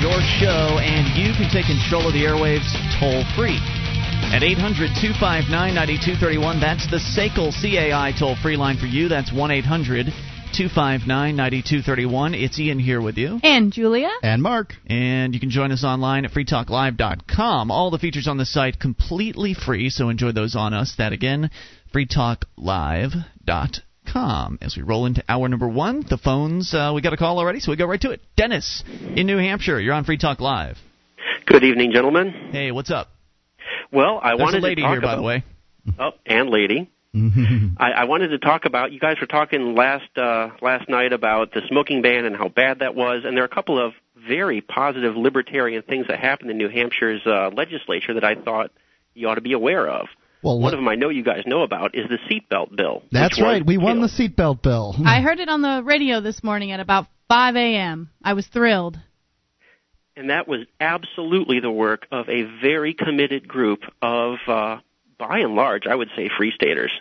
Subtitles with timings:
[0.00, 3.58] your show, and you can take control of the airwaves toll free.
[4.30, 9.08] At 800 259 9231, that's the SACL CAI toll free line for you.
[9.08, 10.06] That's 1 800
[10.54, 12.34] 259 9231.
[12.34, 13.40] It's Ian here with you.
[13.42, 14.10] And Julia.
[14.22, 14.74] And Mark.
[14.86, 17.70] And you can join us online at freetalklive.com.
[17.70, 20.94] All the features on the site completely free, so enjoy those on us.
[20.98, 21.50] That again,
[21.94, 23.87] freetalklive.com.
[24.14, 27.60] As we roll into hour number one, the phones, uh, we got a call already,
[27.60, 28.20] so we go right to it.
[28.36, 28.82] Dennis
[29.14, 30.76] in New Hampshire, you're on Free Talk Live.
[31.46, 32.50] Good evening, gentlemen.
[32.52, 33.08] Hey, what's up?
[33.92, 35.44] Well, I There's wanted a lady to talk here, about, by the way.
[35.98, 36.90] Oh, and lady.
[37.14, 38.92] I, I wanted to talk about.
[38.92, 42.80] You guys were talking last uh, last night about the smoking ban and how bad
[42.80, 46.58] that was, and there are a couple of very positive libertarian things that happened in
[46.58, 48.70] New Hampshire's uh, legislature that I thought
[49.14, 50.08] you ought to be aware of.
[50.42, 53.02] Well, One of them I know you guys know about is the seatbelt bill.
[53.10, 53.64] That's right.
[53.64, 54.94] We won the seatbelt bill.
[55.04, 58.10] I heard it on the radio this morning at about 5 a.m.
[58.22, 58.98] I was thrilled.
[60.16, 64.78] and that was absolutely the work of a very committed group of, uh,
[65.18, 66.92] by and large, I would say, free staters.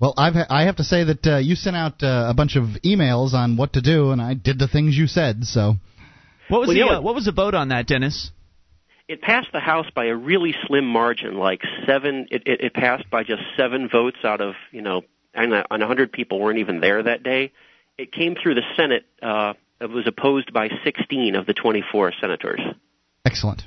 [0.00, 2.56] Well, I've ha- I have to say that uh, you sent out uh, a bunch
[2.56, 5.44] of emails on what to do, and I did the things you said.
[5.44, 5.76] So
[6.48, 8.30] What was Well, the you know uh, what was the vote on that, Dennis?
[9.08, 12.26] It passed the House by a really slim margin, like seven.
[12.30, 15.02] It, it, it passed by just seven votes out of you know,
[15.34, 17.52] and a hundred people weren't even there that day.
[17.98, 19.06] It came through the Senate.
[19.22, 22.60] Uh, it was opposed by 16 of the 24 senators.
[23.24, 23.62] excellent.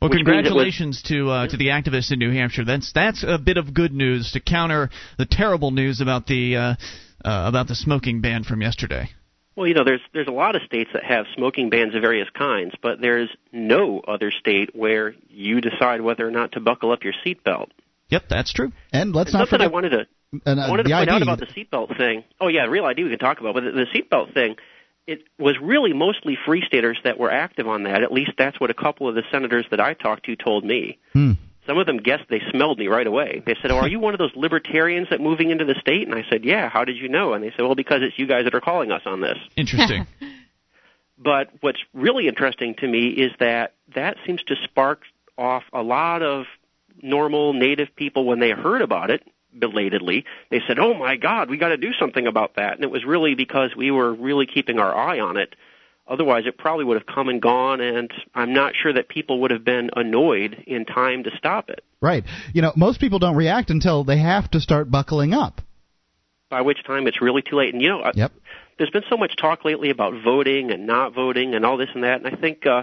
[0.00, 2.64] Well, Which it was- congratulations to uh, to the activists in New Hampshire.
[2.64, 6.60] That's that's a bit of good news to counter the terrible news about the uh,
[6.60, 6.74] uh,
[7.24, 9.08] about the smoking ban from yesterday.
[9.56, 12.28] Well, you know, there's there's a lot of states that have smoking bans of various
[12.30, 17.02] kinds, but there's no other state where you decide whether or not to buckle up
[17.02, 17.68] your seatbelt.
[18.10, 18.72] Yep, that's true.
[18.92, 20.06] And let's And not something I wanted to
[20.44, 21.16] and, uh, I wanted to the point ID.
[21.16, 22.24] out about the seatbelt thing.
[22.40, 24.56] Oh yeah, real ID we can talk about, but the, the seatbelt thing,
[25.06, 28.02] it was really mostly free staters that were active on that.
[28.02, 30.98] At least that's what a couple of the senators that I talked to told me.
[31.12, 31.32] Hmm.
[31.66, 33.42] Some of them guessed they smelled me right away.
[33.44, 36.14] They said, "Oh, are you one of those libertarians that moving into the state?" And
[36.14, 37.32] I said, "Yeah." How did you know?
[37.32, 40.06] And they said, "Well, because it's you guys that are calling us on this." Interesting.
[41.18, 45.02] But what's really interesting to me is that that seems to spark
[45.38, 46.44] off a lot of
[47.02, 49.22] normal native people when they heard about it
[49.58, 50.24] belatedly.
[50.50, 53.04] They said, "Oh my God, we got to do something about that." And it was
[53.04, 55.54] really because we were really keeping our eye on it.
[56.08, 59.50] Otherwise, it probably would have come and gone, and I'm not sure that people would
[59.50, 61.82] have been annoyed in time to stop it.
[62.00, 62.24] Right.
[62.52, 65.60] You know, most people don't react until they have to start buckling up.
[66.48, 67.74] By which time it's really too late.
[67.74, 68.32] And you know, Yep.
[68.78, 72.04] there's been so much talk lately about voting and not voting and all this and
[72.04, 72.82] that, and I think uh,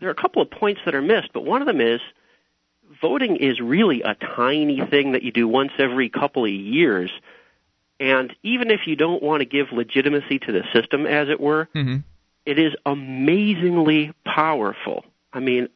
[0.00, 1.34] there are a couple of points that are missed.
[1.34, 2.00] But one of them is
[3.02, 7.10] voting is really a tiny thing that you do once every couple of years,
[8.00, 11.68] and even if you don't want to give legitimacy to the system, as it were,
[11.72, 11.98] hmm
[12.48, 15.04] it is amazingly powerful.
[15.34, 15.68] I mean,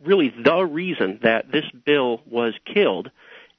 [0.00, 3.10] really, the reason that this bill was killed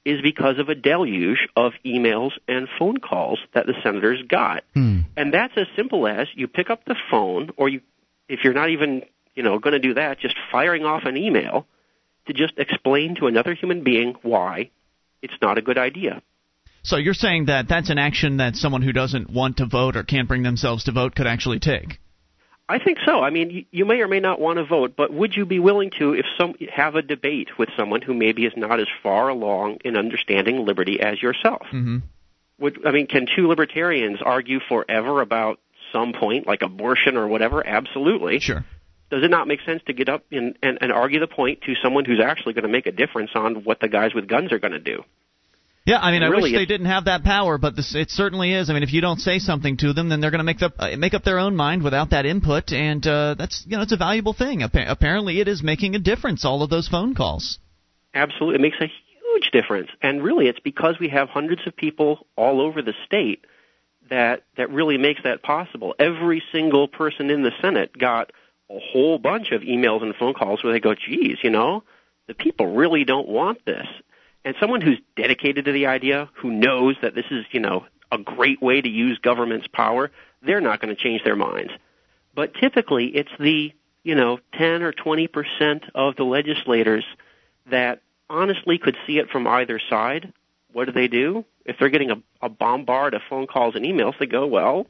[0.06, 4.64] is because of a deluge of emails and phone calls that the senators got.
[4.72, 5.00] Hmm.
[5.18, 7.82] And that's as simple as you pick up the phone, or you,
[8.26, 9.02] if you're not even,
[9.34, 11.66] you know, going to do that, just firing off an email
[12.26, 14.70] to just explain to another human being why
[15.20, 16.22] it's not a good idea.
[16.82, 20.02] So you're saying that that's an action that someone who doesn't want to vote or
[20.02, 21.98] can't bring themselves to vote could actually take.
[22.68, 23.20] I think so.
[23.20, 25.90] I mean, you, may or may not want to vote, but would you be willing
[25.98, 29.78] to, if some have a debate with someone who maybe is not as far along
[29.84, 31.66] in understanding liberty as yourself?
[31.66, 31.98] Mm-hmm.
[32.60, 35.58] Would I mean, can two libertarians argue forever about
[35.92, 37.66] some point, like abortion or whatever?
[37.66, 38.40] Absolutely.
[38.40, 38.64] Sure.
[39.10, 41.74] Does it not make sense to get up and, and, and argue the point to
[41.82, 44.58] someone who's actually going to make a difference on what the guys with guns are
[44.58, 45.04] going to do?
[45.84, 48.52] Yeah, I mean, I Really, wish they didn't have that power, but this, it certainly
[48.52, 48.70] is.
[48.70, 50.72] I mean, if you don't say something to them, then they're going to make the,
[50.78, 53.92] uh, make up their own mind without that input, and uh, that's you know it's
[53.92, 54.62] a valuable thing.
[54.62, 56.44] Appa- apparently, it is making a difference.
[56.44, 57.58] All of those phone calls.
[58.14, 58.56] Absolutely.
[58.56, 59.90] It makes a huge difference.
[60.02, 63.44] And really, it's because we have hundreds of people all over the state
[64.10, 65.94] that, that really makes that possible.
[65.98, 68.30] Every single person in the Senate got
[68.70, 71.84] a whole bunch of emails and phone calls where they go, geez, you know,
[72.26, 73.86] the people really don't want this.
[74.44, 78.18] And someone who's dedicated to the idea, who knows that this is, you know, a
[78.18, 80.10] great way to use government's power,
[80.44, 81.72] they're not going to change their minds.
[82.34, 83.72] But typically, it's the,
[84.02, 87.04] you know, 10 or 20 percent of the legislators
[87.70, 90.32] that honestly could see it from either side.
[90.72, 91.44] What do they do?
[91.64, 94.86] If they're getting a, a bombard of phone calls and emails, they go, well,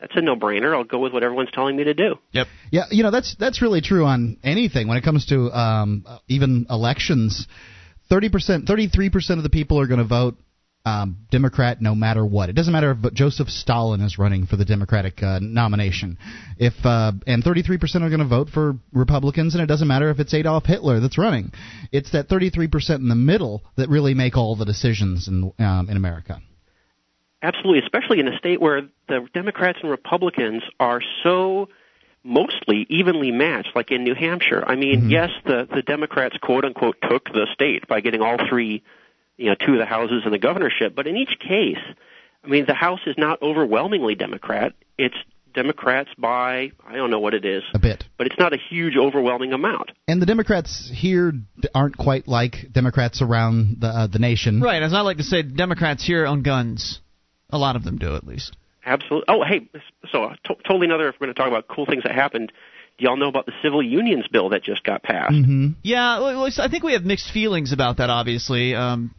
[0.00, 0.74] that's a no-brainer.
[0.74, 2.16] I'll go with what everyone's telling me to do.
[2.32, 2.46] Yep.
[2.70, 6.18] Yeah, you know that's that's really true on anything when it comes to um, uh,
[6.28, 7.46] even elections.
[8.10, 10.36] Thirty percent, thirty-three percent of the people are going to vote
[10.84, 12.48] um, Democrat no matter what.
[12.48, 16.18] It doesn't matter if Joseph Stalin is running for the Democratic uh, nomination.
[16.58, 20.18] If uh, and 33% are going to vote for Republicans, and it doesn't matter if
[20.18, 21.52] it's Adolf Hitler that's running.
[21.92, 25.96] It's that 33% in the middle that really make all the decisions in um, in
[25.96, 26.40] America.
[27.42, 31.68] Absolutely, especially in a state where the Democrats and Republicans are so
[32.22, 34.62] mostly evenly matched, like in New Hampshire.
[34.66, 35.10] I mean, mm-hmm.
[35.10, 38.82] yes, the the Democrats quote unquote took the state by getting all three
[39.40, 40.94] you know, two of the houses and the governorship.
[40.94, 41.82] But in each case,
[42.44, 44.74] I mean, the House is not overwhelmingly Democrat.
[44.98, 45.16] It's
[45.54, 48.96] Democrats by I don't know what it is, a bit, but it's not a huge,
[48.96, 49.90] overwhelming amount.
[50.06, 51.32] And the Democrats here
[51.74, 54.82] aren't quite like Democrats around the uh, the nation, right?
[54.82, 57.00] As I like to say, Democrats here own guns.
[57.52, 58.56] A lot of them do, at least.
[58.84, 59.24] Absolutely.
[59.28, 59.68] Oh, hey,
[60.10, 61.08] so uh, to- totally another.
[61.08, 62.52] If we're going to talk about cool things that happened
[63.00, 65.32] do y'all know about the civil unions bill that just got passed?
[65.32, 65.68] Mm-hmm.
[65.82, 68.10] Yeah, well, I think we have mixed feelings about that.
[68.10, 69.14] Obviously, um,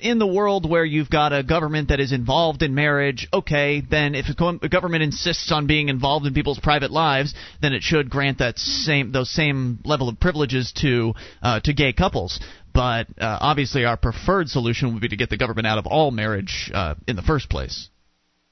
[0.00, 4.16] in the world where you've got a government that is involved in marriage, okay, then
[4.16, 8.38] if a government insists on being involved in people's private lives, then it should grant
[8.38, 12.40] that same those same level of privileges to uh, to gay couples.
[12.74, 16.10] But uh, obviously, our preferred solution would be to get the government out of all
[16.10, 17.88] marriage uh, in the first place.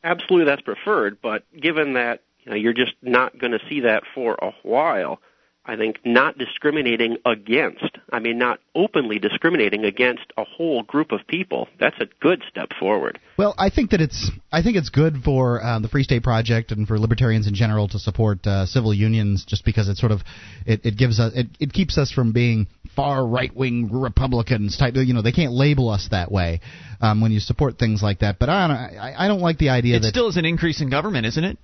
[0.04, 1.18] Absolutely, that's preferred.
[1.20, 5.18] But given that you know, you're just not going to see that for a while.
[5.66, 11.26] I think not discriminating against, I mean, not openly discriminating against a whole group of
[11.26, 11.68] people.
[11.80, 13.18] That's a good step forward.
[13.38, 16.70] Well, I think that it's, I think it's good for uh, the Free State Project
[16.70, 20.20] and for libertarians in general to support uh, civil unions, just because it sort of,
[20.66, 24.94] it, it gives us, it, it keeps us from being far right wing Republicans type.
[24.96, 26.60] You know, they can't label us that way
[27.00, 28.38] um, when you support things like that.
[28.38, 30.44] But I don't, I, I don't like the idea it that it still is an
[30.44, 31.58] increase in government, isn't it?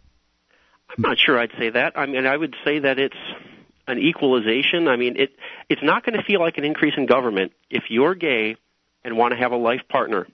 [0.97, 1.97] I'm not sure I'd say that.
[1.97, 3.17] I mean, I would say that it's
[3.87, 4.89] an equalization.
[4.89, 5.31] I mean, it
[5.69, 8.57] it's not going to feel like an increase in government if you're gay
[9.05, 10.27] and want to have a life partner.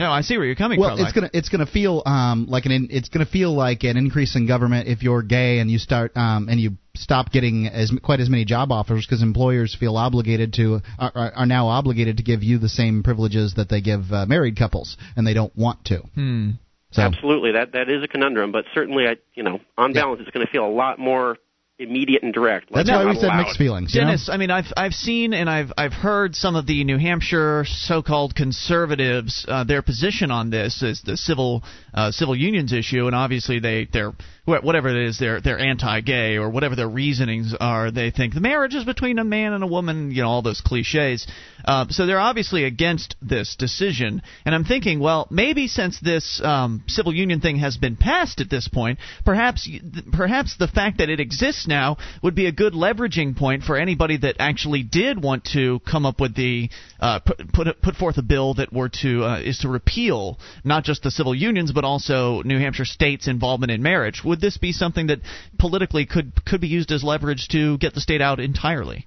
[0.00, 0.98] No, I see where you're coming well, from.
[0.98, 3.96] Well, it's gonna it's gonna feel um like an in, it's gonna feel like an
[3.96, 7.92] increase in government if you're gay and you start um and you stop getting as
[8.02, 12.22] quite as many job offers because employers feel obligated to are, are now obligated to
[12.22, 15.84] give you the same privileges that they give uh, married couples and they don't want
[15.84, 15.98] to.
[16.14, 16.50] Hmm.
[16.92, 17.02] So.
[17.02, 20.26] Absolutely, that that is a conundrum, but certainly, I you know, on balance, yeah.
[20.26, 21.36] it's going to feel a lot more
[21.80, 22.70] immediate and direct.
[22.70, 23.92] Like That's why we said mixed feelings.
[23.92, 24.34] Dennis, know?
[24.34, 28.34] I mean, I've I've seen and I've I've heard some of the New Hampshire so-called
[28.34, 33.58] conservatives uh, their position on this is the civil uh, civil unions issue, and obviously
[33.58, 34.12] they they're
[34.44, 37.90] whatever it is they're they're anti-gay or whatever their reasonings are.
[37.90, 40.60] They think the marriage is between a man and a woman, you know, all those
[40.60, 41.26] cliches.
[41.64, 46.82] Uh, so they're obviously against this decision, and I'm thinking, well, maybe since this um,
[46.88, 49.68] civil union thing has been passed at this point, perhaps
[50.12, 54.18] perhaps the fact that it exists now would be a good leveraging point for anybody
[54.18, 56.68] that actually did want to come up with the
[57.00, 60.84] uh, put, put put forth a bill that were to uh, is to repeal not
[60.84, 64.22] just the civil unions but also New Hampshire state's involvement in marriage.
[64.22, 65.20] Would this be something that
[65.58, 69.06] politically could could be used as leverage to get the state out entirely?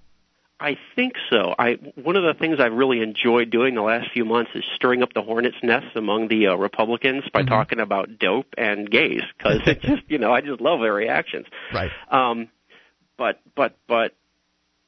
[0.64, 1.54] I think so.
[1.60, 5.04] I one of the things I've really enjoyed doing the last few months is stirring
[5.04, 7.50] up the hornet's nests among the uh, Republicans by mm-hmm.
[7.50, 11.48] talking about dope and gays because it just you know I just love their reactions.
[11.74, 11.92] Right.
[12.10, 12.48] Um,
[13.24, 14.14] but but but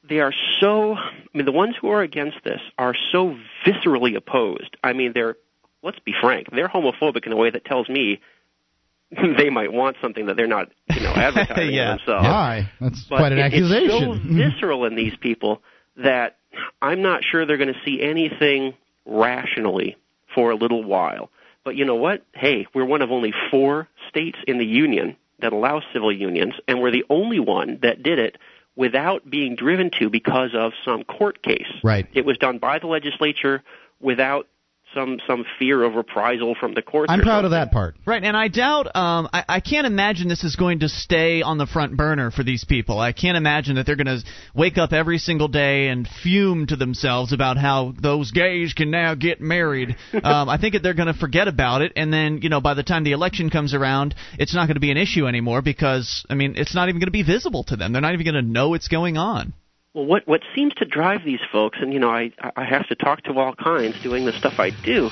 [0.06, 0.94] they are so.
[0.94, 3.34] I mean, the ones who are against this are so
[3.64, 4.76] viscerally opposed.
[4.84, 5.36] I mean, they're
[5.82, 8.20] let's be frank, they're homophobic in a way that tells me
[9.38, 11.96] they might want something that they're not, you know, advertising yeah.
[11.96, 12.26] themselves.
[12.26, 12.70] Why?
[12.78, 14.10] That's but quite an it, accusation.
[14.10, 15.62] It's so visceral in these people
[15.96, 16.36] that
[16.82, 18.74] I'm not sure they're going to see anything
[19.06, 19.96] rationally
[20.34, 21.30] for a little while.
[21.64, 22.22] But you know what?
[22.34, 26.80] Hey, we're one of only four states in the union that allows civil unions, and
[26.80, 28.38] we're the only one that did it
[28.74, 31.66] without being driven to because of some court case.
[31.82, 32.06] Right.
[32.12, 33.62] It was done by the legislature
[34.00, 34.48] without
[34.96, 37.10] some some fear of reprisal from the courts.
[37.10, 37.44] I'm proud something.
[37.46, 37.96] of that part.
[38.04, 38.86] Right, and I doubt.
[38.96, 42.42] Um, I, I can't imagine this is going to stay on the front burner for
[42.42, 42.98] these people.
[42.98, 44.22] I can't imagine that they're going to
[44.54, 49.14] wake up every single day and fume to themselves about how those gays can now
[49.14, 49.96] get married.
[50.24, 52.74] um, I think that they're going to forget about it, and then you know by
[52.74, 56.24] the time the election comes around, it's not going to be an issue anymore because
[56.30, 57.92] I mean it's not even going to be visible to them.
[57.92, 59.52] They're not even going to know it's going on.
[59.96, 62.94] Well, what what seems to drive these folks, and you know, I I have to
[62.94, 65.08] talk to all kinds doing the stuff I do,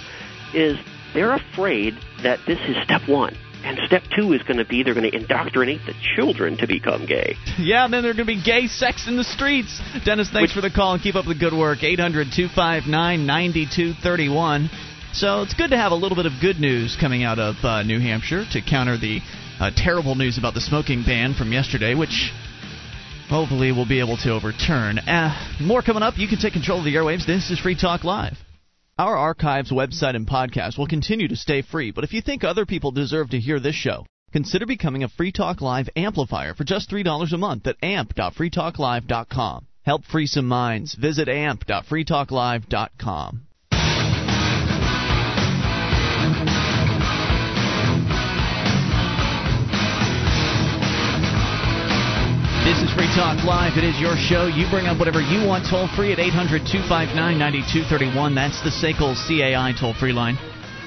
[0.52, 0.76] is
[1.14, 3.34] they're afraid that this is step one.
[3.64, 7.06] And step two is going to be they're going to indoctrinate the children to become
[7.06, 7.34] gay.
[7.58, 9.80] Yeah, and then they're going to be gay sex in the streets.
[10.04, 11.82] Dennis, thanks Which, for the call and keep up the good work.
[11.82, 12.92] 800 259
[13.24, 14.68] 9231.
[15.14, 17.84] So it's good to have a little bit of good news coming out of uh,
[17.84, 19.20] New Hampshire to counter the
[19.58, 22.32] uh, terrible news about the smoking ban from yesterday, which
[23.28, 24.98] hopefully we'll be able to overturn.
[24.98, 26.14] Uh, more coming up.
[26.16, 27.26] You can take control of the airwaves.
[27.26, 28.36] This is Free Talk Live.
[28.96, 32.64] Our archives, website, and podcast will continue to stay free, but if you think other
[32.64, 36.88] people deserve to hear this show, consider becoming a Free Talk Live amplifier for just
[36.90, 39.66] $3 a month at amp.freetalklive.com.
[39.82, 40.94] Help free some minds.
[40.94, 43.46] Visit amp.freetalklive.com.
[52.64, 53.76] This is Free Talk Live.
[53.76, 54.46] It is your show.
[54.46, 58.34] You bring up whatever you want toll free at 800 259 9231.
[58.34, 60.36] That's the SACL CAI toll free line.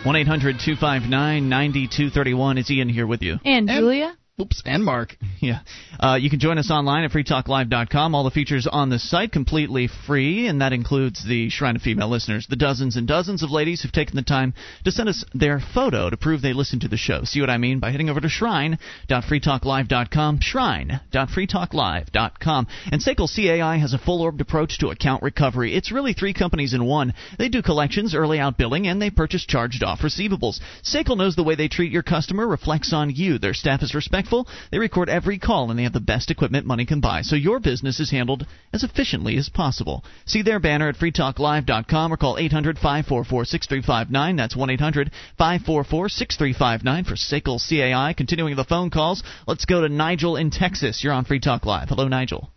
[0.03, 2.57] 1 800 259 9231.
[2.57, 3.37] It's Ian here with you.
[3.45, 4.17] And Julia?
[4.39, 5.15] Oops, and Mark.
[5.39, 5.59] Yeah.
[5.99, 8.15] Uh, you can join us online at freetalklive.com.
[8.15, 12.09] All the features on the site completely free, and that includes the Shrine of Female
[12.09, 15.59] Listeners, the dozens and dozens of ladies who've taken the time to send us their
[15.59, 17.23] photo to prove they listen to the show.
[17.23, 22.67] See what I mean by heading over to shrine.freetalklive.com, shrine.freetalklive.com.
[22.91, 25.75] And SACL CAI has a full-orbed approach to account recovery.
[25.75, 27.13] It's really three companies in one.
[27.37, 30.59] They do collections, early out billing, and they purchase charged-off receivables.
[30.81, 33.37] SACL knows the way they treat your customer reflects on you.
[33.37, 34.26] Their staff is respectful
[34.71, 37.59] they record every call and they have the best equipment money can buy, so your
[37.59, 40.03] business is handled as efficiently as possible.
[40.25, 44.35] See their banner at freetalklive.com or call 800 544 6359.
[44.35, 48.13] That's 1 800 544 6359 for SACL CAI.
[48.13, 51.03] Continuing the phone calls, let's go to Nigel in Texas.
[51.03, 51.89] You're on Free Talk Live.
[51.89, 52.49] Hello, Nigel.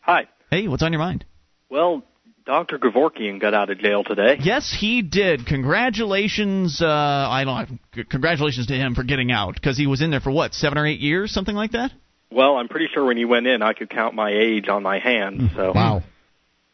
[0.00, 0.26] Hi.
[0.50, 1.24] Hey, what's on your mind?
[1.70, 2.02] Well,
[2.44, 2.78] Dr.
[2.78, 4.36] Kevorkian got out of jail today.
[4.40, 5.46] Yes, he did.
[5.46, 6.80] Congratulations!
[6.82, 7.78] Uh, I don't.
[8.10, 10.86] Congratulations to him for getting out because he was in there for what seven or
[10.86, 11.92] eight years, something like that.
[12.30, 14.98] Well, I'm pretty sure when he went in, I could count my age on my
[14.98, 15.50] hand.
[15.54, 16.02] So wow.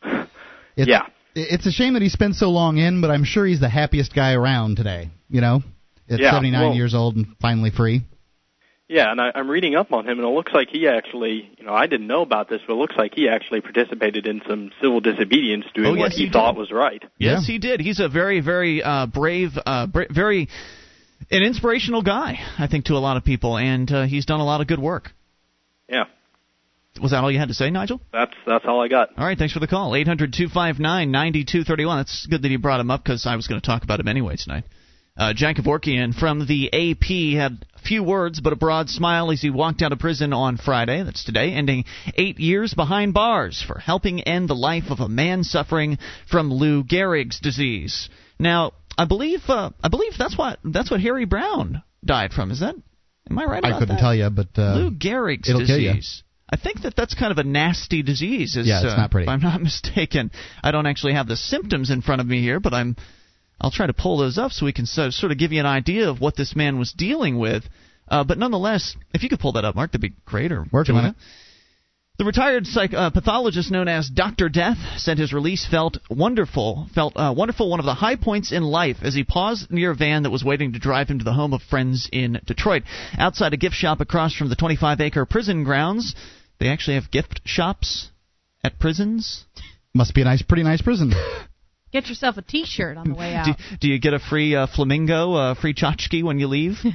[0.76, 3.58] It's, yeah, it's a shame that he spent so long in, but I'm sure he's
[3.58, 5.10] the happiest guy around today.
[5.28, 5.62] You know,
[6.08, 8.02] at Yeah, 79 well- years old and finally free.
[8.88, 11.64] Yeah, and I, I'm reading up on him, and it looks like he actually, you
[11.64, 14.70] know, I didn't know about this, but it looks like he actually participated in some
[14.80, 17.02] civil disobedience, doing Oh, what he he thought was right.
[17.18, 17.52] Yes, Yeah.
[17.52, 17.80] he did.
[17.80, 20.48] He's a very, very uh, brave, uh, bra- very
[21.30, 24.44] an inspirational guy, I think, to a lot of people, and uh, he's done a
[24.44, 25.10] lot of good work.
[25.88, 26.04] Yeah,
[27.02, 28.00] Was that all you had to say, Nigel?
[28.12, 29.10] that's that's all I got.
[29.18, 29.94] All right, thanks for the call.
[29.94, 31.96] 800 259 9231.
[31.98, 34.08] That's good that you brought him up because I was going to talk about him
[34.08, 34.64] anyway tonight.
[35.18, 39.50] Uh, Jack Kevorkian from the AP had few words but a broad smile as he
[39.50, 41.84] walked out of prison on Friday, that's today, ending
[42.16, 45.98] eight years behind bars for helping end the life of a man suffering
[46.30, 48.08] from Lou Gehrig's disease.
[48.38, 52.50] Now, I believe uh, I believe that's what that's what Harry Browne died from.
[52.50, 52.74] Is that?
[53.30, 54.00] Am I right about I couldn't that?
[54.00, 55.94] tell you, but uh, Lou Gehrig's it'll kill you.
[55.94, 56.22] disease.
[56.50, 58.56] I think that that's kind of a nasty disease.
[58.56, 59.24] Is, Yeah, it's uh, not pretty.
[59.24, 60.30] If I'm not mistaken,
[60.62, 62.96] I don't actually have the symptoms in front of me here, but I'm.
[63.60, 65.66] I'll try to pull those up so we can so, sort of give you an
[65.66, 67.64] idea of what this man was dealing with.
[68.06, 70.52] Uh, but nonetheless, if you could pull that up, Mark, that'd be great.
[70.52, 71.16] Or Working on it.
[72.18, 76.88] The retired psych, uh, pathologist known as Doctor Death said his release felt wonderful.
[76.92, 79.94] Felt uh, wonderful, one of the high points in life, as he paused near a
[79.94, 82.82] van that was waiting to drive him to the home of friends in Detroit.
[83.16, 86.16] Outside a gift shop across from the 25-acre prison grounds,
[86.58, 88.08] they actually have gift shops
[88.64, 89.44] at prisons.
[89.94, 91.12] must be a nice, pretty nice prison.
[91.92, 93.46] Get yourself a T-shirt on the way out.
[93.46, 96.78] Do, do you get a free uh, flamingo, uh, free tchotchke when you leave?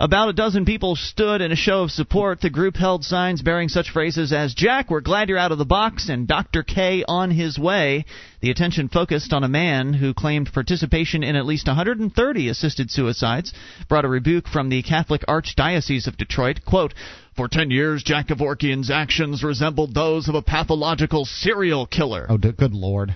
[0.00, 2.40] About a dozen people stood in a show of support.
[2.40, 5.64] The group held signs bearing such phrases as Jack, we're glad you're out of the
[5.64, 6.64] box, and Dr.
[6.64, 8.04] K on his way.
[8.40, 13.52] The attention focused on a man who claimed participation in at least 130 assisted suicides,
[13.88, 16.64] brought a rebuke from the Catholic Archdiocese of Detroit.
[16.66, 16.92] Quote,
[17.36, 22.26] for 10 years, Jack Kevorkian's actions resembled those of a pathological serial killer.
[22.28, 23.14] Oh, d- good lord.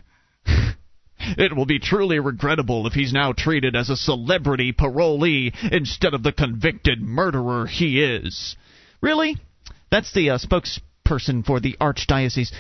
[1.37, 6.23] It will be truly regrettable if he's now treated as a celebrity parolee instead of
[6.23, 8.57] the convicted murderer he is.
[9.01, 9.37] Really?
[9.91, 12.53] That's the uh, spokesperson for the Archdiocese.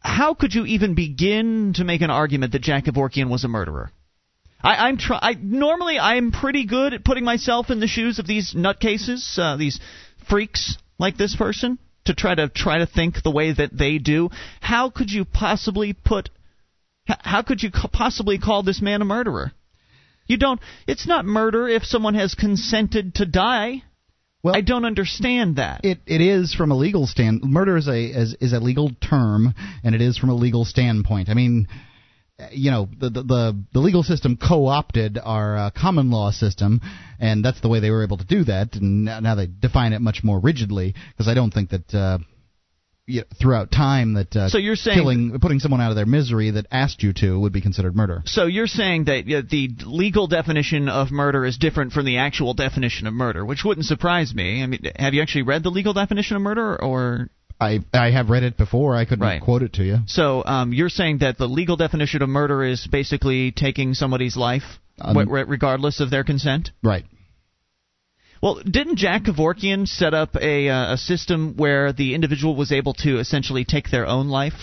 [0.00, 3.92] How could you even begin to make an argument that Jack Kevorkian was a murderer?
[4.62, 8.26] I, I'm try- I, normally I'm pretty good at putting myself in the shoes of
[8.26, 9.78] these nutcases, uh, these
[10.28, 14.30] freaks like this person, to try to try to think the way that they do.
[14.60, 16.30] How could you possibly put
[17.20, 19.52] How could you possibly call this man a murderer?
[20.26, 20.60] You don't.
[20.86, 23.82] It's not murder if someone has consented to die.
[24.42, 25.84] Well, I don't understand that.
[25.84, 27.42] It it is from a legal stand.
[27.42, 31.28] Murder is a is, is a legal term, and it is from a legal standpoint.
[31.28, 31.68] I mean,
[32.52, 36.80] you know, the the the, legal system co-opted our uh, common law system,
[37.18, 38.76] and that's the way they were able to do that.
[38.76, 41.94] And now now they define it much more rigidly because I don't think that.
[41.94, 42.18] Uh,
[43.06, 46.06] you know, throughout time, that uh, So you're saying- killing, putting someone out of their
[46.06, 48.22] misery that asked you to would be considered murder.
[48.26, 52.54] so you're saying that uh, the legal definition of murder is different from the actual
[52.54, 54.62] definition of murder, which wouldn't surprise me.
[54.62, 57.28] I mean, have you actually read the legal definition of murder, or
[57.60, 58.96] I I have read it before.
[58.96, 59.40] I couldn't Right.
[59.42, 59.98] quote it to you.
[60.06, 64.78] So um, you're saying that the legal definition of murder is basically taking somebody's life,
[65.00, 66.70] Um, re- regardless of their consent.
[66.82, 67.04] Right.
[68.42, 72.94] Well, didn't Jack Kevorkian set up a uh, a system where the individual was able
[72.94, 74.54] to essentially take their own life,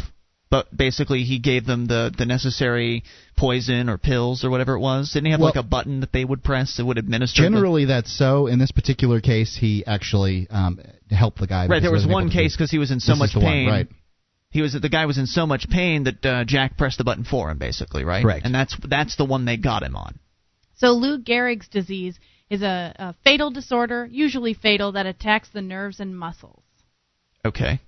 [0.49, 3.03] but basically he gave them the the necessary
[3.37, 5.11] poison or pills or whatever it was?
[5.11, 7.43] Didn't he have Well- like a button that they would press that would administer?
[7.43, 8.47] the- Generally, that's so.
[8.47, 10.79] In this particular case, he actually um,
[11.11, 11.67] helped the guy.
[11.67, 11.81] right.
[11.81, 13.67] There was one case because he was in so This is much the one, pain.
[13.69, 13.87] right.
[14.49, 17.25] He was the guy was in so much pain that uh, Jack pressed the button
[17.25, 18.23] for him, basically, right?
[18.23, 18.43] Correct.
[18.45, 20.17] And that's that's the one they got him on.
[20.77, 22.17] So Lou Gehrig's disease
[22.49, 26.63] is a, a fatal disorder, usually fatal, that attacks the nerves and muscles.
[27.45, 27.79] Okay.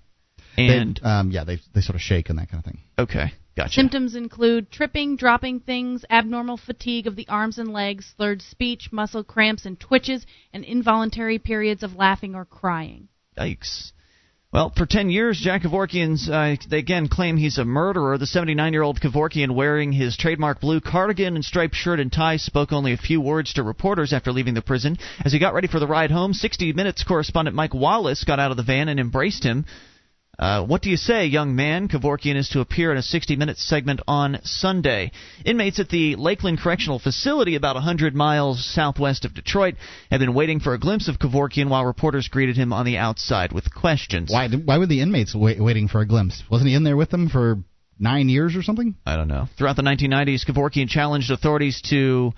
[0.57, 2.79] They- And um, yeah, they they sort of shake and that kind of thing.
[2.97, 3.73] okay, gotcha.
[3.73, 9.23] Symptoms include tripping, dropping things, abnormal fatigue of the arms and legs, slurred speech, muscle
[9.23, 13.07] cramps and twitches, and involuntary periods of laughing or crying.
[13.37, 13.91] Yikes.
[14.51, 18.17] Well, for 10 years, Jack Kevorkian's, uh, they again claim he's a murderer.
[18.17, 22.37] The 79 year old Kevorkian, wearing his trademark blue cardigan and striped shirt and tie,
[22.37, 24.97] spoke only a few words to reporters after leaving the prison.
[25.23, 28.49] As he got ready for the ride home, 60 Minutes correspondent Mike Wallace got out
[28.49, 29.65] of the van and embraced him.
[30.39, 31.89] Uh, what do you say, young man?
[31.89, 35.11] Kevorkian is to appear in a 60 minute segment on Sunday.
[35.43, 39.75] Inmates at the Lakeland Correctional Facility, about 100 miles southwest of Detroit,
[40.09, 43.51] have been waiting for a glimpse of Kevorkian while reporters greeted him on the outside
[43.51, 44.31] with questions.
[44.31, 44.47] Why?
[44.47, 46.41] Why were the inmates wait, waiting for a glimpse?
[46.49, 47.57] Wasn't he in there with them for
[47.99, 48.95] nine years or something?
[49.05, 49.49] I don't know.
[49.57, 52.31] Throughout the 1990s, Kevorkian challenged authorities to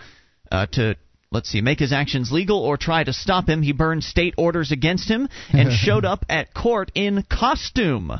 [0.51, 0.95] uh, to
[1.31, 3.61] let's see, make his actions legal or try to stop him.
[3.61, 8.11] He burned state orders against him and showed up at court in costume.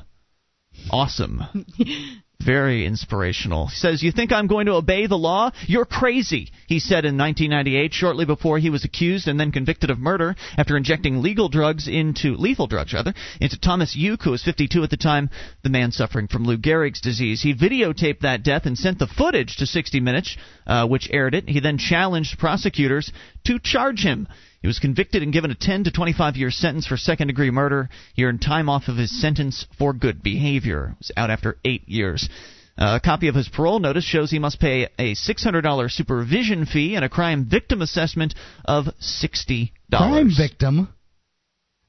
[0.89, 1.43] Awesome.
[2.45, 3.67] Very inspirational.
[3.67, 5.51] He says, You think I'm going to obey the law?
[5.67, 9.99] You're crazy, he said in 1998, shortly before he was accused and then convicted of
[9.99, 14.83] murder after injecting legal drugs into, lethal drugs rather, into Thomas Youk, who was 52
[14.83, 15.29] at the time,
[15.63, 17.41] the man suffering from Lou Gehrig's disease.
[17.41, 21.47] He videotaped that death and sent the footage to 60 Minutes, uh, which aired it.
[21.47, 23.11] He then challenged prosecutors
[23.45, 24.27] to charge him.
[24.61, 27.89] He was convicted and given a 10 to 25 year sentence for second degree murder.
[28.13, 30.89] He earned time off of his sentence for good behavior.
[30.89, 32.29] He was out after eight years.
[32.77, 36.95] Uh, a copy of his parole notice shows he must pay a $600 supervision fee
[36.95, 39.71] and a crime victim assessment of $60.
[39.91, 40.87] Crime victim.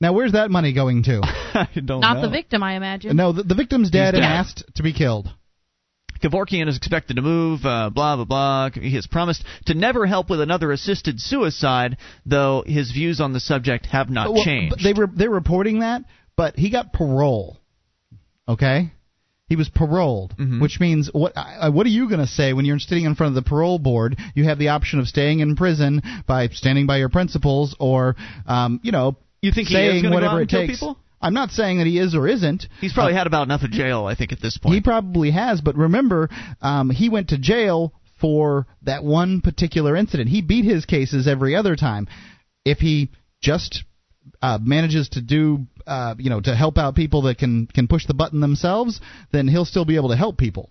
[0.00, 1.20] Now, where's that money going to?
[1.24, 2.22] I don't Not know.
[2.22, 3.16] the victim, I imagine.
[3.16, 4.28] no, the, the victim's dead and dead.
[4.30, 5.28] asked to be killed.
[6.22, 8.70] Kevorkian is expected to move, uh, blah, blah, blah.
[8.70, 13.40] He has promised to never help with another assisted suicide, though his views on the
[13.40, 14.70] subject have not Well, changed.
[14.76, 16.02] but They were they're reporting that,
[16.37, 17.58] but he got parole.
[18.48, 18.90] Okay,
[19.48, 20.61] he was paroled, Mhm.
[20.61, 21.32] which means what?
[21.37, 23.78] I, what are you going to say when you're sitting in front of the parole
[23.78, 24.16] board?
[24.35, 28.80] You have the option of staying in prison by standing by your principles, or um,
[28.82, 30.80] you know, You think he is saying go whatever it kill takes.
[30.80, 30.98] people?
[31.22, 32.66] I'm not saying that he is or isn't.
[32.80, 34.74] He's probably Uh, had about enough of jail, I think, at this point.
[34.74, 36.28] He probably has, but remember,
[36.61, 40.28] um, he went to jail for that one particular incident.
[40.28, 42.08] He beat his cases every other time.
[42.64, 43.85] If he just
[44.40, 48.06] uh, manages to do, uh, you know, to help out people that can can push
[48.06, 49.00] the button themselves,
[49.32, 50.70] then he'll still be able to help people.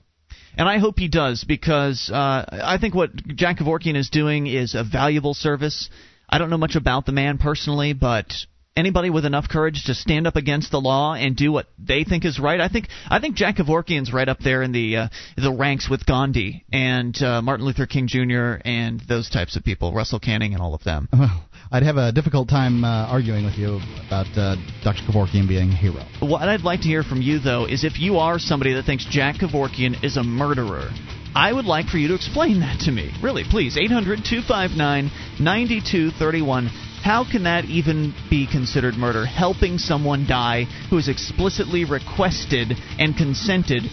[0.57, 4.75] And I hope he does because uh, I think what Jack Kevorkian is doing is
[4.75, 5.89] a valuable service.
[6.29, 8.33] I don't know much about the man personally, but
[8.75, 12.25] anybody with enough courage to stand up against the law and do what they think
[12.25, 15.51] is right, I think I think Jack Kevorkian's right up there in the uh, the
[15.51, 18.61] ranks with Gandhi and uh, Martin Luther King Jr.
[18.65, 21.07] and those types of people, Russell Canning and all of them.
[21.13, 25.03] Well, I'd have a difficult time uh, arguing with you about uh, Dr.
[25.03, 26.03] Kevorkian being a hero.
[26.19, 29.05] What I'd like to hear from you, though, is if you are somebody that thinks
[29.05, 30.89] Jack Kevorkian is a murderer,
[31.33, 33.13] I would like for you to explain that to me.
[33.23, 33.77] Really, please.
[33.77, 36.90] 800 259 9231.
[37.03, 39.25] How can that even be considered murder?
[39.25, 43.83] Helping someone die who has explicitly requested and consented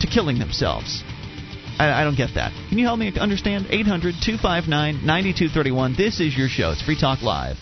[0.00, 1.02] to killing themselves.
[1.78, 2.52] I, I don't get that.
[2.68, 3.66] Can you help me understand?
[3.70, 5.94] 800 259 9231.
[5.96, 6.72] This is your show.
[6.72, 7.56] It's Free Talk Live.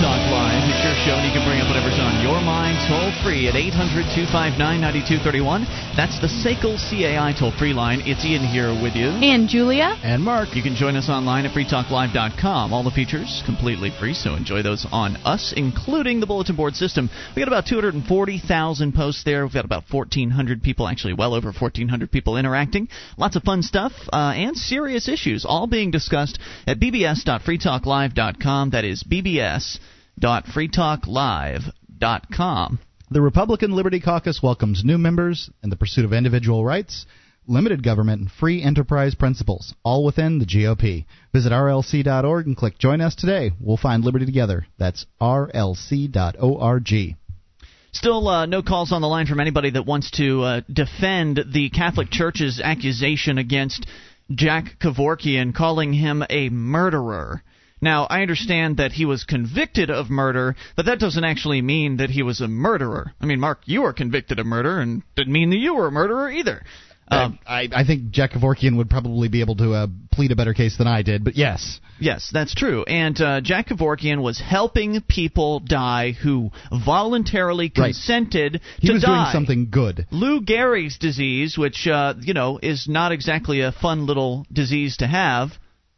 [0.00, 0.64] Talk Live.
[0.64, 3.54] It's your show, and you can bring up whatever's on your mind toll free at
[3.54, 5.68] 800 259 9231.
[5.92, 8.00] That's the SACL CAI toll free line.
[8.08, 9.12] It's Ian here with you.
[9.12, 10.00] And Julia?
[10.00, 12.72] And Mark, You can join us online at freetalklive.com.
[12.72, 17.10] All the features completely free, so enjoy those on us, including the bulletin board system.
[17.36, 18.00] We got about 240,000
[18.94, 19.44] posts there.
[19.44, 22.88] We've got about 1,400 people, actually well over 1,400 people interacting.
[23.18, 28.70] Lots of fun stuff uh, and serious issues, all being discussed at bbs.freetalklive.com.
[28.70, 29.04] That is
[30.18, 32.78] bbs.freetalklive.com.
[33.12, 37.06] The Republican Liberty Caucus welcomes new members in the pursuit of individual rights.
[37.46, 41.04] limited government, and free enterprise principles, all within the GOP.
[41.32, 43.50] Visit rlc.org and click Join Us today.
[43.58, 44.66] We'll find liberty together.
[44.78, 46.88] That's rlc.org.
[47.92, 51.70] Still, uh, no calls on the line from anybody that wants to uh, defend the
[51.70, 53.84] Catholic Church's accusation against
[54.32, 57.42] Jack Kevorkian, calling him a murderer.
[57.80, 62.10] Now, I understand that he was convicted of murder, but that doesn't actually mean that
[62.10, 63.12] he was a murderer.
[63.20, 65.92] I mean, Mark, you were convicted of murder, and didn't mean that you were a
[65.92, 66.62] murderer either.
[67.10, 70.54] Um, I, I think Jack Kevorkian would probably be able to uh, plead a better
[70.54, 71.80] case than I did, but yes.
[71.98, 72.84] Yes, that's true.
[72.84, 78.62] And uh, Jack Kevorkian was helping people die who voluntarily consented right.
[78.78, 79.24] he to was die.
[79.24, 80.06] doing something good.
[80.12, 85.08] Lou Gehrig's disease, which uh, you know is not exactly a fun little disease to
[85.08, 85.50] have,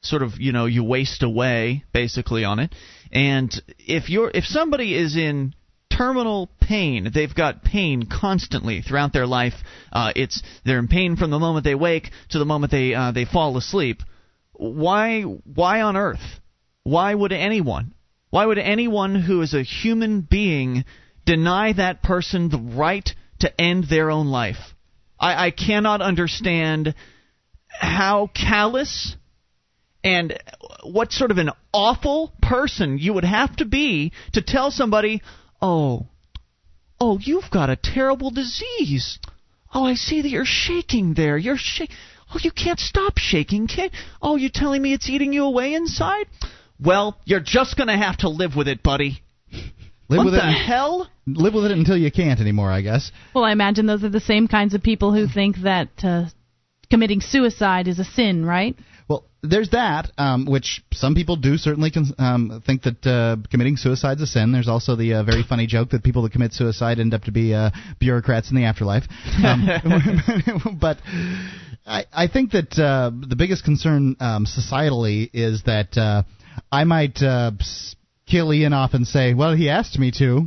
[0.02, 2.74] sort of you know you waste away basically on it.
[3.10, 5.54] And if you're if somebody is in
[5.96, 7.10] terminal pain.
[7.12, 9.54] They've got pain constantly throughout their life.
[9.92, 13.12] Uh, it's they're in pain from the moment they wake to the moment they uh,
[13.12, 14.02] they fall asleep.
[14.52, 16.40] Why why on earth?
[16.82, 17.94] Why would anyone?
[18.30, 20.84] Why would anyone who is a human being
[21.26, 23.08] deny that person the right
[23.40, 24.74] to end their own life?
[25.20, 26.94] I, I cannot understand
[27.68, 29.16] how callous
[30.04, 30.38] and
[30.84, 35.22] what sort of an awful person you would have to be to tell somebody,
[35.60, 36.06] Oh.
[37.00, 39.18] Oh, you've got a terrible disease.
[39.74, 41.36] Oh, I see that you're shaking there.
[41.36, 41.94] You're shaking.
[42.34, 46.26] Oh, you can't stop shaking, can Oh, you're telling me it's eating you away inside?
[46.80, 49.22] Well, you're just going to have to live with it, buddy.
[50.08, 50.52] Live what with the it.
[50.52, 51.08] hell?
[51.26, 53.12] Live with it until you can't anymore, I guess.
[53.34, 56.26] Well, I imagine those are the same kinds of people who think that uh,
[56.90, 58.76] committing suicide is a sin, right?
[59.44, 64.18] There's that, um, which some people do certainly con- um, think that uh, committing suicide
[64.18, 64.52] is a sin.
[64.52, 67.32] There's also the uh, very funny joke that people that commit suicide end up to
[67.32, 69.02] be uh, bureaucrats in the afterlife.
[69.44, 70.98] Um, but
[71.84, 76.22] I, I think that uh, the biggest concern um, societally is that uh,
[76.70, 77.50] I might uh,
[78.26, 80.46] kill Ian off and say, "Well, he asked me to."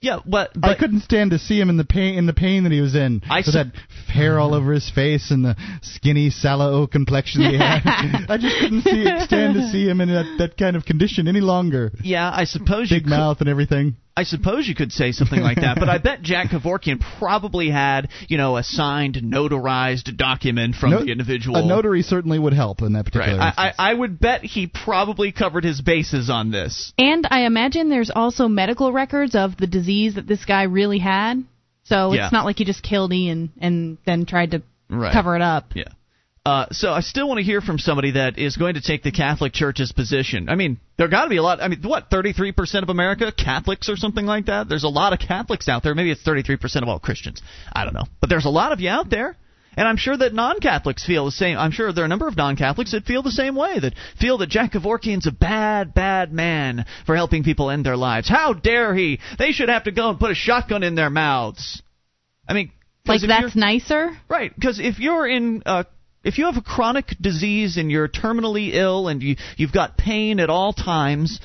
[0.00, 2.62] Yeah, but, but, I couldn't stand to see him in the pain in the pain
[2.64, 3.22] that he was in.
[3.28, 3.72] I with that
[4.06, 7.80] hair all over his face and the skinny sallow complexion he had.
[8.28, 11.40] I just couldn't see stand to see him in that, that kind of condition any
[11.40, 11.92] longer.
[12.02, 13.96] Yeah, I suppose Big you could, mouth and everything.
[14.18, 18.08] I suppose you could say something like that, but I bet Jack Kevorkian probably had,
[18.28, 21.56] you know, a signed, notarized document from No- the individual.
[21.56, 23.12] A notary certainly would help in that Right.
[23.12, 23.72] particular I, I.
[23.90, 26.92] I would bet he probably covered his bases on this.
[26.98, 31.44] And I imagine there's also medical records of the disease that this guy really had.
[31.84, 32.24] So Yeah.
[32.24, 35.12] it's not like he just killed Ian and then tried to Right.
[35.12, 35.72] cover it up.
[35.74, 35.84] Yeah.
[36.48, 39.10] Uh, so I still want to hear from somebody that is going to take the
[39.12, 40.48] Catholic Church's position.
[40.48, 41.60] I mean, there got to be a lot.
[41.60, 44.66] I mean, what, 33% of America Catholics or something like that?
[44.66, 45.94] There's a lot of Catholics out there.
[45.94, 47.42] Maybe it's 33% of all Christians.
[47.70, 48.06] I don't know.
[48.22, 49.36] But there's a lot of you out there.
[49.76, 51.58] And I'm sure that non-Catholics feel the same.
[51.58, 53.78] I'm sure there are a number of non-Catholics that feel the same way.
[53.78, 58.26] That feel that Jack Kevorkian's a bad, bad man for helping people end their lives.
[58.26, 59.20] How dare he?
[59.38, 61.82] They should have to go and put a shotgun in their mouths.
[62.48, 62.72] I mean,
[63.06, 64.16] Like that's nicer.
[64.30, 65.84] Right, because if you're in uh,
[66.28, 70.40] if you have a chronic disease and you're terminally ill and you you've got pain
[70.40, 71.40] at all times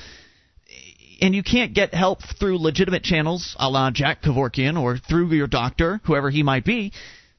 [1.20, 5.46] and you can't get help through legitimate channels, a la Jack Kevorkian or through your
[5.46, 6.92] doctor, whoever he might be,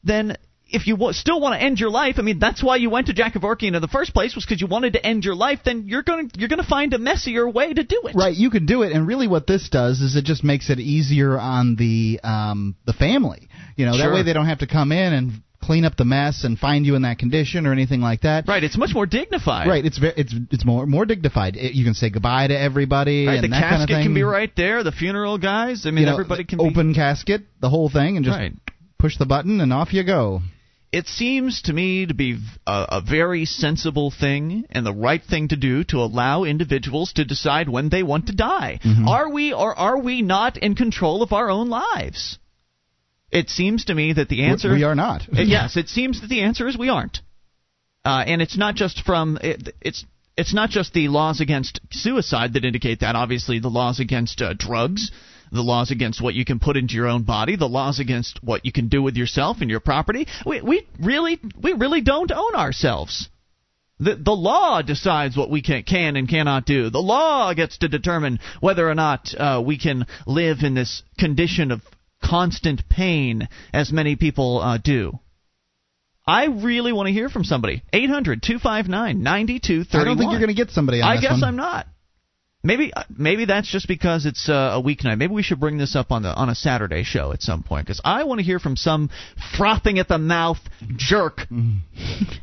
[0.03, 2.89] then if you w- still want to end your life, I mean that's why you
[2.89, 5.35] went to Jack Kevorkian in the first place was because you wanted to end your
[5.35, 5.59] life.
[5.63, 8.15] Then you're going to you're going to find a messier way to do it.
[8.15, 10.79] Right, you can do it, and really, what this does is it just makes it
[10.79, 13.47] easier on the um, the family.
[13.75, 14.07] You know, Sure.
[14.07, 15.31] that way they don't have to come in and
[15.65, 18.47] clean up the mess and find you in that condition or anything like that.
[18.47, 19.67] Right, it's much more dignified.
[19.67, 21.55] Right, it's ve- it's it's more more dignified.
[21.55, 24.03] It, you can say goodbye to everybody Right, and the that casket kind of thing.
[24.05, 24.83] can be right there.
[24.83, 25.85] The funeral guys.
[25.85, 28.53] I mean, You know, everybody can be open casket, the whole thing, and just Right.
[28.99, 30.41] push the button and off you go.
[30.99, 32.29] it seems to me to be
[32.65, 37.25] a, a very sensible thing and the right thing to do to allow individuals to
[37.25, 38.79] decide when they want to die.
[38.81, 39.07] Mm-hmm.
[39.15, 42.37] Are we or are we not in control of our own lives?
[43.35, 45.23] It seems to me that the answer we are not.
[45.31, 47.19] Yes, it seems that the answer is we aren't.
[48.05, 50.05] Uh, and it's not just from it, it's
[50.37, 53.15] it's not just the laws against suicide that indicate that.
[53.15, 55.11] Obviously, the laws against uh, drugs,
[55.51, 58.65] the laws against what you can put into your own body, the laws against what
[58.65, 60.27] you can do with yourself and your property.
[60.45, 63.27] We we really we really don't own ourselves.
[63.97, 66.89] The, the law decides what we can, can and cannot do.
[66.89, 71.71] The law gets to determine whether or not uh, we can live in this condition
[71.71, 71.81] of
[72.25, 75.19] constant pain, as many people uh, do.
[76.27, 77.83] I really want to hear from somebody.
[77.93, 80.01] 800 259 9231.
[80.01, 81.43] I don't think you're going to get somebody on I guess one.
[81.43, 81.87] I'm not.
[82.63, 85.19] Maybe maybe that's just because it's uh, a weeknight.
[85.19, 87.85] Maybe we should bring this up on the on a Saturday show at some point
[87.85, 89.11] because I want to hear from some
[89.55, 90.57] frothing at the mouth
[90.97, 91.41] jerk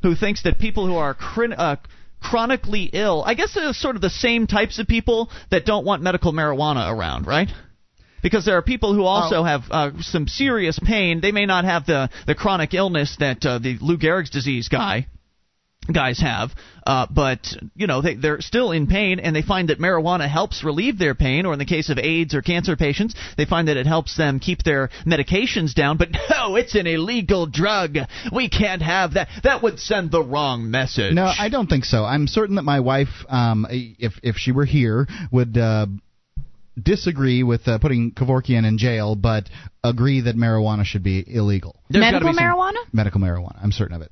[0.02, 1.16] who thinks that people who are
[1.56, 1.76] uh,
[2.20, 6.02] chronically ill, I guess they're sort of the same types of people that don't want
[6.02, 7.48] medical marijuana around, right?
[8.22, 9.44] Because there are people who also Oh.
[9.44, 11.20] have uh, some serious pain.
[11.20, 15.06] They may not have the the chronic illness that uh, the Lou Gehrig's disease guy
[15.92, 16.50] guys have,
[16.86, 20.62] uh, but you know they, they're still in pain, and they find that marijuana helps
[20.62, 21.44] relieve their pain.
[21.44, 24.38] Or in the case of AIDS or cancer patients, they find that it helps them
[24.38, 25.96] keep their medications down.
[25.96, 27.96] But no, it's an illegal drug.
[28.32, 29.28] We can't have that.
[29.42, 31.14] That would send the wrong message.
[31.14, 32.04] No, I don't think so.
[32.04, 35.86] I'm certain that my wife, um, if if she were here, would uh,
[36.80, 39.48] disagree with uh, putting Kevorkian in jail, but
[39.82, 41.76] agree that marijuana should be illegal.
[41.90, 42.78] There's Medical be some- marijuana?
[42.92, 43.58] Medical marijuana.
[43.62, 44.10] I'm certain of it.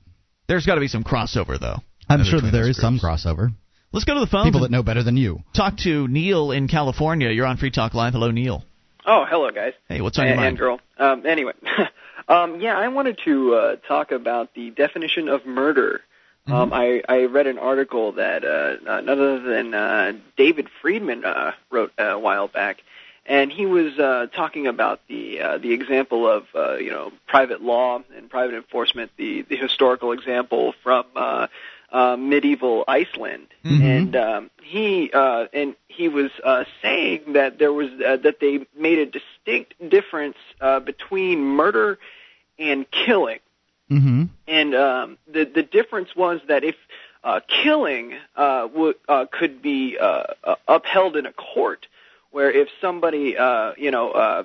[0.49, 1.77] There's got to be some crossover, though.
[2.09, 3.53] I'm sure that between there those is some crossover.
[3.93, 4.45] Let's go to the phone.
[4.45, 5.41] People that know better than you.
[5.55, 7.31] Talk to Neil in California.
[7.31, 8.13] You're on Free Talk Live.
[8.15, 8.65] Hello, Neil.
[9.07, 9.73] Oh, hello, guys.
[9.89, 10.49] Hey, what's on your and, mind?
[10.49, 10.81] and girl.
[10.99, 11.53] Um, anyway,
[12.29, 16.03] um, yeah, I wanted to uh, talk about the definition of murder.
[16.51, 16.73] Mm-hmm.
[16.73, 21.25] Um, I, I read an article that uh, uh, none other than uh, David Friedman
[21.25, 22.83] uh, wrote a while back,
[23.27, 27.63] and he was uh, talking about the uh, the example of uh, you know private
[27.63, 31.47] law and private enforcement, the the historical example from uh,
[31.93, 33.83] uh, medieval Iceland, Mhm.
[33.83, 38.67] and um, he uh, and he was uh, saying that there was uh, that they
[38.77, 41.99] made a distinct difference uh, between murder
[42.59, 43.41] and killing.
[43.91, 44.25] Mm-hmm.
[44.47, 46.77] And um, the the difference was that if
[47.25, 51.87] uh, killing uh, w- uh, could be uh, uh, upheld in a court,
[52.31, 54.43] where if somebody uh, you know uh,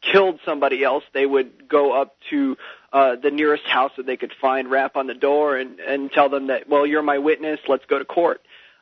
[0.00, 2.56] killed somebody else, they would go up to
[2.92, 6.28] uh, the nearest house that they could find, rap on the door, and and tell
[6.28, 8.40] them that well you're my witness, let's go to court.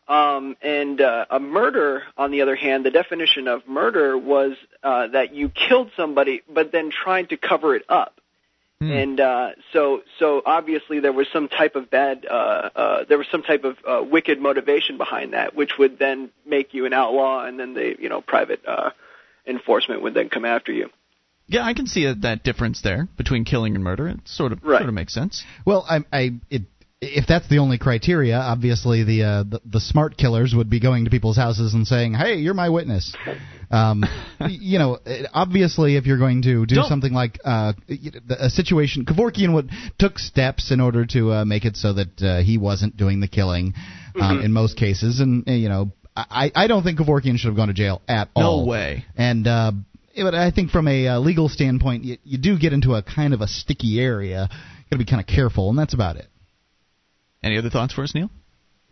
[0.09, 5.07] Um, and uh, a murder, on the other hand, the definition of murder was uh,
[5.07, 8.20] that you killed somebody, but then tried to cover it up
[8.83, 8.90] Hmm.
[8.92, 12.35] and uh, so so obviously there was some type of bad uh,
[12.75, 16.75] uh, there was some type of uh, wicked motivation behind that, which would then make
[16.75, 18.90] you an outlaw, and then the you know private uh,
[19.47, 20.88] enforcement would then come after you.
[21.49, 24.09] Yeah, I can see that- that difference there between killing and murder.
[24.09, 24.79] It sort of Right.
[24.79, 25.45] sort of makes sense.
[25.66, 26.62] Well, I, I, it,
[27.05, 31.05] if that's the only criteria, obviously the, uh, the the smart killers would be going
[31.05, 33.12] to people's houses and saying, "Hey, you're my witness."
[33.73, 34.05] Um,
[34.49, 34.99] you know,
[35.35, 37.73] obviously, if you're going to do Don't- something like uh,
[38.38, 42.41] a situation, Kevorkian would took steps in order to uh, make it so that uh,
[42.43, 43.75] he wasn't doing the killing
[44.21, 47.57] um, in most cases, and uh, you know, I I don't think Kevorkian should have
[47.57, 48.67] gone to jail at No all.
[48.67, 49.05] way.
[49.17, 49.73] And uh,
[50.15, 53.35] but I think from a uh, legal standpoint, you, you do get into a kind
[53.35, 54.49] of a sticky area.
[54.53, 56.27] You got to be kind of careful, and that's about it.
[57.42, 58.31] Any other thoughts for us, Neil?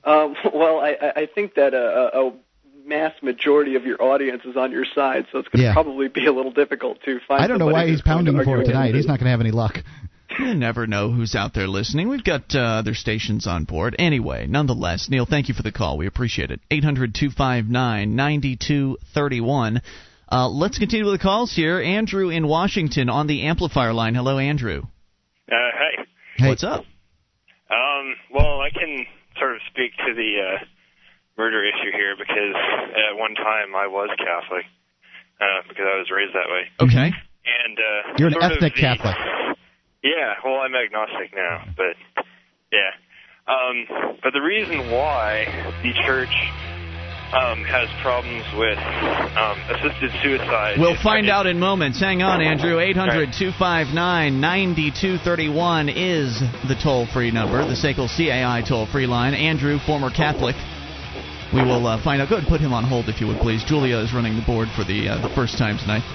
[0.04, 2.32] Um, well, I, I I think that a, a a
[2.84, 5.74] mass majority of your audience is on your side, so it's going to Yeah.
[5.74, 7.40] probably be a little difficult to find.
[7.42, 8.94] I don't know why he's pounding for it tonight.
[8.94, 9.74] He's not going to have any luck.
[10.38, 12.08] You never know who's out there listening.
[12.08, 13.96] We've got uh, other stations on board.
[13.98, 15.98] Anyway, nonetheless, Neil, thank you for the call.
[15.98, 16.60] We appreciate it.
[16.70, 19.82] 800 259 9231.
[20.30, 21.80] Uh, let's continue with the calls here.
[21.80, 24.14] Andrew in Washington on the amplifier line.
[24.14, 24.82] Hello, Andrew.
[25.50, 26.04] Uh, hey.
[26.36, 26.48] Hey.
[26.48, 26.84] What's up?
[27.70, 29.06] Um, well, I can
[29.38, 30.64] sort of speak to the uh,
[31.38, 34.66] murder issue here because at one time I was Catholic
[35.40, 36.64] uh, because I was raised that way.
[36.80, 37.09] Okay.
[37.11, 39.16] And uh, You're an ethnic the- Catholic.
[40.02, 42.24] Yeah, well, I'm agnostic now, but
[42.72, 42.96] yeah.
[43.46, 45.44] Um, but the reason why
[45.83, 46.33] the church
[47.33, 48.79] um, has problems with
[49.38, 50.79] um, assisted suicide.
[50.79, 52.01] We'll is- find is- out in moments.
[52.01, 52.81] Hang on, Andrew.
[52.81, 59.35] 800 259 9231 is the toll free number, the SACL CAI toll free line.
[59.35, 60.57] Andrew, former Catholic.
[61.53, 62.29] We will uh, find out.
[62.29, 63.64] Go ahead and put him on hold if you would, please.
[63.64, 66.07] Julia is running the board for the uh, the first time tonight.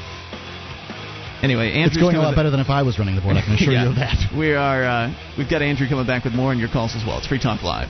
[1.44, 3.36] Anyway, Andrew's It's going a lot better than if I was running the board.
[3.36, 3.84] I can assure yeah.
[3.88, 4.32] you of that.
[4.36, 4.84] We are.
[4.84, 7.18] Uh, we've got Andrew coming back with more on your calls as well.
[7.18, 7.90] It's Free Talk Live.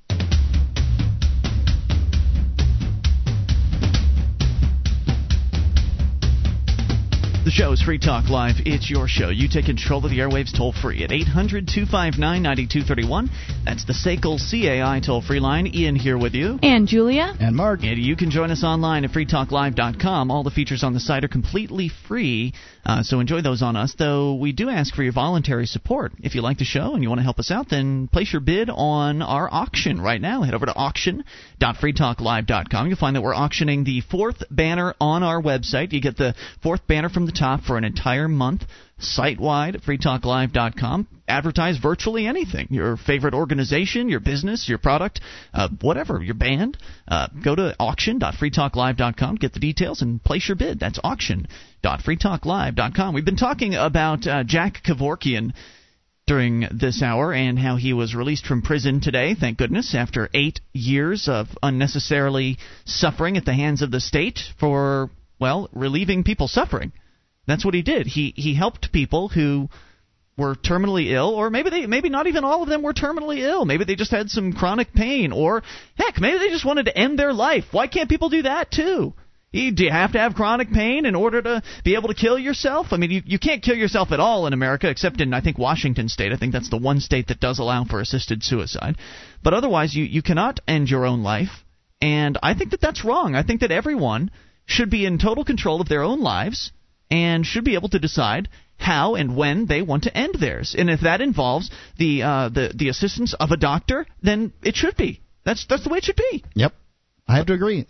[7.43, 8.57] The show is Free Talk Live.
[8.67, 9.29] It's your show.
[9.29, 13.31] You take control of the airwaves toll free at 800 259 9231.
[13.65, 15.65] That's the SACL CAI toll free line.
[15.65, 16.59] Ian here with you.
[16.61, 17.33] And Julia.
[17.39, 17.79] And Mark.
[17.81, 20.29] And you can join us online at freetalklive.com.
[20.29, 22.53] All the features on the site are completely free,
[22.85, 23.93] uh, so enjoy those on us.
[23.97, 26.13] Though we do ask for your voluntary support.
[26.23, 28.39] If you like the show and you want to help us out, then place your
[28.39, 30.41] bid on our auction right now.
[30.43, 32.87] Head over to auction.freetalklive.com.
[32.87, 35.93] You'll find that we're auctioning the fourth banner on our website.
[35.93, 38.63] You get the fourth banner from the top for an entire month
[39.01, 41.07] site wide at freetalklive.com.
[41.27, 45.21] Advertise virtually anything your favorite organization, your business, your product,
[45.53, 46.77] uh, whatever, your band.
[47.07, 50.79] Uh, go to auction.freetalklive.com, get the details, and place your bid.
[50.79, 53.13] That's auction.freetalklive.com.
[53.13, 55.53] We've been talking about uh, Jack Kevorkian
[56.27, 60.61] during this hour and how he was released from prison today, thank goodness, after eight
[60.71, 65.09] years of unnecessarily suffering at the hands of the state for,
[65.39, 66.93] well, relieving people's suffering.
[67.47, 68.07] That's what he did.
[68.07, 69.69] He he helped people who
[70.37, 73.65] were terminally ill, or maybe they maybe not even all of them were terminally ill.
[73.65, 75.63] Maybe they just had some chronic pain, or
[75.95, 77.65] heck, maybe they just wanted to end their life.
[77.71, 79.13] Why can't people do that too?
[79.53, 82.87] Do you have to have chronic pain in order to be able to kill yourself?
[82.91, 85.57] I mean, you, you can't kill yourself at all in America, except in, I think,
[85.57, 86.31] Washington state.
[86.31, 88.95] I think that's the one state that does allow for assisted suicide.
[89.43, 91.65] But otherwise, you, you cannot end your own life.
[92.01, 93.35] And I think that that's wrong.
[93.35, 94.31] I think that everyone
[94.67, 96.71] should be in total control of their own lives
[97.11, 100.75] and should be able to decide how and when they want to end theirs.
[100.75, 101.69] And if that involves
[101.99, 105.21] the uh, the the assistance of a doctor, then it should be.
[105.45, 106.43] That's that's the way it should be.
[106.55, 106.73] Yep.
[107.27, 107.85] I have to agree.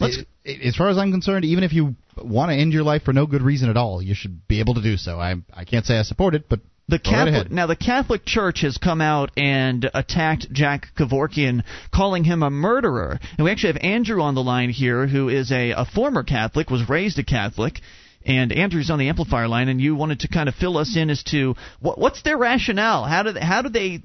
[0.45, 3.25] As far as I'm concerned, even if you want to end your life for no
[3.25, 5.19] good reason at all, you should be able to do so.
[5.19, 8.77] I I can't say I support it, but The Catholic now the Catholic Church has
[8.77, 13.17] come out and attacked Jack Kevorkian, calling him a murderer.
[13.37, 16.69] And we actually have Andrew on the line here, who is a, a former Catholic,
[16.69, 17.79] was raised a Catholic.
[18.25, 21.09] And Andrew's on the amplifier line, and you wanted to kind of fill us in
[21.09, 23.03] as to what, what's their rationale?
[23.03, 24.01] How do they, how do they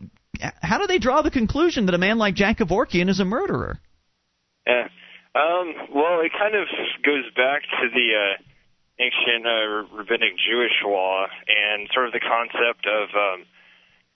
[0.62, 3.78] how do they draw the conclusion that a man like Jack Kevorkian is a murderer?
[4.66, 4.88] Yeah.
[5.34, 6.66] Um, well, it kind of
[7.04, 8.42] goes back to the uh,
[8.98, 13.44] ancient uh, rabbinic Jewish law and sort of the concept of um,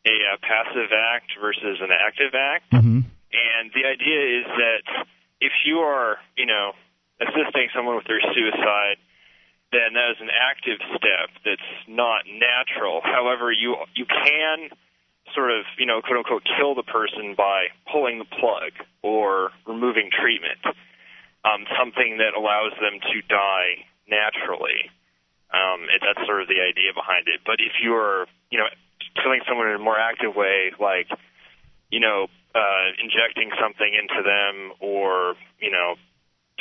[0.07, 2.65] a uh, passive act versus an active act.
[2.71, 5.07] hmm And the idea is that
[5.41, 6.73] if you are, you know,
[7.21, 8.97] assisting someone with their suicide,
[9.73, 13.01] then that is an active step that's not natural.
[13.05, 14.69] However, you you can
[15.35, 20.11] sort of, you know, quote unquote, kill the person by pulling the plug or removing
[20.11, 20.59] treatment,
[21.45, 24.91] um, something that allows them to die naturally.
[25.51, 27.43] Um, and that's sort of the idea behind it.
[27.47, 28.71] But if you're, you know,
[29.23, 31.11] killing someone in a more active way, like,
[31.91, 35.95] you know, uh, injecting something into them or, you know,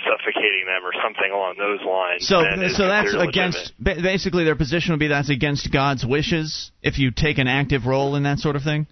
[0.03, 2.27] suffocating them or something along those lines.
[2.27, 2.43] So,
[2.75, 4.03] so that's against legitimate.
[4.03, 8.15] basically their position would be that's against God's wishes if you take an active role
[8.15, 8.87] in that sort of thing.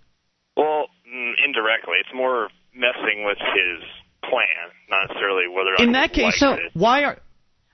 [0.56, 3.84] Well, mm, indirectly, it's more messing with his
[4.24, 6.72] plan, not necessarily whether or not In he that case, likes so- it.
[6.74, 7.18] why are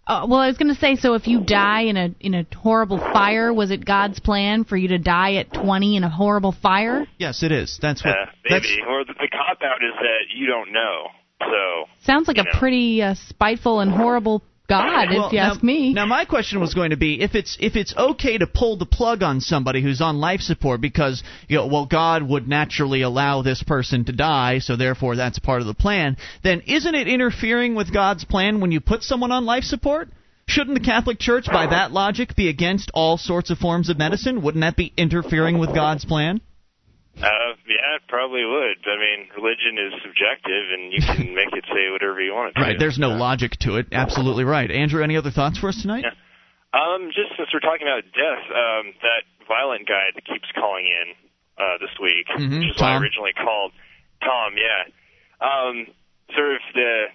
[0.06, 2.46] Uh, well, I was going to say, so if you die in a in a
[2.58, 6.52] horrible fire, was it God's plan for you to die at 20 in a horrible
[6.52, 7.08] fire?
[7.18, 7.80] yes, it is.
[7.82, 8.12] That's what.
[8.12, 8.82] Uh, that's, maybe.
[8.86, 11.08] Or the, the cop out is that you don't know.
[11.50, 12.60] So Sounds like You a know.
[12.60, 15.94] pretty uh, spiteful and horrible God, well, if you now, ask me.
[15.94, 18.86] Now, my question was going to be if it's if it's okay to pull the
[18.86, 23.42] plug on somebody who's on life support because you know, well, God would naturally allow
[23.42, 26.16] this person to die, so therefore that's part of the plan.
[26.44, 30.10] Then isn't it interfering with God's plan when you put someone on life support?
[30.46, 34.42] Shouldn't the Catholic Church, by that logic, be against all sorts of forms of medicine?
[34.42, 36.42] Wouldn't that be interfering with God's plan?
[37.18, 38.78] Uh, yeah, it probably would.
[38.90, 42.60] I mean, religion is subjective, and you can make it say whatever you want it
[42.60, 42.62] to.
[42.62, 42.80] Right.
[42.80, 43.88] There's no Uh, logic to it.
[43.92, 44.70] Absolutely right.
[44.70, 46.04] Andrew, any other thoughts for us tonight?
[46.04, 46.16] Yeah.
[46.74, 51.14] Um, just since we're talking about death, um, that violent guy that keeps calling in
[51.62, 53.04] uh, this week, Mhm, which is what I Tom.
[53.04, 53.74] originally called
[54.22, 54.58] Tom.
[54.58, 54.84] Yeah.
[55.40, 55.86] Um,
[56.36, 57.06] sort of the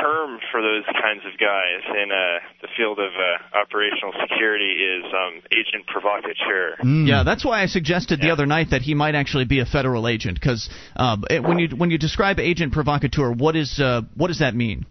[0.00, 5.04] term for those kinds of guys in uh, the field of uh, operational security is
[5.12, 6.76] um, agent provocateur.
[6.82, 7.08] Mm.
[7.08, 10.08] Yeah, that's why I suggested the other night that he might actually be a federal
[10.08, 10.38] agent.
[10.40, 14.40] Because um, it- when you when you describe agent provocateur, what is uh, what does
[14.40, 14.86] that mean?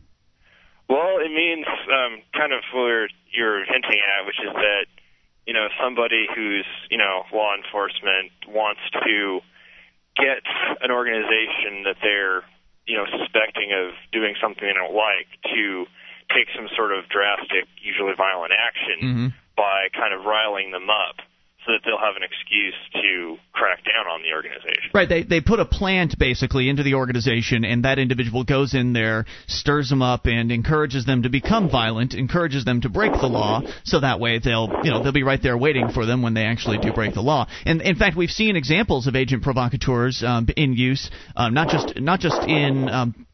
[0.90, 4.86] Well, it means um, kind of where you're hinting at, which is that
[5.48, 9.40] you know somebody who's you know law enforcement wants to
[10.18, 10.44] get
[10.82, 12.44] an organization that they're
[12.88, 15.86] you know suspecting of doing something they don't like to
[16.34, 19.34] take some sort of drastic, usually violent action Mhm.
[19.56, 21.18] by kind of riling them up.
[21.66, 24.90] So that they'll have an excuse to crack down on the organization.
[24.94, 25.08] Right.
[25.08, 29.26] They they put a plant basically into the organization, and that individual goes in there,
[29.48, 33.62] stirs them up, and encourages them to become violent, encourages them to break the law,
[33.84, 36.46] so that way they'll you know they'll be right there waiting for them when they
[36.46, 37.48] actually do break the law.
[37.66, 42.00] And in fact, we've seen examples of agent provocateurs um, in use, um, not just
[42.00, 43.28] not just in um,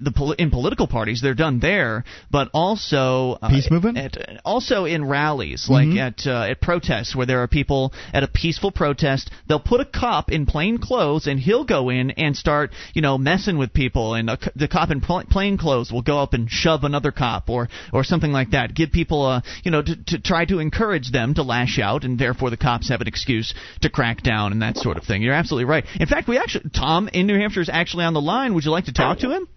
[0.00, 3.98] the in political parties they're done there, but also uh, peace movement.
[3.98, 5.98] At, also in rallies, like mm-hmm.
[5.98, 9.30] at uh, at protests where there are people at a peaceful protest.
[9.48, 13.18] They'll put a cop in plain clothes, and he'll go in and start you know
[13.18, 16.84] messing with people, and a, the cop in plain clothes will go up and shove
[16.84, 18.74] another cop or or something like that.
[18.74, 22.18] Give people a you know to, to try to encourage them to lash out, and
[22.18, 25.22] therefore the cops have an excuse to crack down and that sort of thing.
[25.22, 25.84] You're absolutely right.
[25.98, 28.54] In fact, we actually Tom in New Hampshire is actually on the line.
[28.54, 29.48] Would you like to talk to him?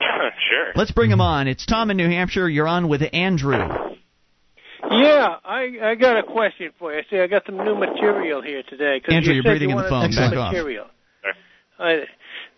[0.00, 0.72] sure.
[0.74, 1.48] Let's bring him on.
[1.48, 2.48] It's Tom in New Hampshire.
[2.48, 3.56] You're on with Andrew.
[4.88, 7.02] Yeah, I I got a question for you.
[7.10, 9.00] See, I got some new material here today.
[9.00, 10.10] Cause Andrew, you are breathing you in the phone.
[10.14, 10.84] Back material.
[10.84, 10.90] off.
[11.78, 11.94] I,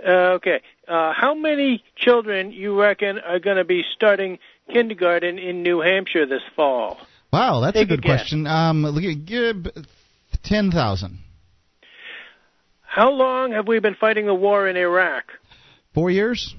[0.06, 0.60] uh, okay.
[0.86, 4.38] Uh, how many children you reckon are going to be starting
[4.72, 6.98] kindergarten in New Hampshire this fall?
[7.32, 8.46] Wow, that's Take a good a question.
[8.46, 8.84] Um,
[10.42, 11.18] ten thousand.
[12.82, 15.24] How long have we been fighting the war in Iraq?
[15.94, 16.54] Four years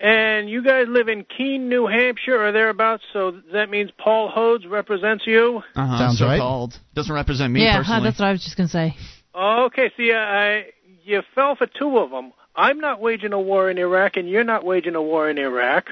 [0.00, 3.02] and you guys live in Keene, New Hampshire, or thereabouts.
[3.12, 5.62] So that means Paul Hodes represents you.
[5.74, 6.38] Uh-huh, Sounds so right.
[6.40, 6.78] Called.
[6.94, 8.04] Doesn't represent me yeah, personally.
[8.04, 8.96] that's what I was just gonna say.
[9.34, 10.66] Okay, see, I
[11.04, 12.32] you fell for two of them.
[12.54, 15.88] I'm not waging a war in Iraq, and you're not waging a war in Iraq.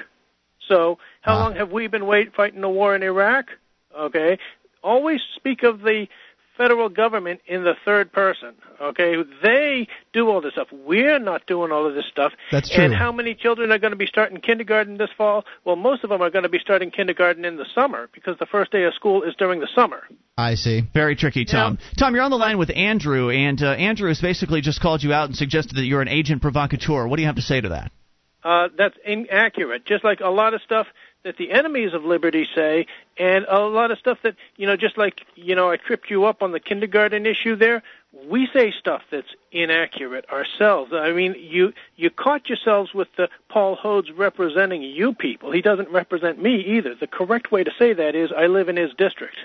[0.68, 1.40] So how Ah.
[1.40, 3.46] long have we been wait, fighting a war in Iraq?
[3.96, 4.38] Okay,
[4.82, 6.06] always speak of the
[6.56, 8.54] federal government in the third person.
[8.80, 10.68] Okay, they do all this stuff.
[10.72, 12.32] We're not doing all of this stuff.
[12.50, 12.84] That's true.
[12.84, 15.44] And how many children are going to be starting kindergarten this fall?
[15.64, 18.46] Well, most of them are going to be starting kindergarten in the summer because the
[18.46, 20.02] first day of school is during the summer.
[20.36, 20.82] I see.
[20.92, 21.78] Very tricky, Tom.
[21.98, 25.12] Tom, you're on the line with Andrew, and uh, Andrew has basically just called you
[25.12, 27.06] out and suggested that you're an agent provocateur.
[27.06, 27.92] What do you have to say to that?
[28.42, 29.86] Uh, that's inaccurate.
[29.86, 30.86] Just like a lot of stuff
[31.24, 32.86] that the enemies of liberty say,
[33.18, 36.24] and a lot of stuff that you know, just like you know, I tripped you
[36.26, 37.82] up on the kindergarten issue there.
[38.28, 40.92] We say stuff that's inaccurate ourselves.
[40.92, 45.50] I mean, you you caught yourselves with the Paul Hodes representing you people.
[45.50, 46.94] He doesn't represent me either.
[46.94, 49.36] The correct way to say that is, I live in his district.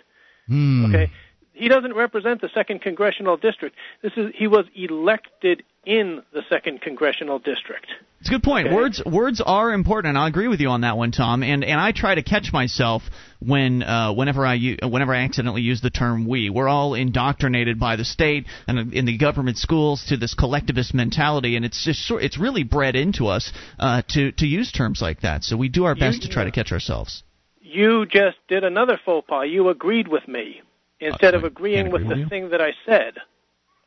[0.47, 0.85] Hmm.
[0.85, 1.11] Okay.
[1.53, 3.75] He doesn't represent the second congressional district.
[4.01, 7.87] This is he was elected in the second congressional district.
[8.19, 8.67] It's a good point.
[8.67, 8.75] Okay.
[8.75, 11.41] Words words are important, and I agree with you on that one, Tom.
[11.41, 13.03] And and I try to catch myself
[13.39, 17.79] when uh, whenever I u- whenever I accidentally use the term "we." We're all indoctrinated
[17.79, 22.11] by the state and in the government schools to this collectivist mentality, and it's just
[22.11, 25.45] it's really bred into us uh, to to use terms like that.
[25.45, 27.23] So we do our best to try to catch ourselves.
[27.61, 29.47] You just did another faux pas.
[29.47, 30.61] You agreed with me
[30.99, 32.27] instead of agreeing can't with the you.
[32.27, 33.13] thing that I said.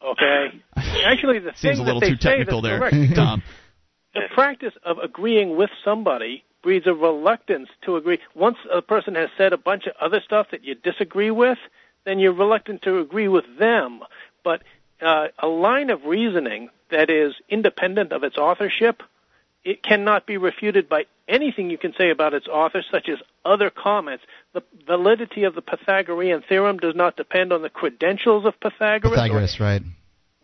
[0.04, 0.62] Okay.
[1.04, 3.14] Actually, the Seems a little too technical there, correct.
[3.14, 3.42] Tom.
[4.14, 8.18] The practice of agreeing with somebody breeds a reluctance to agree.
[8.34, 11.58] Once a person has said a bunch of other stuff that you disagree with,
[12.04, 14.00] then you're reluctant to agree with them.
[14.44, 14.62] But
[15.00, 19.02] uh, a line of reasoning that is independent of its authorship,
[19.64, 23.70] it cannot be refuted by anything you can say about its author, such as other
[23.70, 24.24] comments.
[24.54, 29.12] The validity of the Pythagorean theorem does not depend on the credentials of Pythagoras.
[29.12, 29.82] or Pythagoras, right?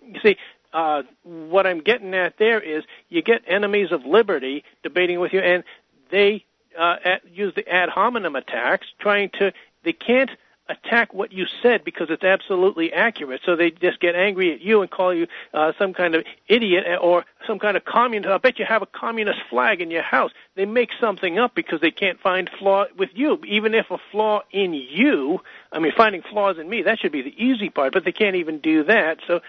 [0.09, 0.37] you see,
[0.73, 5.41] uh, what I'm getting at there is you get enemies of liberty debating with you,
[5.41, 5.65] and
[6.11, 6.45] they
[6.79, 9.53] uh, at, use the ad hominem attacks, trying to
[9.85, 10.31] they can't
[10.69, 13.41] attack what you said because it's absolutely accurate.
[13.45, 16.85] So they just get angry at you and call you uh, some kind of idiot
[17.01, 18.31] or some kind of communist.
[18.31, 20.31] I bet you have a communist flag in your house.
[20.55, 23.41] They make something up because they can't find flaw with you.
[23.47, 25.41] Even if a flaw in you,
[25.73, 28.37] I mean, finding flaws in me, that should be the easy part, but they can't
[28.37, 29.19] even do that.
[29.27, 29.41] So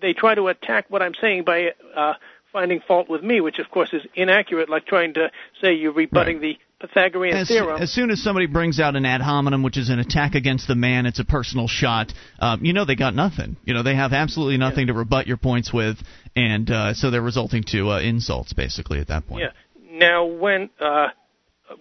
[0.00, 2.14] they try to attack what I'm saying by uh,
[2.52, 6.40] finding fault with me, which of course is inaccurate, like trying to say you're rebutting
[6.40, 6.56] the
[6.88, 7.80] Pythagorean As, theorem.
[7.80, 10.74] as soon as somebody brings out an ad hominem, which is an attack against the
[10.74, 12.12] man, it's a personal shot.
[12.38, 13.56] Um, you know they got nothing.
[13.64, 15.96] You know they have absolutely nothing to rebut your points with,
[16.36, 19.42] and uh, so they're resulting to uh, insults basically at that point.
[19.42, 19.98] Yeah.
[19.98, 21.08] Now, when uh,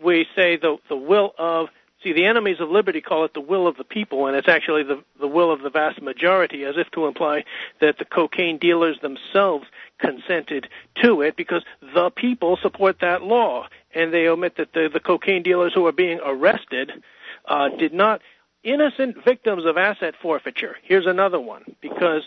[0.03, 1.67] we say the the will of
[2.03, 4.83] see the enemies of liberty call it the will of the people, and it's actually
[4.83, 7.45] the the will of the vast majority, as if to imply
[7.81, 9.65] that the cocaine dealers themselves
[9.99, 10.67] consented
[11.01, 15.43] to it because the people support that law, and they omit that the the cocaine
[15.43, 16.91] dealers who are being arrested
[17.45, 18.21] uh, did not
[18.63, 20.77] innocent victims of asset forfeiture.
[20.83, 22.23] Here's another one because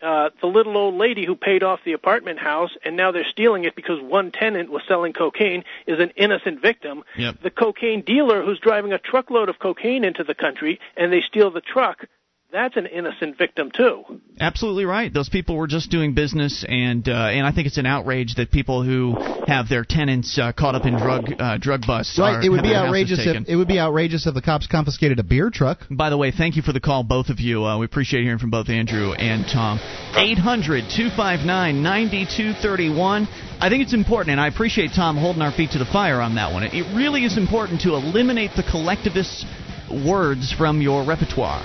[0.00, 3.64] uh, the little old lady who paid off the apartment house and now they're stealing
[3.64, 7.02] it because one tenant was selling cocaine is an innocent victim.
[7.16, 7.42] Yep.
[7.42, 11.50] The cocaine dealer who's driving a truckload of cocaine into the country and they steal
[11.50, 12.06] the truck,
[12.50, 14.04] that's an innocent victim too.
[14.40, 15.12] Absolutely right.
[15.12, 18.50] Those people were just doing business, and uh, and I think it's an outrage that
[18.50, 22.18] people who have their tenants uh, caught up in drug uh, drug busts.
[22.18, 22.36] Right.
[22.36, 25.22] Are, it would be outrageous if it would be outrageous if the cops confiscated a
[25.22, 25.80] beer truck.
[25.90, 27.64] By the way, thank you for the call, both of you.
[27.64, 29.78] Uh, we appreciate hearing from both Andrew and Tom.
[30.16, 33.28] 800 259 9231.
[33.60, 36.36] I think it's important, and I appreciate Tom holding our feet to the fire on
[36.36, 36.62] that one.
[36.62, 39.44] It, it really is important to eliminate the collectivist
[39.90, 41.62] words from your repertoire.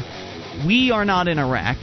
[0.66, 1.78] We are not in Iraq.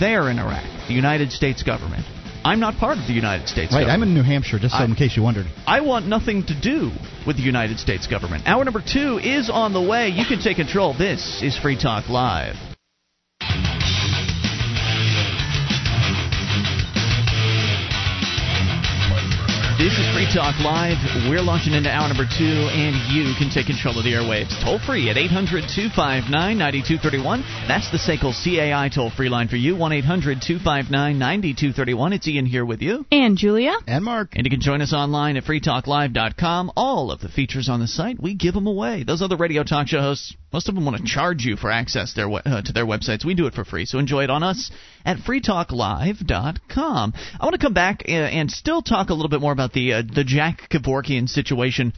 [0.00, 0.64] They're in Iraq.
[0.88, 2.04] The United States government.
[2.44, 3.80] I'm not part of the United States Right.
[3.80, 4.02] government.
[4.02, 5.46] I'm in New Hampshire, just so I- in case you wondered.
[5.66, 6.92] I want nothing to do
[7.26, 8.44] with the United States government.
[8.46, 10.08] Hour number two is on the way.
[10.10, 10.92] You can take control.
[10.92, 12.56] This is Free Talk Live.
[19.78, 20.98] This is Free Talk Live.
[21.30, 24.80] We're launching into hour number two, and you can take control of the airwaves toll
[24.80, 27.42] free at 800 259 9231.
[27.68, 32.12] That's the SACL CAI toll free line for you, 1 800 259 9231.
[32.12, 33.06] It's Ian here with you.
[33.12, 33.78] And Julia?
[33.86, 34.30] And Mark.
[34.34, 36.72] And you can join us online at freetalklive.com.
[36.74, 39.04] All of the features on the site, we give them away.
[39.04, 42.14] Those other radio talk show hosts, most of them want to charge you for access
[42.14, 43.24] their uh, to their websites.
[43.24, 44.72] We do it for free, so enjoy it on us
[45.08, 47.14] at freetalklive.com.
[47.40, 49.94] I want to come back uh, and still talk a little bit more about the
[49.94, 51.94] uh, the Jack Kevorkian situation.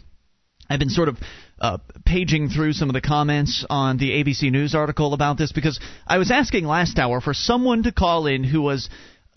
[0.68, 1.16] I've been sort of
[1.61, 5.80] uh, paging through some of the comments on the ABC News article about this because
[6.06, 8.88] I was asking last hour for someone to call in who was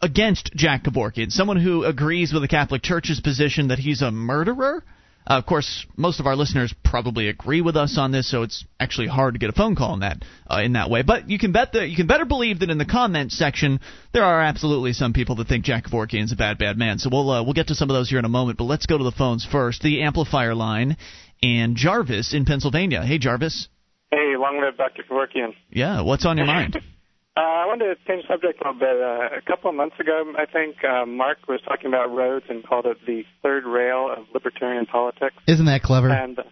[0.03, 4.83] against Jack Kevorkian, someone who agrees with the Catholic Church's position that he's a murderer.
[5.25, 8.65] Uh, of course, most of our listeners probably agree with us on this, so it's
[8.79, 11.01] actually hard to get a phone call in that uh, in that way.
[11.01, 13.79] But you can bet that you can better believe that in the comments section
[14.13, 16.99] there are absolutely some people that think Jack Kevorkian's a bad, bad man.
[16.99, 18.57] So we'll uh, we'll get to some of those here in a moment.
[18.57, 19.81] But let's go to the phones first.
[19.81, 20.97] The amplifier line
[21.41, 23.03] and Jarvis in Pennsylvania.
[23.03, 23.67] Hey, Jarvis.
[24.11, 25.03] Hey, long live Dr.
[25.03, 25.55] Kevorkian.
[25.71, 26.79] Yeah, what's on your mind?
[27.35, 29.01] Uh, I wanted to change subject a little bit.
[29.01, 32.63] Uh, a couple of months ago, I think uh, Mark was talking about roads and
[32.63, 35.35] called it the third rail of libertarian politics.
[35.47, 36.09] Isn't that clever?
[36.09, 36.43] And uh,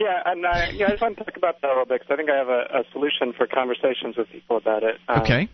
[0.00, 2.12] yeah, and I, yeah, I just want to talk about that a little bit because
[2.12, 4.96] I think I have a, a solution for conversations with people about it.
[5.08, 5.48] Um, Okay.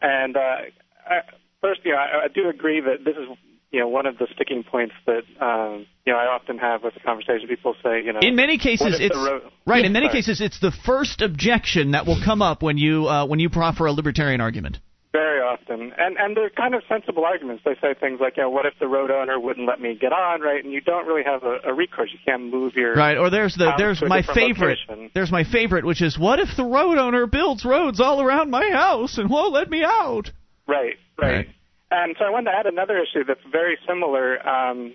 [0.00, 0.70] And uh,
[1.08, 1.20] I,
[1.60, 3.36] first, you know, I, I do agree that this is
[3.70, 6.94] you know one of the sticking points that um, you know I often have with
[6.94, 7.48] the conversation.
[7.48, 9.84] People say, you know, In many cases, it's road- right.
[9.84, 10.18] In many sorry.
[10.18, 13.86] cases, it's the first objection that will come up when you uh, when you proffer
[13.86, 14.78] a libertarian argument.
[15.12, 17.62] Very often, and and they're kind of sensible arguments.
[17.64, 20.12] They say things like, you know, what if the road owner wouldn't let me get
[20.12, 20.62] on, right?
[20.62, 22.10] And you don't really have a, a recourse.
[22.12, 24.78] You can't move your Right, or there's the there's my favorite.
[24.86, 25.10] location.
[25.14, 28.68] There's my favorite, which is what if the road owner builds roads all around my
[28.70, 30.30] house and won't let me out?
[30.68, 31.32] Right, right.
[31.32, 31.48] Right.
[31.90, 34.46] And so I wanted to add another issue that's very similar.
[34.46, 34.94] Um,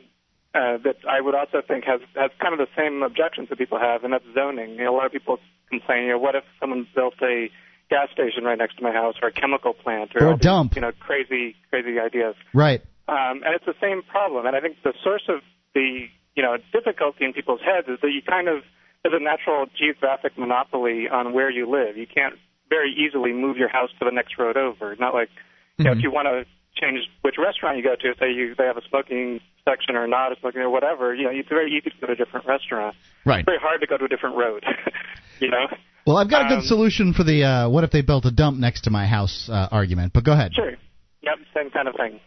[0.53, 3.79] uh, that I would also think has has kind of the same objections that people
[3.79, 4.71] have, and that's zoning.
[4.71, 5.39] You know, a lot of people
[5.69, 7.49] complain, you know, what if someone built a
[7.89, 10.35] gas station right next to my house, or a chemical plant, or, Or a all
[10.35, 10.75] these, dump.
[10.75, 12.35] you know, crazy, crazy ideas.
[12.53, 12.81] Right.
[13.07, 14.45] Um, and it's the same problem.
[14.45, 15.39] And I think the source of
[15.73, 18.63] the you know difficulty in people's heads is that you kind of
[19.03, 21.95] there's a natural geographic monopoly on where you live.
[21.95, 22.35] You can't
[22.69, 24.97] very easily move your house to the next road over.
[24.99, 25.29] Not like
[25.77, 26.45] you know if you want to
[26.81, 30.31] change which restaurant you go to, say you they have a smoking section or not
[30.31, 31.13] a smoking or whatever.
[31.13, 32.95] You know, it's very easy to go to a different restaurant.
[33.25, 33.39] Right.
[33.39, 34.65] It's very hard to go to a different road.
[35.39, 35.67] you know.
[36.05, 38.31] Well, I've got a good Um, solution for the uh, what if they built a
[38.31, 40.53] dump next to my house uh, argument, but go ahead.
[40.55, 40.73] Sure.
[41.21, 42.19] Yep, same kind of thing.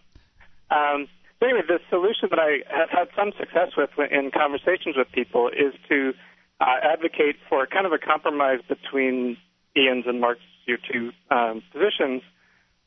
[0.70, 1.08] Um,
[1.40, 5.48] so anyway, the solution that I have had some success with in conversations with people
[5.48, 6.12] is to
[6.60, 9.36] uh, advocate for kind of a compromise between
[9.76, 12.22] Ian's and Mark's your two um, positions,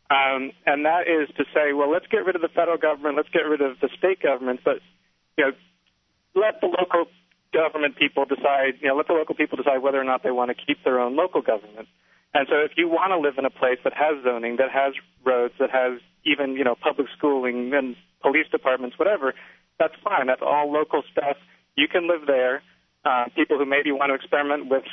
[0.09, 3.29] um, and that is to say, well, let's get rid of the federal government, let's
[3.29, 4.79] get rid of the state government, but
[5.37, 5.51] you know,
[6.35, 7.05] let the local
[7.53, 10.49] government people decide, you know, let the local people decide whether or not they want
[10.49, 11.87] to keep their own local government.
[12.33, 14.93] And so if you want to live in a place that has zoning, that has
[15.25, 19.33] roads, that has even, you know, public schooling and police departments, whatever,
[19.79, 20.27] that's fine.
[20.27, 21.37] That's all local stuff.
[21.75, 22.61] You can live there.
[23.05, 24.83] Uh, people who maybe want to experiment with,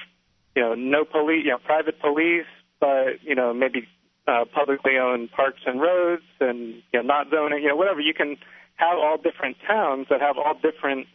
[0.55, 2.47] you know, no police, you know, private police,
[2.81, 3.89] but, you know, maybe
[4.27, 8.01] uh, publicly owned parks and roads and, you know, not zoning, you know, whatever.
[8.01, 8.37] You can
[8.77, 11.07] have all different towns that have all different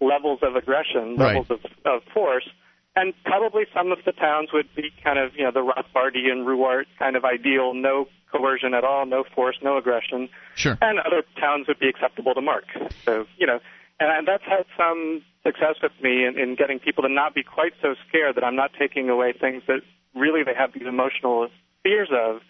[0.00, 1.36] levels of aggression, Right.
[1.36, 2.48] levels of, of force.
[2.96, 6.84] And probably some of the towns would be kind of, you know, the Rothbardian Ruart
[6.98, 10.28] kind of ideal, no coercion at all, no force, no aggression.
[10.54, 10.78] Sure.
[10.80, 12.64] And other towns would be acceptable to Mark.
[13.04, 13.58] So, you know,
[14.00, 17.42] and, and that's had some success with me in, in getting people to not be
[17.42, 19.80] quite so scared that I'm not taking away things that
[20.14, 21.48] really they have these emotional
[21.82, 22.40] fears of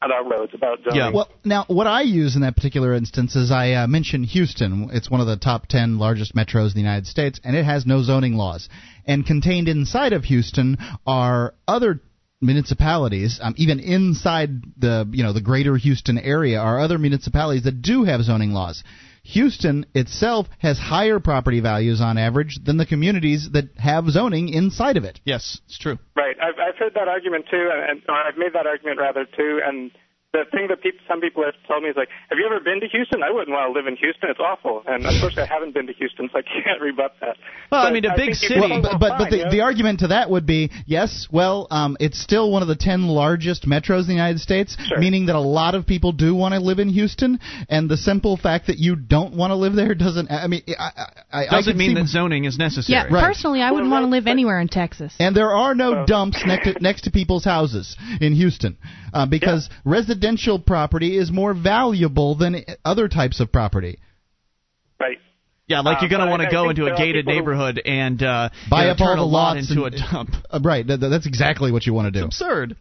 [0.00, 0.96] about roads, about zoning.
[0.98, 1.10] Yeah.
[1.10, 4.90] Well, now what I use in that particular instance is I uh, mentioned Houston.
[4.92, 7.86] It's one of the top ten largest metros in the United States, and it has
[7.86, 8.68] no zoning laws.
[9.06, 10.76] And contained inside of Houston
[11.06, 12.00] are other
[12.40, 17.82] municipalities, um, even inside the you know the greater Houston area, are other municipalities that
[17.82, 18.84] do have zoning laws.
[19.28, 24.96] Houston itself has higher property values on average than the communities that have zoning inside
[24.96, 25.20] of it.
[25.24, 25.98] Yes, it's true.
[26.16, 26.36] Right.
[26.40, 29.60] I've, I've heard that argument too, and, and or I've made that argument rather too,
[29.64, 29.90] and
[30.34, 32.80] the thing that people, some people have told me is like, "Have you ever been
[32.80, 33.22] to Houston?
[33.22, 34.28] I wouldn't want to live in Houston.
[34.28, 37.36] It's awful." And unfortunately, I haven't been to Houston, so I can't rebut that.
[37.72, 38.60] Well, but I mean, a big city.
[38.60, 39.50] Well, well, but but, fine, but the, you know?
[39.50, 41.28] the argument to that would be yes.
[41.32, 44.98] Well, um, it's still one of the ten largest metros in the United States, Sure.
[44.98, 48.36] meaning that a lot of people do want to live in Houston, and the simple
[48.36, 50.30] fact that you don't want to live there doesn't.
[50.30, 52.98] I mean, I, I, I I Doesn't can mean see- that zoning is necessary.
[52.98, 53.24] Yeah, Right.
[53.24, 55.14] personally, I wouldn't Well, want to that's- live anywhere in Texas.
[55.18, 58.76] And there are no Well- dumps next to, next to people's houses in Houston
[59.14, 60.18] uh, because residential
[60.66, 63.98] property is more valuable than other types of property.
[65.00, 65.18] right.
[65.66, 67.38] Yeah, like Uh, you're going to but want to go into a gated people who-
[67.40, 70.30] neighborhood and uh, Buy you know, up all the lots into and- a dump.
[70.50, 72.26] Uh, right, th- th- that's exactly what you want to do.
[72.26, 72.74] It's absurd.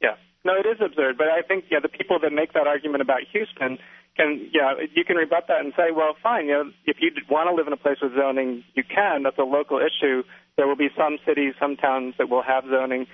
[0.00, 0.14] Yeah.
[0.44, 3.20] No, it is absurd, but I think yeah, the people that make that argument about
[3.32, 3.78] Houston
[4.16, 7.48] can yeah, you can rebut that and say, well, fine, you know, if you want
[7.48, 9.22] to live in a place with zoning, you can.
[9.24, 10.22] That's a local issue.
[10.56, 13.06] There will be some cities, some towns that will have zoning.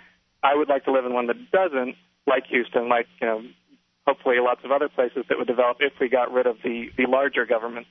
[0.42, 1.94] I would like to live in one that doesn't,
[2.28, 3.42] like Houston, like you know,
[4.06, 7.06] hopefully lots of other places that would develop if we got rid of the the
[7.06, 7.86] larger government.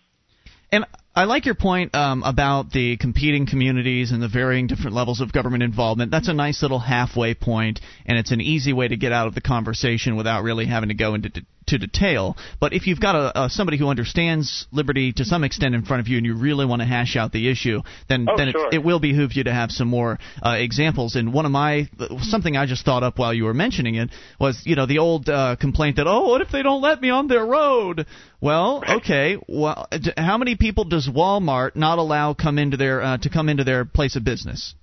[0.71, 0.85] And
[1.17, 5.33] I like your point um, about the competing communities and the varying different levels of
[5.33, 6.11] government involvement.
[6.11, 9.33] That's a nice little halfway point, and it's an easy way to get out of
[9.33, 12.37] the conversation without really having to go into de- to detail.
[12.61, 16.01] But if you've got a, a somebody who understands liberty to some extent in front
[16.01, 18.67] of you, and you really want to hash out the issue, then Oh, then sure.
[18.67, 21.15] it, it will behoove you to have some more uh, examples.
[21.15, 21.89] And one of my
[22.21, 25.27] something I just thought up while you were mentioning it was you know the old
[25.29, 28.05] uh, complaint that oh what if they don't let me on their road?
[28.39, 29.37] Well, okay.
[29.47, 33.49] Well, d- how many people does Walmart not allow come into their uh, to come
[33.49, 34.75] into their place of business?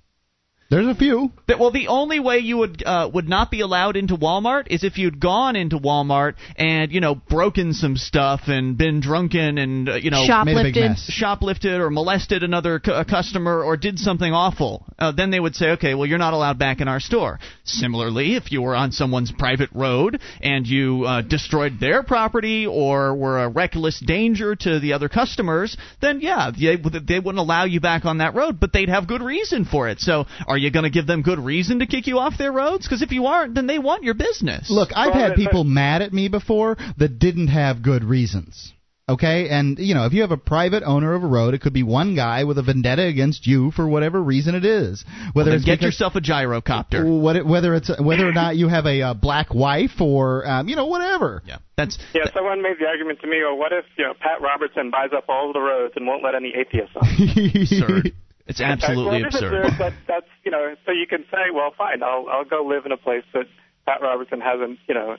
[0.67, 1.31] There's a few.
[1.47, 4.83] That, well, the only way you would uh, would not be allowed into Walmart is
[4.83, 9.87] if you'd gone into Walmart and you know broken some stuff and been drunken and
[9.87, 11.11] uh, you know Made a big Shoplifted.
[11.11, 15.71] shoplifted or molested another cu- customer or did something awful, uh, then they would say,
[15.71, 17.39] okay, well, you're not allowed back in our store.
[17.63, 23.13] Similarly, if you were on someone's private road and you uh, destroyed their property or
[23.15, 27.79] were a reckless danger to the other customers, then yeah, they, they wouldn't allow you
[27.79, 29.99] back on that road, but they'd have good reason for it.
[29.99, 32.85] So, are you going to give them good reason to kick you off their roads?
[32.85, 34.69] Because if you aren't, then they want your business.
[34.69, 38.71] Look, I've Well, had people mad at me before that didn't have good reasons.
[39.07, 41.73] Okay, and you know, if you have a private owner of a road, it could
[41.73, 45.05] be one guy with a vendetta against you for whatever reason it is.
[45.33, 47.05] Whether then it's get because- yourself a gyrocopter.
[47.21, 50.67] what it- whether it's whether or not you have a uh, black wife or um,
[50.67, 51.43] you know whatever.
[51.45, 54.41] Yeah, that's Yeah, someone made the argument to me, well, what if you know Pat
[54.41, 57.05] Robertson buys up all the roads and won't let any atheists on?
[57.61, 58.11] absurd.
[58.47, 59.73] It's absolutely well, it is absurd.
[59.77, 62.91] But that's you know, so you can say, well, fine, I'll I'll go live in
[62.91, 63.45] a place that
[63.85, 65.17] Pat Robertson hasn't, you know.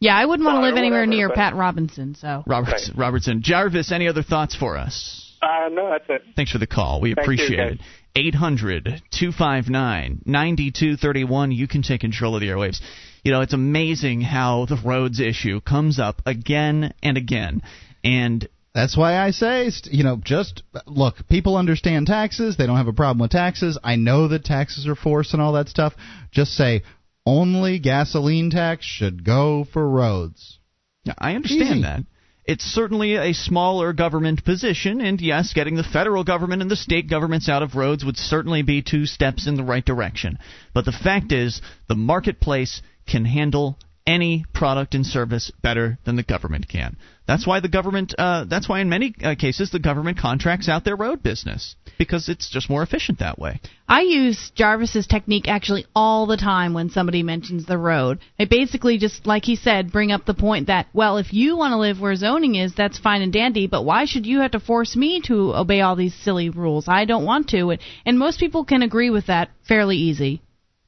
[0.00, 2.14] Yeah, I wouldn't want to live anywhere whatever, near but- Pat Robinson.
[2.14, 3.92] So Robertson, Robertson, Jarvis.
[3.92, 5.26] Any other thoughts for us?
[5.42, 6.22] Uh, no, that's it.
[6.36, 7.00] Thanks for the call.
[7.00, 7.72] We Thank appreciate guys.
[7.74, 7.80] it.
[8.16, 11.52] 800 259 9231.
[11.52, 12.80] You can take control of the airwaves.
[13.22, 17.62] You know, it's amazing how the roads issue comes up again and again.
[18.02, 21.26] And That's why I say, you know, just look.
[21.28, 23.78] People understand taxes; they don't have a problem with taxes.
[23.82, 25.94] I know that taxes are forced and all that stuff.
[26.30, 26.82] Just say
[27.26, 30.58] only gasoline tax should go for roads.
[31.04, 31.82] Yeah, I understand Easy.
[31.82, 32.00] that.
[32.44, 37.08] It's certainly a smaller government position, and yes, getting the federal government and the state
[37.08, 40.38] governments out of roads would certainly be two steps in the right direction.
[40.74, 46.22] But the fact is, the marketplace can handle any product and service better than the
[46.22, 46.96] government can.
[47.26, 48.14] That's why the government.
[48.18, 52.28] Uh, that's why in many uh, cases the government contracts out their road business because
[52.28, 53.60] it's just more efficient that way.
[53.86, 58.18] I use Jarvis's technique actually all the time when somebody mentions the road.
[58.38, 61.72] I basically just, like he said, bring up the point that, well, if you want
[61.72, 64.60] to live where zoning is, that's fine and dandy, but why should you have to
[64.60, 66.88] force me to obey all these silly rules?
[66.88, 67.76] I don't want to.
[68.04, 70.40] And most people can agree with that fairly easy.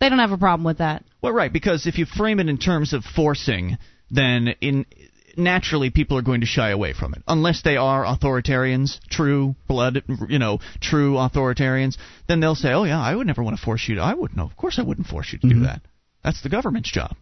[0.02, 1.04] They don't have a problem with that.
[1.22, 3.78] Well, right, because if you frame it in terms of forcing,
[4.10, 4.84] then in
[5.36, 10.02] naturally people are going to shy away from it unless they are authoritarians, true blood,
[10.28, 11.98] you know, true authoritarians.
[12.26, 14.00] Then they'll say, "Oh yeah, I would never want to force you to.
[14.02, 14.36] I wouldn't.
[14.36, 15.66] No, of course I wouldn't force you to do mm-hmm.
[15.66, 15.82] that.
[16.24, 17.14] That's the government's job."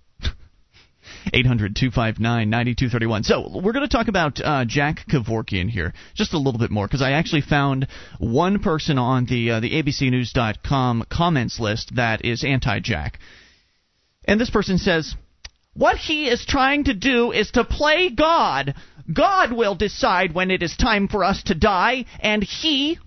[1.33, 3.25] 800 259 9231.
[3.25, 6.87] So, we're going to talk about uh, Jack Kevorkian here just a little bit more
[6.87, 7.87] because I actually found
[8.19, 13.19] one person on the, uh, the ABCNews.com comments list that is anti Jack.
[14.25, 15.15] And this person says,
[15.75, 18.75] What he is trying to do is to play God.
[19.13, 22.99] God will decide when it is time for us to die, and he,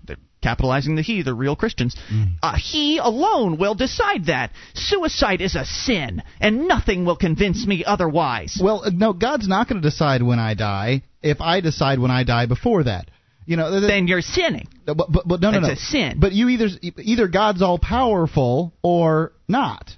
[0.44, 1.96] capitalizing the he, the real Christians.
[2.42, 4.52] Uh, he alone will decide that.
[4.74, 8.60] Suicide is a sin, and nothing will convince me otherwise.
[8.62, 11.02] Well, uh, no, God's not going to decide when I die.
[11.22, 13.10] If I decide when I die before that,
[13.46, 14.68] you know, th- then you're sinning.
[14.84, 15.70] but, but, but no, no, no.
[15.70, 16.18] a sin.
[16.20, 16.68] But you either
[16.98, 19.90] either God's all powerful or not.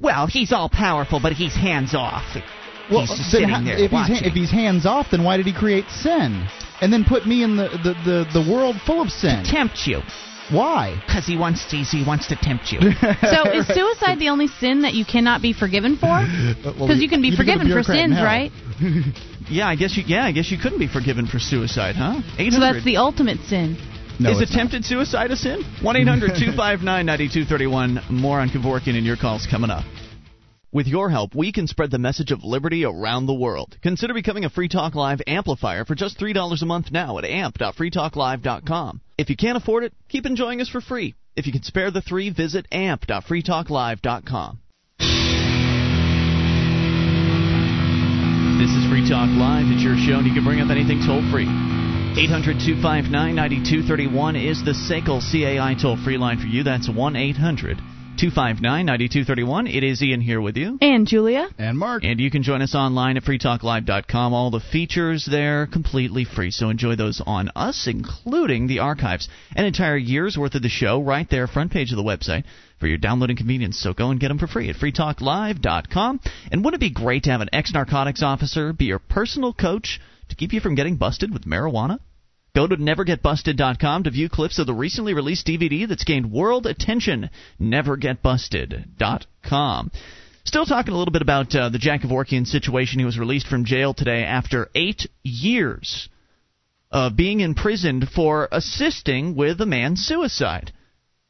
[0.00, 2.36] Well, he's all powerful, but he's hands off.
[2.90, 4.16] Well, he's uh, sitting ha- there if he's watching.
[4.16, 6.46] ha- if he's hands off, then why did he create sin
[6.80, 9.44] and then put me in the the, the, the world full of sin?
[9.44, 10.00] To tempt you.
[10.50, 10.96] Why?
[11.06, 12.80] Because he wants to, he wants to tempt you.
[13.20, 16.08] So is suicide the only sin that you cannot be forgiven for?
[16.64, 18.50] Because you can be you become a forgiven for sins, right?
[19.50, 20.04] yeah, I guess you.
[20.06, 22.22] Yeah, I guess you couldn't be forgiven for suicide, huh?
[22.38, 23.76] Eight So that's the ultimate sin.
[24.18, 24.56] No, Is it's not.
[24.56, 25.62] attempted suicide a sin?
[25.82, 28.00] 1 800 259 9231.
[28.10, 29.84] More on Kevorkian and your calls coming up.
[30.70, 33.78] With your help, we can spread the message of liberty around the world.
[33.82, 39.00] Consider becoming a Free Talk Live amplifier for just $3 a month now at amp.freetalklive.com.
[39.16, 41.14] If you can't afford it, keep enjoying us for free.
[41.36, 44.58] If you can spare the three, visit amp.freetalklive.com.
[48.58, 49.72] This is Free Talk Live.
[49.72, 51.48] It's your show, and you can bring up anything toll free.
[51.48, 56.62] 800 259 9231 is the SACL CAI toll free line for you.
[56.62, 57.80] That's 1 800
[58.18, 59.66] 259 9231.
[59.68, 60.76] It is Ian here with you.
[60.80, 61.48] And Julia?
[61.56, 62.02] And Mark.
[62.02, 64.34] And you can join us online at freetalklive.com.
[64.34, 69.28] All the features there completely free, so enjoy those on us, including the archives.
[69.54, 72.42] An entire year's worth of the show right there, front page of the website,
[72.80, 73.78] for your downloading convenience.
[73.78, 76.20] So go and get them for free at freetalklive.com.
[76.50, 80.00] And wouldn't it be great to have an ex narcotics officer be your personal coach
[80.28, 82.00] to keep you from getting busted with marijuana?
[82.58, 87.30] Go to nevergetbusted.com to view clips of the recently released DVD that's gained world attention.
[87.60, 89.92] Nevergetbusted.com.
[90.42, 92.98] Still talking a little bit about uh, the Jack Kevorkian situation.
[92.98, 96.08] He was released from jail today after eight years
[96.90, 100.72] of being imprisoned for assisting with a man's suicide.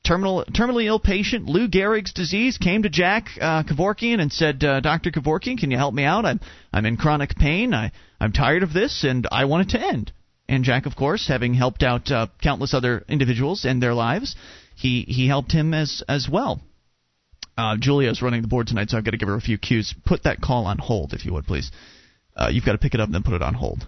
[0.06, 4.80] Terminal, terminally ill patient Lou Gehrig's disease came to Jack uh, Kevorkian and said, uh,
[4.80, 5.10] "Dr.
[5.10, 6.24] Kevorkian, can you help me out?
[6.24, 6.40] I'm
[6.72, 7.74] I'm in chronic pain.
[7.74, 10.10] I I'm tired of this, and I want it to end."
[10.48, 14.34] And Jack, of course, having helped out uh, countless other individuals and their lives,
[14.76, 16.62] he he helped him as as well.
[17.56, 19.94] Uh, Julia's running the board tonight, so I've got to give her a few cues.
[20.06, 21.70] Put that call on hold, if you would, please.
[22.36, 23.86] Uh, you've got to pick it up and then put it on hold.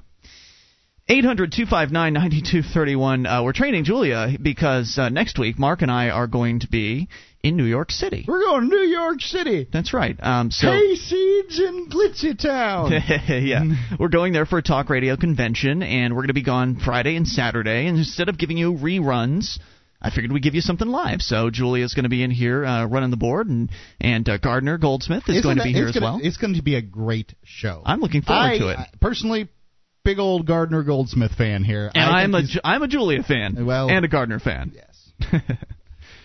[1.09, 3.27] 800 259 9231.
[3.27, 7.09] Uh, We're training Julia because uh, next week, Mark and I are going to be
[7.43, 8.25] in New York City.
[8.29, 9.67] We're going to New York City.
[9.73, 10.17] That's right.
[10.23, 12.93] Um, so Hayseeds in Glitzy Town.
[13.29, 13.63] yeah,
[13.99, 17.17] we're going there for a talk radio convention, and we're going to be gone Friday
[17.17, 17.87] and Saturday.
[17.87, 19.59] And instead of giving you reruns,
[20.03, 21.23] I figured we'd give you something live.
[21.23, 23.71] So Julia's going to be in here uh, running the board, and
[24.01, 26.21] and uh, Gardner Goldsmith is Isn't going to that- be here as gonna, well.
[26.23, 27.83] It's going to be a great show.
[27.85, 28.79] I'm looking forward I, to it.
[28.79, 29.49] I- personally,
[30.05, 31.91] big old Gardner Goldsmith fan here.
[31.95, 34.73] And I I'm think a I'm a Julia fan Well- and a Gardner fan.
[34.75, 35.43] Yes.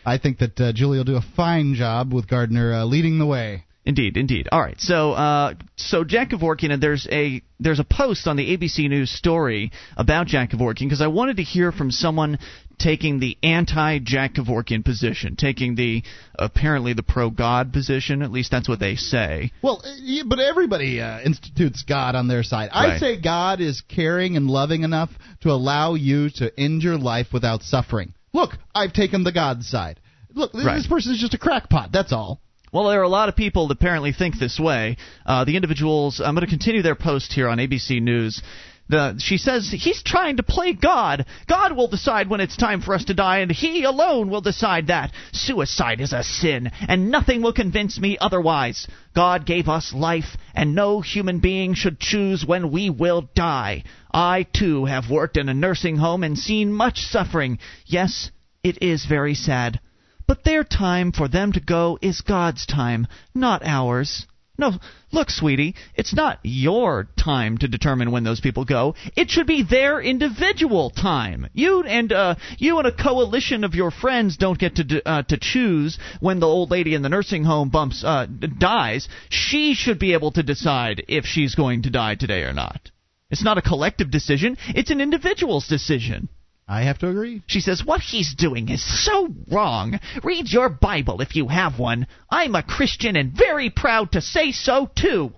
[0.06, 3.26] I think that uh, Julie will do a fine job with Gardner uh, leading the
[3.26, 3.66] way.
[3.86, 4.50] Indeed, indeed.
[4.52, 8.58] All right, so uh, so Jack Kevorkian, and there's a there's a post on the
[8.58, 12.40] ABC News story about Jack Kevorkian because I wanted to hear from someone
[12.80, 16.04] taking the anti-Jack Kevorkian position, taking the
[16.38, 18.24] apparently the pro-God position.
[18.24, 19.52] At least that's what they say.
[19.62, 22.72] Well, uh, but everybody uh, institutes God on their side.
[22.74, 27.28] I say God is caring and loving enough to allow you to end your life
[27.32, 28.14] without suffering.
[28.36, 30.00] Look, I've taken the God side.
[30.34, 30.76] Look, this, Right.
[30.76, 31.92] this person is just a crackpot.
[31.94, 32.42] That's all.
[32.74, 34.98] Well, there are a lot of people that apparently think this way.
[35.26, 38.42] Uh, the individuals, I'm going to continue their post here on ABC News.
[38.88, 41.26] The, she says he's trying to play God.
[41.48, 44.88] God will decide when it's time for us to die, and He alone will decide
[44.88, 45.12] that.
[45.32, 48.88] Suicide is a sin, and nothing will convince me otherwise.
[49.16, 53.84] God gave us life, and no human being should choose when we will die.
[54.14, 57.58] I, too, have worked in a nursing home and seen much suffering.
[57.88, 58.30] Yes,
[58.64, 59.80] it is very sad.
[60.28, 64.28] But their time for them to go is God's time, not ours.
[64.58, 64.74] No,
[65.12, 68.96] look, sweetie, it's not your time to determine when those people go.
[69.16, 71.48] It should be their individual time.
[71.54, 75.24] You and uh, you and a coalition of your friends don't get to d- uh,
[75.24, 79.10] to choose when the old lady in the nursing home bumps uh, dies.
[79.30, 82.92] She should be able to decide if she's going to die today or not.
[83.30, 86.30] It's not a collective decision; it's an individual's decision.
[86.68, 87.44] I have to agree.
[87.48, 90.00] She says, What he's doing is so wrong.
[90.24, 92.08] Read your Bible if you have one.
[92.30, 95.32] I'm a Christian and very proud to say so, too.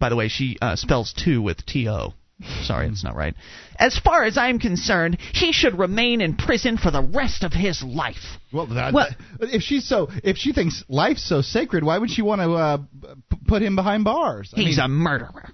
[0.00, 2.14] By the way, she uh, spells two with T O.
[2.62, 3.34] Sorry, that's not right.
[3.80, 7.82] As far as I'm concerned, he should remain in prison for the rest of his
[7.82, 8.38] life.
[8.52, 9.08] Well, that, Well-
[9.40, 12.76] if she's so, if she thinks life's so sacred, why would she want to uh,
[12.78, 14.52] p- put him behind bars?
[14.56, 15.50] I He's mean, a murderer.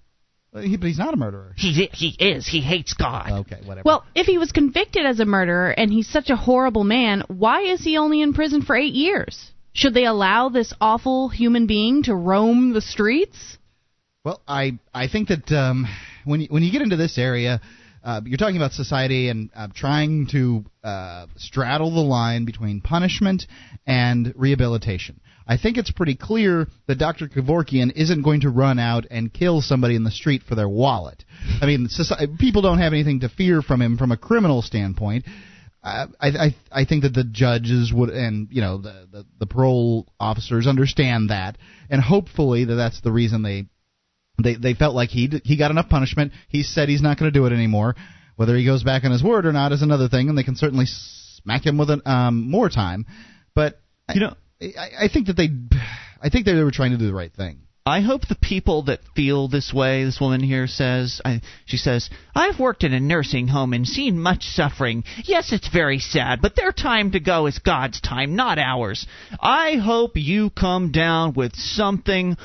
[0.55, 1.53] Uh, he, but he's not a murderer.
[1.57, 2.47] He he is.
[2.47, 3.31] He hates God.
[3.41, 3.83] Okay, whatever.
[3.85, 7.63] Well, if he was convicted as a murderer and he's such a horrible man, why
[7.63, 9.51] is he only in prison for eight years?
[9.73, 13.59] Should they allow this awful human being to roam the streets?
[14.25, 15.87] Well, I I think that um,
[16.25, 17.61] when you, when you get into this area,
[18.05, 23.47] uh, you're talking about society and uh, trying to uh, straddle the line between punishment
[23.87, 25.21] and rehabilitation.
[25.47, 27.29] I think it's pretty clear that Dr.
[27.29, 31.23] Kevorkian isn't going to run out and kill somebody in the street for their wallet.
[31.61, 35.27] I mean, society, people don't have anything to fear from him from a criminal standpoint.
[35.83, 40.09] I, I I think that the judges would and you know the, the the parole
[40.19, 41.59] officers understand that
[41.91, 43.67] and hopefully that that's the reason they
[44.43, 46.33] they they felt like he he got enough punishment.
[46.49, 47.97] He said he's not going to do it anymore.
[48.37, 50.57] Whether he goes back on his word or not is another thing, and they can
[50.57, 53.07] certainly smack him with an, um, more time.
[53.55, 53.81] But
[54.13, 54.35] you know,
[54.79, 55.51] I, I think that they,
[56.23, 57.59] I think they were trying to do the right thing.
[57.87, 62.09] I hope the people that feel this way, this woman here says, I, she says,
[62.35, 65.05] I've worked in a nursing home and seen much suffering.
[65.25, 69.07] Yes, it's very sad, but their time to go is God's time, not ours.
[69.39, 72.39] I hope you come down with something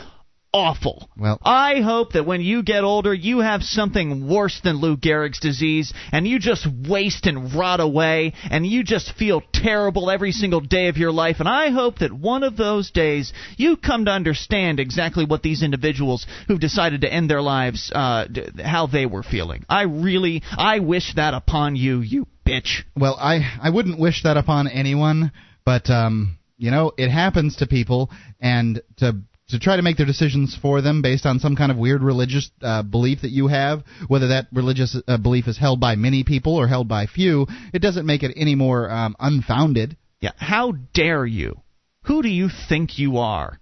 [0.54, 1.10] awful.
[1.18, 5.40] Well, I hope that when you get older, you have something worse than Lou Gehrig's
[5.40, 10.62] disease, and you just waste and rot away, and you just feel terrible every single
[10.62, 11.38] day of your life.
[11.40, 15.64] And I hope that one of those days you come to understand exactly what these
[15.64, 18.26] individuals who've decided to end their lives, uh,
[18.64, 19.66] how they were feeling.
[19.70, 22.84] I really, I wish that upon you, you bitch.
[22.96, 25.32] Well, I I wouldn't wish that upon anyone,
[25.66, 28.10] but um, you know, it happens to people,
[28.42, 31.78] and to to try to make their decisions for them based on some kind of
[31.78, 35.96] weird religious uh, belief that you have, whether that religious uh, belief is held by
[35.96, 39.98] many people or held by few, it doesn't make it any more um, unfounded.
[40.20, 41.62] Yeah, how dare you?
[42.04, 43.60] Who do you think you are?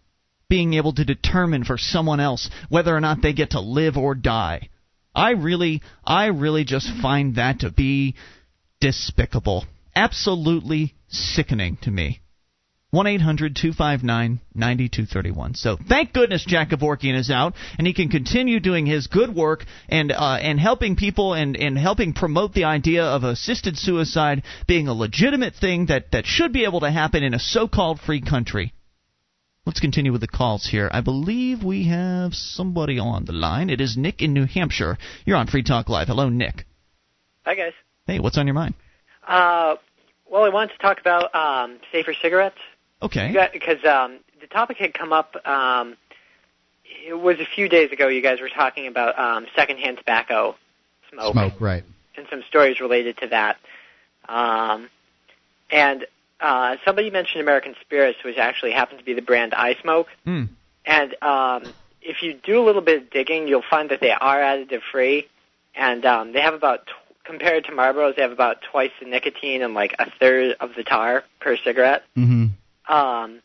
[0.49, 4.15] Being able to determine for someone else whether or not they get to live or
[4.15, 4.69] die.
[5.13, 8.15] I really, I really just find that to be
[8.79, 9.65] despicable.
[9.95, 12.21] Absolutely sickening to me.
[12.97, 15.53] 1 800 259 9231.
[15.53, 19.65] So thank goodness Jack Kevorkian is out and he can continue doing his good work
[19.87, 24.87] and uh, and helping people and, and helping promote the idea of assisted suicide being
[24.87, 28.19] a legitimate thing that, that should be able to happen in a so called free
[28.19, 28.73] country.
[29.67, 30.89] Let's continue with the calls here.
[30.91, 33.69] I believe we have somebody on the line.
[33.69, 34.97] It is Nick in New Hampshire.
[35.23, 36.07] You're on Free Talk Live.
[36.07, 36.65] Hello, Nick.
[37.45, 37.73] Hi, guys.
[38.07, 38.73] Hey, what's on your mind?
[39.27, 39.75] Uh,
[40.27, 42.57] well, I wanted to talk about um, safer cigarettes.
[43.01, 43.49] Okay.
[43.53, 45.35] Because um, the topic had come up.
[45.45, 45.95] Um,
[47.07, 48.07] it was a few days ago.
[48.07, 50.55] You guys were talking about um, secondhand tobacco
[51.11, 51.33] smoke.
[51.33, 51.83] Smoke, right?
[52.15, 53.57] And some stories related to that.
[54.27, 54.89] Um,
[55.69, 56.05] and
[56.39, 60.07] uh, somebody mentioned American Spirits, which actually happens to be the brand I smoke.
[60.25, 60.49] Mm.
[60.85, 61.63] And um,
[62.01, 65.27] if you do a little bit of digging, you'll find that they are additive free,
[65.75, 69.61] and um, they have about tw- compared to Marlboros, they have about twice the nicotine
[69.61, 72.03] and like a third of the tar per cigarette.
[72.15, 72.47] Mm-hmm.
[72.87, 73.41] Um,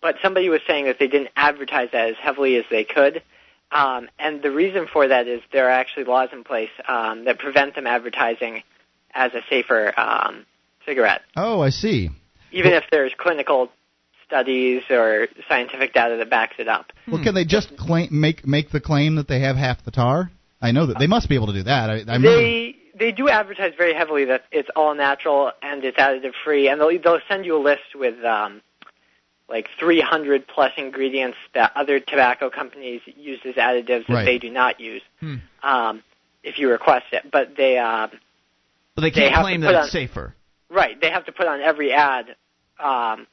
[0.00, 3.22] but somebody was saying that they didn't advertise that as heavily as they could.
[3.72, 7.38] Um, and the reason for that is there are actually laws in place um, that
[7.38, 8.62] prevent them advertising
[9.14, 10.44] as a safer um,
[10.86, 12.10] cigarette, Oh, I see.
[12.52, 13.70] even if there's clinical
[14.26, 16.92] studies or scientific data that backs it up.
[17.06, 20.30] Well, can they just claim make make the claim that they have half the tar?
[20.60, 21.90] I know that they must be able to do that.
[21.90, 26.32] I, I They they do advertise very heavily that it's all natural and it's additive
[26.44, 28.62] free, and they'll they'll send you a list with um,
[29.48, 34.80] like 300 plus ingredients that other tobacco companies use as additives that they do not
[34.80, 35.02] use.
[35.20, 35.36] Hmm.
[35.62, 36.02] Um,
[36.42, 38.10] if you request it, but they um,
[38.94, 40.34] But they They can't have claim that it's on- safer.
[40.70, 42.36] right they have to put on every ad.
[42.78, 43.26] Um,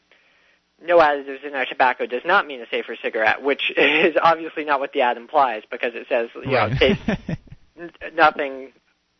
[0.84, 4.80] no additives in our tobacco does not mean a safer cigarette, which is obviously not
[4.80, 6.78] what the ad implies because it says you know Right.
[6.80, 7.02] taste
[8.16, 8.72] nothing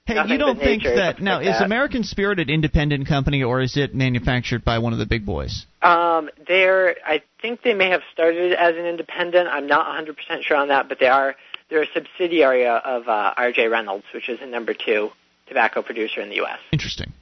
[0.06, 1.64] Hey, Nothing you don't think that now like is that.
[1.64, 5.66] American Spirit an independent company or is it manufactured by one of the big boys?
[5.84, 9.48] Um, they're, I think they may have started as an independent.
[9.48, 11.36] I'm not 100% sure on that, but they are,
[11.70, 13.68] they're a subsidiary of uh, R.J.
[13.68, 15.10] Reynolds, which is the number two
[15.48, 16.60] tobacco producer in the U.S.
[16.72, 17.14] Interesting.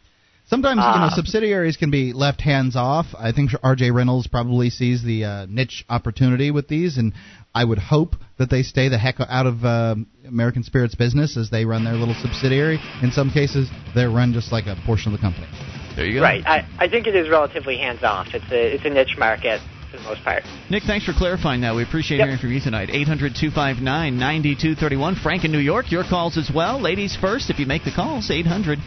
[0.47, 3.05] Sometimes you know Uh, subsidiaries can be left hands off.
[3.15, 3.91] I think R.J.
[3.91, 7.13] Reynolds probably sees the uh, niche opportunity with these, and
[7.53, 9.95] I would hope that they stay the heck out of uh,
[10.27, 12.79] American Spirits business as they run their little subsidiary.
[13.01, 15.47] In some cases, they're run just like a portion of the company.
[15.95, 16.21] There you go.
[16.21, 16.45] Right.
[16.45, 18.27] I, I think it is relatively hands off.
[18.33, 19.59] It's a, it's a niche market
[19.91, 20.43] for the most part.
[20.69, 21.73] Nick, thanks for clarifying that.
[21.75, 22.27] We appreciate Yep.
[22.27, 22.89] hearing from you tonight.
[22.91, 23.83] 800 259
[24.17, 25.15] 9231.
[25.15, 26.79] Frank in New York, your calls as well.
[26.79, 28.77] Ladies first, if you make the calls, 800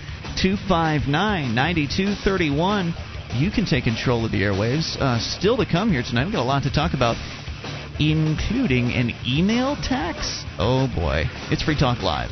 [0.40, 2.94] 259 9231.
[3.34, 4.96] You can take control of the airwaves.
[5.00, 6.24] Uh, still to come here tonight.
[6.24, 7.16] We've got a lot to talk about.
[7.98, 10.44] Including an email tax.
[10.58, 11.24] Oh boy.
[11.50, 12.30] It's Free Talk Live.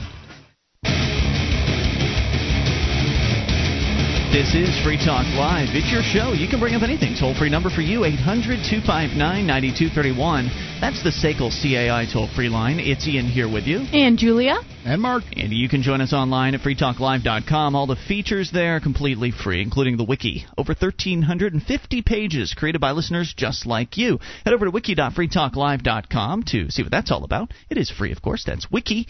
[4.31, 5.74] This is Free Talk Live.
[5.74, 6.31] It's your show.
[6.31, 7.16] You can bring up anything.
[7.18, 10.47] Toll free number for you, 800 259 9231.
[10.81, 12.78] That's the SACL CAI toll free line.
[12.78, 13.81] It's Ian here with you.
[13.93, 14.55] And Julia.
[14.85, 15.24] And Mark.
[15.37, 17.74] And you can join us online at freetalklive.com.
[17.74, 20.47] All the features there are completely free, including the wiki.
[20.57, 24.20] Over 1,350 pages created by listeners just like you.
[24.45, 27.51] Head over to wiki.freetalklive.com to see what that's all about.
[27.68, 28.45] It is free, of course.
[28.45, 29.09] That's wiki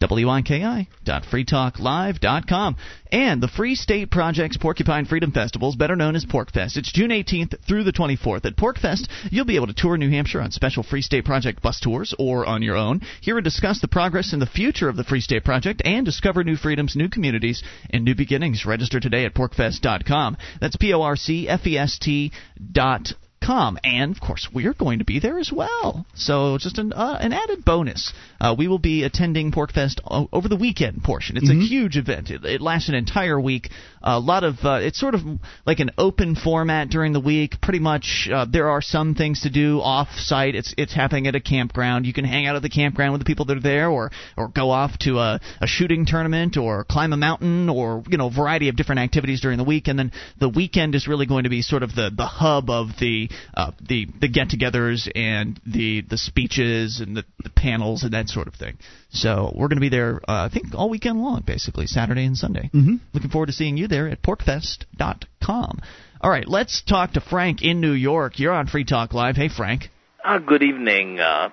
[0.00, 2.76] wiki.freetalklive.com.
[3.10, 6.76] And the Free State Project's Porcupine Freedom Festival is better known as PorcFest.
[6.76, 8.44] It's June 18th through the 24th.
[8.44, 11.80] At PorcFest, you'll be able to tour New Hampshire on special Free State Project bus
[11.80, 15.04] tours or on your own, hear and discuss the progress and the future of the
[15.04, 18.66] Free State Project, and discover new freedoms, new communities, and new beginnings.
[18.66, 20.36] Register today at porcfest.com.
[20.60, 22.30] That's P O R C F E S T
[22.72, 23.14] dot
[23.48, 23.78] com.
[23.82, 26.04] And of course, we're going to be there as well.
[26.14, 28.12] So just an uh, an added bonus.
[28.40, 31.36] Uh, we will be attending PorcFest o- over the weekend portion.
[31.36, 31.60] It's Mm-hmm.
[31.62, 32.30] a huge event.
[32.30, 33.70] It, it lasts an entire week.
[34.02, 35.22] A lot of uh, it's sort of
[35.70, 37.60] like an open format during the week.
[37.66, 40.54] Pretty much, uh, there are some things to do off site.
[40.54, 42.06] It's it's happening at a campground.
[42.06, 44.48] You can hang out at the campground with the people that are there, or or
[44.48, 48.34] go off to a, a shooting tournament, or climb a mountain, or you know, a
[48.42, 49.88] variety of different activities during the week.
[49.88, 52.88] And then the weekend is really going to be sort of the the hub of
[53.00, 58.28] the uh, the the get-togethers and the the speeches and the, the panels and that
[58.28, 58.76] sort of thing.
[59.10, 62.36] So we're going to be there, uh, I think, all weekend long, basically Saturday and
[62.36, 62.70] Sunday.
[62.74, 62.96] Mm-hmm.
[63.14, 65.80] Looking forward to seeing you there at porcfest.com.
[66.20, 68.38] All right, let's talk to Frank in New York.
[68.38, 69.36] You're on Free Talk Live.
[69.36, 69.84] Hey, Frank.
[70.24, 71.20] Uh, good evening.
[71.20, 71.50] Uh,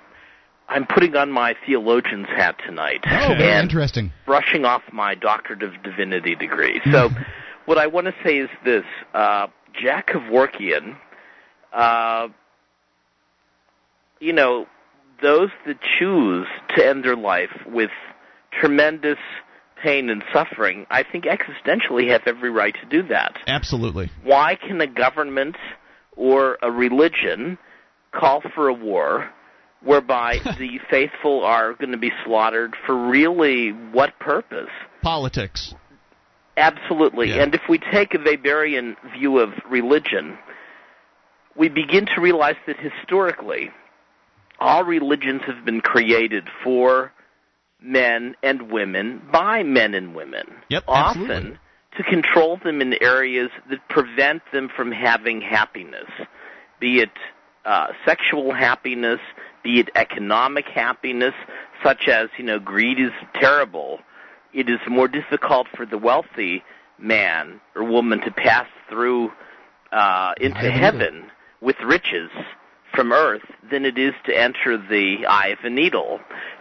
[0.67, 4.11] I'm putting on my theologian's hat tonight Oh, very and interesting.
[4.25, 6.81] brushing off my doctorate of divinity degree.
[6.91, 7.09] So,
[7.65, 8.83] what I want to say is this:
[9.13, 9.47] uh,
[9.79, 10.97] Jack Kevorkian,
[11.75, 12.29] uh,
[14.19, 14.65] you know,
[15.21, 17.91] those that choose to end their life with
[18.51, 19.17] tremendous
[19.81, 24.09] pain and suffering, I think existentially have every right to do that Absolutely.
[24.23, 25.57] why can a government
[26.15, 27.57] or a religion
[28.13, 29.29] call for a war
[29.81, 34.69] whereby the faithful are going to be slaughtered for really what purpose?
[35.01, 35.75] Politics.
[36.57, 37.29] Absolutely.
[37.29, 37.43] Yeah.
[37.43, 40.37] And if we take a Weberian view of religion,
[41.55, 43.71] we begin to realize that historically,
[44.59, 47.11] all religions have been created for
[47.81, 50.45] men and women by men and women.
[50.69, 51.59] Yep, Often absolutely.
[51.97, 56.09] to control them in areas that prevent them from having happiness,
[56.79, 57.11] be it
[57.65, 59.19] uh, sexual happiness,
[59.63, 61.33] be it economic happiness,
[61.83, 63.99] such as, you know, greed is terrible.
[64.53, 66.63] It is more difficult for the wealthy
[66.97, 69.31] man or woman to pass through
[69.91, 71.29] uh, into heaven
[71.61, 72.29] with riches
[72.93, 76.19] from earth than it is to enter the eye of a needle.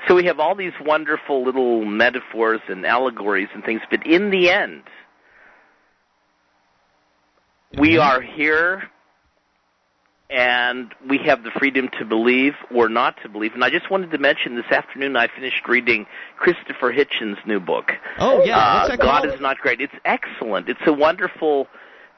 [0.08, 4.50] So we have all these wonderful little metaphors and allegories and things, but in the
[4.50, 4.82] end,
[7.78, 8.84] we are here
[10.30, 13.54] and we have the freedom to believe or not to believe.
[13.54, 17.92] And I just wanted to mention this afternoon I finished reading Christopher Hitchens' new book.
[18.18, 18.58] Oh, yeah.
[18.58, 19.80] Uh, God is not great.
[19.80, 20.68] It's excellent.
[20.68, 21.68] It's a wonderful,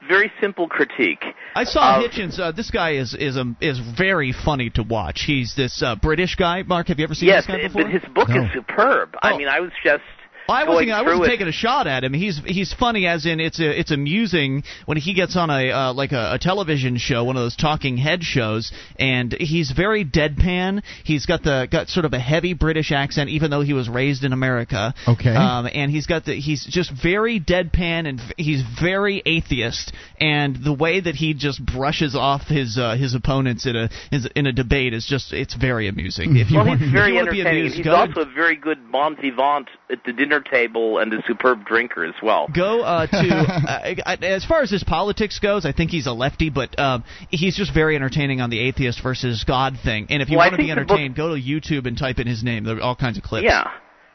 [0.07, 1.23] very simple critique.
[1.55, 2.39] I saw of- Hitchens.
[2.39, 5.23] Uh, this guy is is um, is very funny to watch.
[5.25, 6.63] He's this uh, British guy.
[6.63, 7.83] Mark, have you ever seen Yes, this guy before?
[7.83, 8.43] but his book No.
[8.45, 9.15] is superb.
[9.21, 9.37] I Oh.
[9.37, 10.03] mean, I was just
[10.49, 10.91] I wasn't.
[10.91, 11.27] I wasn't it.
[11.27, 12.13] taking a shot at him.
[12.13, 15.93] He's he's funny as in it's a, it's amusing when he gets on a uh,
[15.93, 20.83] like a, a television show, one of those talking head shows, and he's very deadpan.
[21.03, 24.23] He's got the got sort of a heavy British accent, even though he was raised
[24.23, 24.93] in America.
[25.07, 25.35] Okay.
[25.35, 29.91] Um, and he's got the he's just very deadpan and he's very atheist.
[30.19, 34.27] And the way that he just brushes off his uh, his opponents in a his,
[34.35, 36.37] in a debate is just it's very amusing.
[36.37, 37.59] If you Well, want, he's if very you want be entertaining.
[37.61, 41.21] amused, he's go also a very good bon vivant at the dinner table and a
[41.27, 42.47] superb drinker as well.
[42.53, 45.65] Go uh, to uh, as far as his politics goes.
[45.65, 49.43] I think he's a lefty, but um, he's just very entertaining on the atheist versus
[49.45, 50.07] God thing.
[50.09, 52.19] And if you Well, want to be the book- entertained, go to YouTube and type
[52.19, 52.63] in his name.
[52.65, 53.45] There are all kinds of clips.
[53.45, 53.71] Yeah.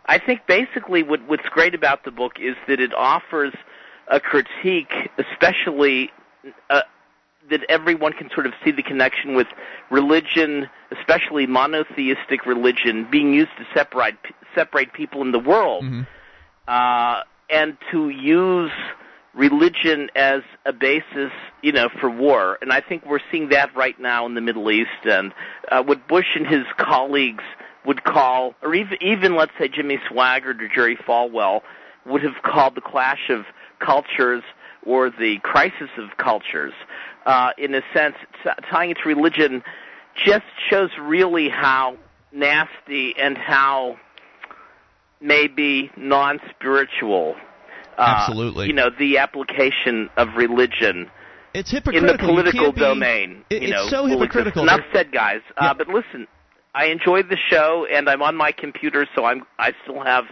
[0.06, 3.54] I think basically what, what's great about the book is that it offers
[4.08, 6.10] a critique, especially
[6.68, 6.82] uh,
[7.50, 9.46] that everyone can sort of see the connection with
[9.90, 14.16] religion, especially monotheistic religion, being used to separate
[14.54, 16.02] separate people in the world, Mm-hmm.
[16.68, 18.70] uh, and to use
[19.34, 21.32] religion as a basis,
[21.62, 22.58] you know, for war.
[22.60, 24.90] And I think we're seeing that right now in the Middle East.
[25.04, 25.32] And
[25.70, 27.44] uh, what Bush and his colleagues
[27.86, 31.62] would call, or even, even let's say Jimmy Swaggart or Jerry Falwell
[32.06, 33.44] would have called the clash of
[33.78, 34.42] cultures
[34.84, 36.72] or the crisis of cultures,
[37.26, 39.62] uh, in a sense, t- tying it to religion
[40.14, 41.96] just shows really how
[42.32, 43.96] nasty and how
[45.22, 47.36] maybe non-spiritual.
[47.98, 48.66] Uh, Absolutely.
[48.68, 51.10] You know, the application of religion
[51.54, 52.12] It's in hypocritical.
[52.12, 53.44] the political be- domain.
[53.50, 54.32] it- you it's know, so will exist.
[54.32, 54.62] hypocritical.
[54.62, 55.40] Enough said, guys.
[55.56, 56.26] Uh, but listen,
[56.74, 60.24] I enjoyed the show, and I'm on my computer, so I'm I still have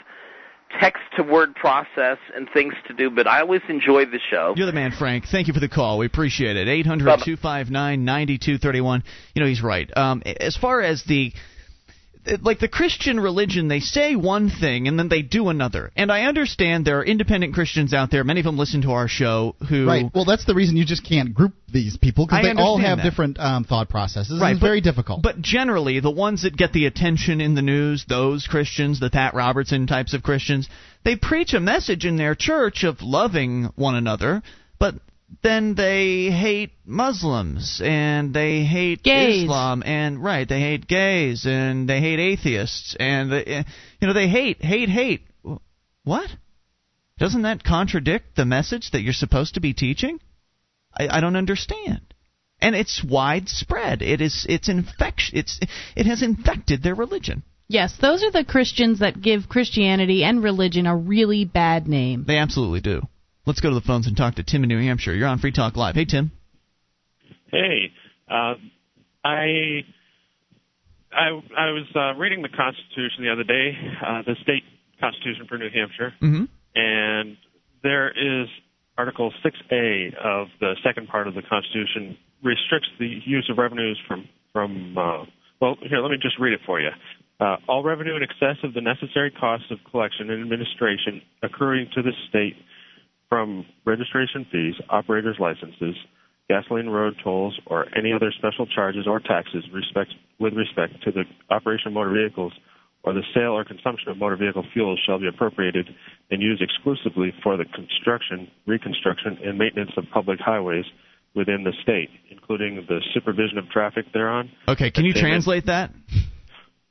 [0.81, 3.11] text to word process and things to do.
[3.11, 4.55] But I always enjoy the show.
[4.57, 5.25] You're the man, Frank.
[5.31, 5.99] Thank you for the call.
[5.99, 6.67] We appreciate it.
[6.69, 9.03] 800 259 9231.
[9.35, 9.91] You know, he's right.
[9.97, 11.33] Um, as far as the.
[12.43, 15.91] Like the Christian religion, they say one thing and then they do another.
[15.97, 18.25] And I understand there are independent Christians out there.
[18.25, 19.87] Many of them listen to our show who.
[19.87, 20.05] Right.
[20.15, 23.05] Well, that's the reason you just can't group these people because they all have that.
[23.05, 24.39] different um, thought processes.
[24.41, 25.23] Right, it's but- very difficult.
[25.23, 29.35] But generally, the ones that get the attention in the news, those Christians, the Pat
[29.35, 30.69] Robertson types of Christians,
[31.05, 34.43] they preach a message in their church of loving one another,
[34.79, 34.95] but
[35.43, 39.43] then they hate Muslims and they hate Gays.
[39.43, 43.63] Islam and right, they hate gays and they hate atheists and they, eh,
[44.01, 45.23] you know they hate hate hate.
[46.05, 46.31] What?
[47.19, 50.21] Doesn't that contradict the message that you're supposed to be teaching?
[50.99, 52.11] I, I don't understand
[52.61, 54.03] and it's widespread.
[54.03, 55.39] It is it's infection.
[55.39, 55.61] It's
[55.97, 57.43] it has infected their religion.
[57.69, 62.25] Yes, those are the Christians that give Christianity and religion a really bad name.
[62.27, 63.03] They absolutely do.
[63.47, 65.15] Let's go to the phones and talk to Tim in New Hampshire.
[65.15, 65.95] You're on Free Talk Live.
[65.95, 66.31] Hey Tim.
[67.51, 67.91] Hey,
[68.31, 68.55] uh,
[69.25, 69.83] I
[71.13, 73.73] I I was uh, reading the Constitution the other day,
[74.07, 74.63] uh, the state
[75.01, 76.45] Constitution for New Hampshire, Mm-hmm.
[76.75, 77.37] and
[77.83, 78.49] there is
[78.99, 84.29] Article 6A of the second part of the Constitution restricts the use of revenues from
[84.53, 84.97] from.
[84.97, 85.25] Uh,
[85.61, 86.89] well, here, let me just read it for you.
[87.41, 92.03] Uh, all revenue in excess of the necessary costs of collection and administration accruing to
[92.03, 92.55] the state
[93.31, 95.95] from registration fees, operators' licenses,
[96.51, 100.11] gasoline road tolls, or any other special charges or taxes respect,
[100.41, 102.53] with respect to the operation of motor vehicles
[103.05, 105.89] or the sale or consumption of motor vehicle fuels shall be appropriated
[106.31, 110.85] and used exclusively for the construction, reconstruction, and maintenance of public highways
[111.35, 114.51] within the state, including the supervision of traffic thereon.
[114.69, 115.91] Okay, can you Attainment- translate that?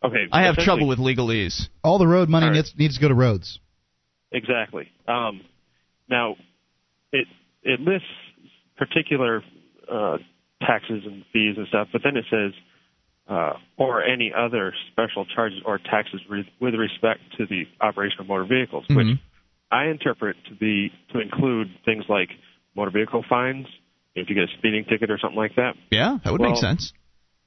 [0.04, 0.26] Okay.
[0.32, 1.68] I have trouble with legalese.
[1.84, 2.56] all the road money All right.
[2.56, 3.60] needs, needs to go to roads.
[4.32, 4.88] Exactly.
[5.10, 5.42] Um,
[6.10, 6.36] now,
[7.12, 7.28] it
[7.64, 8.08] it lists
[8.78, 9.44] particular
[9.92, 10.18] uh,
[10.62, 12.54] taxes and fees and stuff, but then it says
[13.28, 18.28] uh, or any other special charges or taxes re- with respect to the operation of
[18.28, 19.20] motor vehicles, which Mhm.
[19.72, 22.30] I interpret to be to include things like
[22.76, 23.68] motor vehicle fines
[24.16, 25.76] if you get a speeding ticket or something like that.
[25.92, 26.92] Yeah, that would Well, make sense.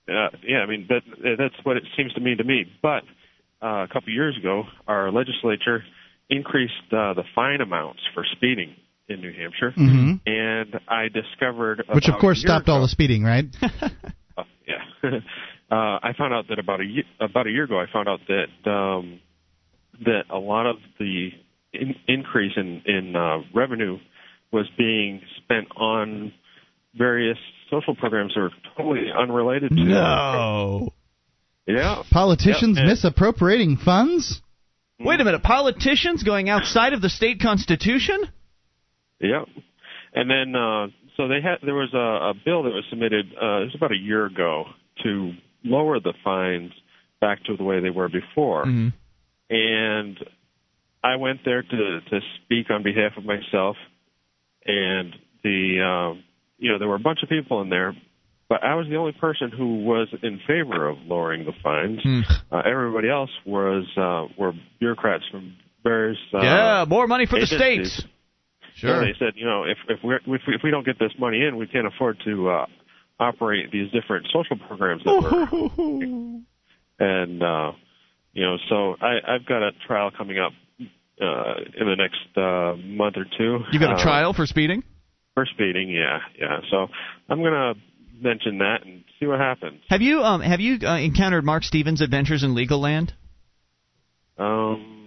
[0.09, 1.03] Uh, yeah, I mean that
[1.39, 2.65] that's what it seems to mean to me.
[2.81, 3.03] But
[3.61, 5.85] uh, a couple years ago, our legislature
[6.31, 8.75] increased uh, the fine amounts for speeding
[9.09, 10.21] in New Hampshire, Mhm.
[10.27, 13.45] and I discovered Which, of course, stopped all the speeding, right?
[13.63, 14.83] uh, yeah.
[15.71, 18.21] uh, I found out that about a year, about a year ago, I found out
[18.29, 19.21] that um,
[20.05, 21.31] that a lot of the
[21.73, 23.99] in, increase in in uh, revenue
[24.53, 26.33] was being spent on
[26.95, 27.39] various
[27.71, 29.75] social programs that are totally unrelated to.
[29.85, 30.91] No.
[31.67, 32.03] Yeah.
[32.11, 34.43] Politicians misappropriating funds?
[35.05, 38.23] Wait a minute, politicians going outside of the state constitution?
[39.21, 39.45] Yeah,
[40.15, 40.87] and then uh,
[41.17, 43.27] so they had there was a, a bill that was submitted.
[43.33, 44.65] Uh, it was about a year ago
[45.03, 45.33] to
[45.65, 46.73] lower the fines
[47.21, 48.89] back to the way they were before, Mm-hmm.
[49.51, 50.19] and
[51.05, 53.77] I went there to to speak on behalf of myself,
[54.65, 56.25] and the um,
[56.59, 57.95] you know there were a bunch of people in there.
[58.53, 62.01] But I was the only person who was in favor of lowering the fines.
[62.03, 62.21] Hmm.
[62.51, 66.19] Uh, everybody else was uh, were bureaucrats from various.
[66.35, 68.05] Uh, yeah, more money for the states.
[68.75, 69.01] Sure.
[69.01, 71.41] they said, you know, if if we if we, if we don't get this money
[71.43, 72.67] in, we can't afford to uh,
[73.19, 77.73] operate these different social programs that we're and uh,
[78.35, 82.77] you know, so I I've got a trial coming up uh, in the next uh,
[82.87, 83.61] month or two.
[83.73, 84.83] You got a Uh, trial for speeding?
[85.33, 86.61] for speeding, yeah, yeah.
[86.71, 86.89] So
[87.31, 87.73] I'm gonna
[88.23, 89.81] mention that and see what happens.
[89.89, 93.13] Have you um have you uh, encountered Marc Stevens' adventures in legal land?
[94.39, 95.02] Um,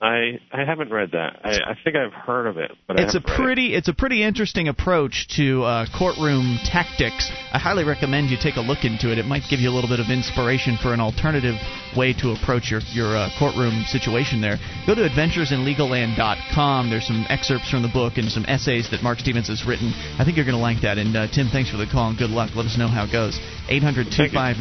[0.00, 1.40] I I haven't read that.
[1.42, 3.36] I I think I've heard of it, but it's a haven't it.
[3.36, 7.32] pretty it's a pretty interesting approach to uh, courtroom tactics.
[7.50, 9.16] I highly recommend you take a look into it.
[9.16, 11.54] It might give you a little bit of inspiration for an alternative
[11.96, 14.42] way to approach your your uh, courtroom situation.
[14.42, 16.90] There, go to adventuresinlegalland.com.
[16.90, 19.94] There's some excerpts from the book and some essays that Marc Stevens has written.
[20.20, 20.98] I think you're going to like that.
[20.98, 22.50] And uh, Tim, thanks for the call and good luck.
[22.54, 23.40] Let us know how it goes.
[23.70, 24.60] 800 259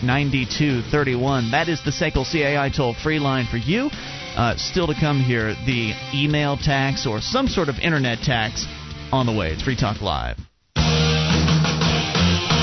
[0.00, 1.50] 9231.
[1.50, 3.90] That is the SACL CAI toll free line for you.
[4.36, 8.66] Uh, still to come here, the email tax or some sort of internet tax
[9.12, 9.50] on the way.
[9.50, 10.38] It's Free Talk Live.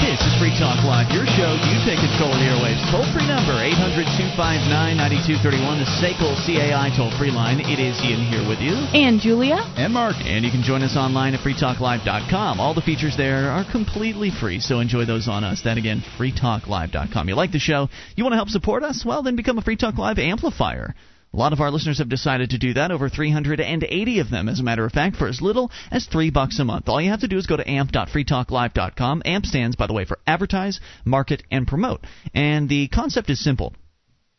[0.08, 1.52] This is Free Talk Live, your show.
[1.68, 2.80] You take control of the airwaves.
[2.90, 4.08] Toll free number 800
[4.40, 7.60] 259 9231, the SACL CAI toll free line.
[7.60, 8.72] It is Ian here with you.
[8.96, 9.60] And Julia.
[9.76, 10.16] And Mark.
[10.24, 12.60] And you can join us online at freetalklive.com.
[12.60, 15.68] All the features there are completely free, so enjoy those on us.
[15.68, 17.28] That again, freetalklive.com.
[17.28, 17.90] You like the show?
[18.16, 19.04] You want to help support us?
[19.06, 20.96] Well, then become a Free Talk Live amplifier.
[21.38, 24.60] A lot of our listeners have decided to do that, over 380 of them, as
[24.60, 26.90] a matter of fact, for as little as three bucks a month.
[26.90, 29.22] All you have to do is go to amp.freetalklive.com.
[29.24, 32.04] AMP stands, by the way, for advertise, market, and promote.
[32.34, 33.76] And the concept is simple.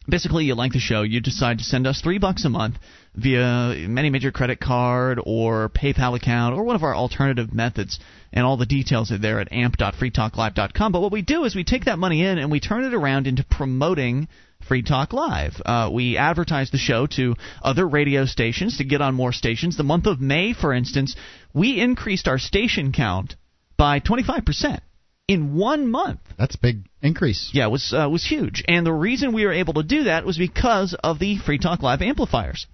[0.09, 2.79] Basically, you like the show, you decide to send us three bucks a month
[3.14, 7.98] via many major credit card or PayPal account or one of our alternative methods.
[8.32, 10.93] And all the details are there at amp.freetalklive.com.
[10.93, 13.26] But what we do is we take that money in and we turn it around
[13.26, 14.28] into promoting
[14.66, 15.60] Free Talk Live.
[15.64, 19.76] Uh, we advertise the show to other radio stations to get on more stations.
[19.76, 21.16] The month of May, for instance,
[21.55, 23.36] we increased our station count
[23.76, 24.80] by 25%
[25.28, 26.20] in one month.
[26.36, 27.51] That's a big increase.
[27.52, 28.64] Yeah, it was uh, was huge.
[28.66, 31.82] And the reason we were able to do that was because of the Free Talk
[31.82, 32.66] Live amplifiers.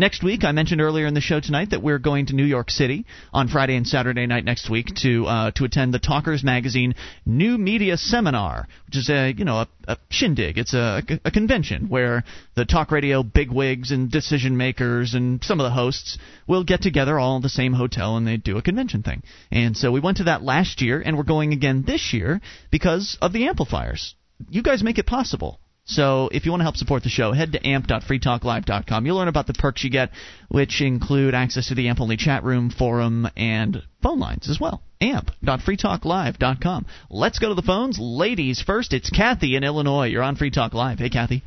[0.00, 2.70] Next week, I mentioned earlier in the show tonight that we're going to New York
[2.70, 3.04] City
[3.34, 6.94] on Friday and Saturday night next week to uh, to attend the Talkers Magazine
[7.26, 10.56] New Media Seminar, which is a you know a, a shindig.
[10.56, 12.24] It's a, a convention where
[12.54, 16.16] the talk radio bigwigs and decision makers and some of the hosts
[16.46, 19.22] will get together all in the same hotel and they do a convention thing.
[19.50, 22.40] And so we went to that last year, and we're going again this year
[22.70, 24.14] because of the amplifiers.
[24.48, 25.60] You guys make it possible.
[25.90, 29.06] So if you want to help support the show, head to amp.freetalklive.com.
[29.06, 30.10] You'll learn about the perks you get,
[30.48, 34.82] which include access to the AMP only chat room, forum, and phone lines as well.
[35.00, 36.86] amp.freetalklive.com.
[37.10, 37.98] Let's go to the phones.
[37.98, 40.06] Ladies first, it's Kathy in Illinois.
[40.06, 41.00] You're on Free Talk Live.
[41.00, 41.42] Hey, Kathy.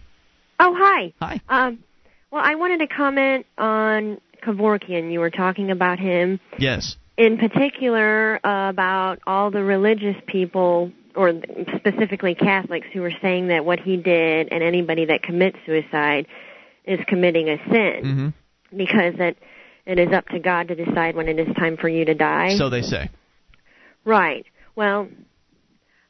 [0.59, 1.13] Oh, hi.
[1.21, 1.41] Hi.
[1.47, 1.79] Um,
[2.29, 5.09] well, I wanted to comment on Kevorkian.
[5.09, 6.41] You were talking about him.
[6.59, 6.97] Yes.
[7.17, 11.33] In particular, uh, about all the religious people or
[11.77, 16.27] specifically Catholics who are saying that what he did and anybody that commits suicide
[16.85, 18.77] is committing a sin mm-hmm.
[18.77, 19.37] because it
[19.85, 22.55] it is up to God to decide when it is time for you to die.
[22.55, 23.09] So they say.
[24.05, 24.45] Right.
[24.75, 25.09] Well,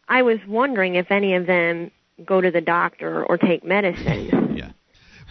[0.07, 1.91] I was wondering if any of them
[2.23, 4.41] go to the doctor or take medicine.
[4.53, 4.71] Yeah.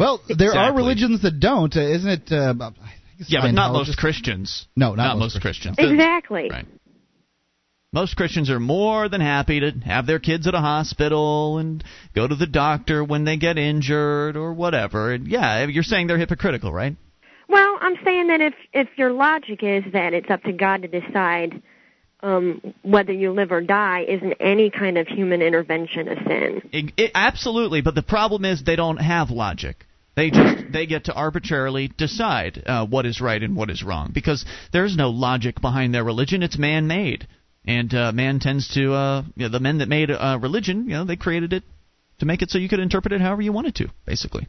[0.00, 0.58] Well, there Exactly.
[0.58, 2.32] are religions that don't, uh, isn't it?
[2.32, 2.70] Uh, I
[3.18, 4.66] think Yeah, but not most Christians.
[4.74, 5.76] No, not, most Christians.
[5.76, 6.00] Christians.
[6.00, 6.48] Exactly.
[6.50, 6.66] Right.
[7.94, 12.26] Most Christians are more than happy to have their kids at a hospital and go
[12.26, 15.12] to the doctor when they get injured or whatever.
[15.12, 16.96] And yeah, you're saying they're hypocritical, right?
[17.50, 20.88] Well, I'm saying that if if your logic is that it's up to God to
[20.88, 21.60] decide
[22.22, 26.62] um, whether you live or die, isn't any kind of human intervention a sin?
[26.72, 29.84] It, it, absolutely, but the problem is they don't have logic.
[30.16, 34.12] They just they get to arbitrarily decide uh, what is right and what is wrong
[34.14, 36.42] because there's no logic behind their religion.
[36.42, 37.26] It's man-made,
[37.64, 40.94] and uh, man tends to uh, you know, the men that made uh, religion, you
[40.94, 41.62] know, they created it
[42.18, 44.46] to make it so you could interpret it however you wanted to, basically.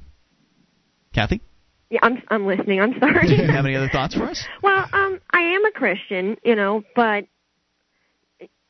[1.13, 1.41] Kathy,
[1.89, 2.81] Yeah, I'm I'm listening.
[2.81, 3.27] I'm sorry.
[3.27, 4.43] do you have any other thoughts for us?
[4.61, 7.25] well, um, I am a Christian, you know, but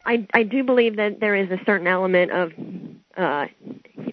[0.05, 2.51] I I do believe that there is a certain element of
[3.15, 3.45] uh,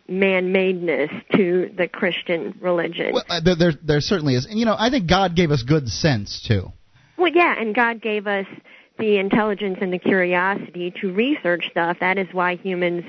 [0.08, 3.14] man-madeness to the Christian religion.
[3.14, 5.62] Well, uh, there, there, there certainly is, and you know, I think God gave us
[5.62, 6.70] good sense too.
[7.16, 8.46] Well, yeah, and God gave us
[9.00, 11.96] the intelligence and the curiosity to research stuff.
[12.00, 13.04] That is why humans,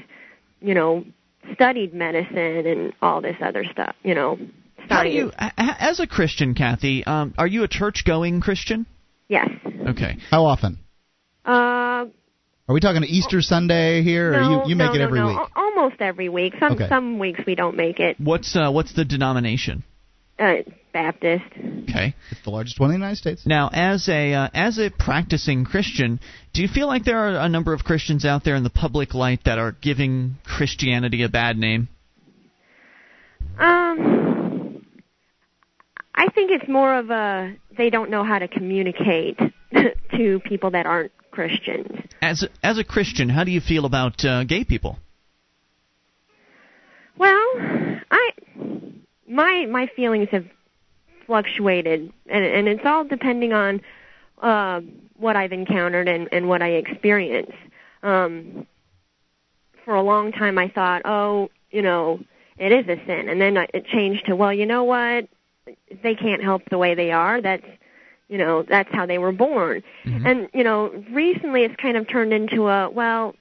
[0.62, 1.06] you know,
[1.54, 3.96] studied medicine and all this other stuff.
[4.04, 4.40] You know,
[4.90, 8.86] How do you, a- a- as a Christian, Kathy, um, are you a church-going Christian?
[9.28, 9.50] Yes.
[9.90, 10.18] Okay.
[10.30, 10.80] How often?
[11.46, 12.06] Uh,
[12.68, 15.28] Are we talking Easter Sunday here, or you you make no, it no, every no.
[15.28, 15.38] week?
[15.38, 16.54] Al- Almost every week.
[16.60, 16.88] Some Okay.
[16.90, 18.18] some weeks we don't make it.
[18.20, 19.84] What's uh, what's the denomination?
[20.38, 20.58] Uh,
[20.94, 21.46] Baptist.
[21.84, 22.16] Okay.
[22.32, 23.46] It's the largest one in the United States.
[23.46, 26.20] Now, as a uh, as a practicing Christian,
[26.54, 29.14] do you feel like there are a number of Christians out there in the public
[29.14, 31.90] light that are giving Christianity a bad name?
[33.60, 34.86] Um,
[36.16, 39.40] I think it's more of a they don't know how to communicate
[40.16, 41.88] to people that aren't Christians.
[42.22, 44.98] As a, as a Christian, how do you feel about uh, gay people?
[47.18, 47.48] Well,
[48.12, 48.32] I
[49.28, 50.46] my my feelings have
[51.32, 53.80] fluctuated, and and it's all depending on
[54.42, 54.82] uh,
[55.16, 57.54] what I've encountered and and what I experience.
[58.04, 58.68] Um,
[59.86, 62.20] for a long time, I thought, oh, you know,
[62.58, 65.30] it is a sin, and then it changed to, well, you know what,
[66.04, 67.42] they can't help the way they are.
[67.42, 67.66] That's
[68.28, 69.84] you know that's how they were born,
[70.26, 73.36] and you know recently it's kind of turned into a well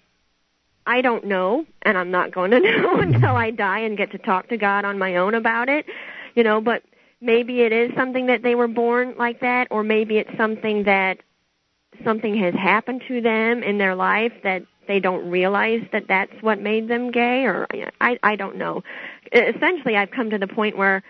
[0.87, 4.19] I don't know, and I'm not going to know until I die and get to
[4.19, 5.87] talk to God on my own about it,
[6.37, 6.85] you know, but
[7.21, 11.19] maybe it is something that they were born like that, or maybe it's something that
[12.05, 16.61] something has happened to them in their life that they don't realize that that's what
[16.61, 17.67] made them gay, or
[18.01, 18.83] I I don't know.
[19.33, 21.03] Essentially, I've come to the point where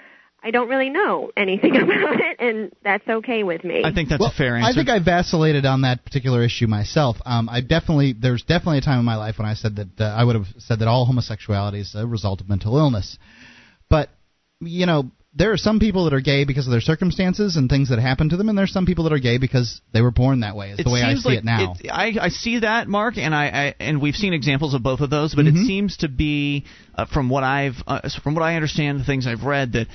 [0.43, 3.83] I don't really know anything about it, and that's okay with me.
[3.85, 4.69] I think that's well, a fair answer.
[4.71, 7.17] I think I vacillated on that particular issue myself.
[7.25, 10.05] Um, I definitely there's definitely a time in my life when I said that uh,
[10.05, 13.19] I would have said that all homosexuality is a result of mental illness,
[13.89, 14.11] but
[14.61, 17.91] you know there are some people that are gay because of their circumstances and things
[17.91, 20.41] that happen to them, and there's some people that are gay because they were born
[20.41, 20.71] that way.
[20.71, 21.77] Is it the way I see like it now.
[21.79, 25.01] It, I, I see that, Mark, and I, I and we've seen examples of both
[25.01, 25.63] of those, but Mm-hmm.
[25.63, 29.27] it seems to be, uh, from what I've, uh, from what I understand, the things
[29.27, 29.87] I've read, that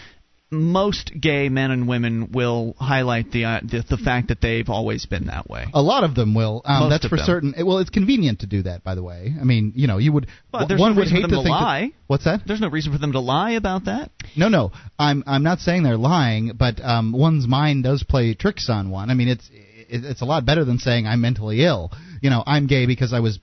[0.56, 5.06] most gay men and women will highlight the uh, the, the fact that they've always
[5.06, 5.66] been that way.
[5.74, 6.62] A lot of them will.
[6.66, 7.26] Um, that's for them.
[7.26, 7.54] certain.
[7.66, 9.34] Well, it's convenient to do that, by the way.
[9.40, 10.28] I mean, you know, you would.
[10.52, 11.92] But there's one no would reason hate for them to, think that- lie.
[12.08, 12.42] what's that?
[12.46, 14.12] There's no reason for them to lie about that.
[14.36, 14.72] No, no.
[14.98, 19.10] I'm I'm not saying they're lying, but um, one's mind does play tricks on one.
[19.10, 21.92] I mean, it's it, it's a lot better than saying I'm mentally ill.
[22.22, 23.40] You know, I'm gay because I was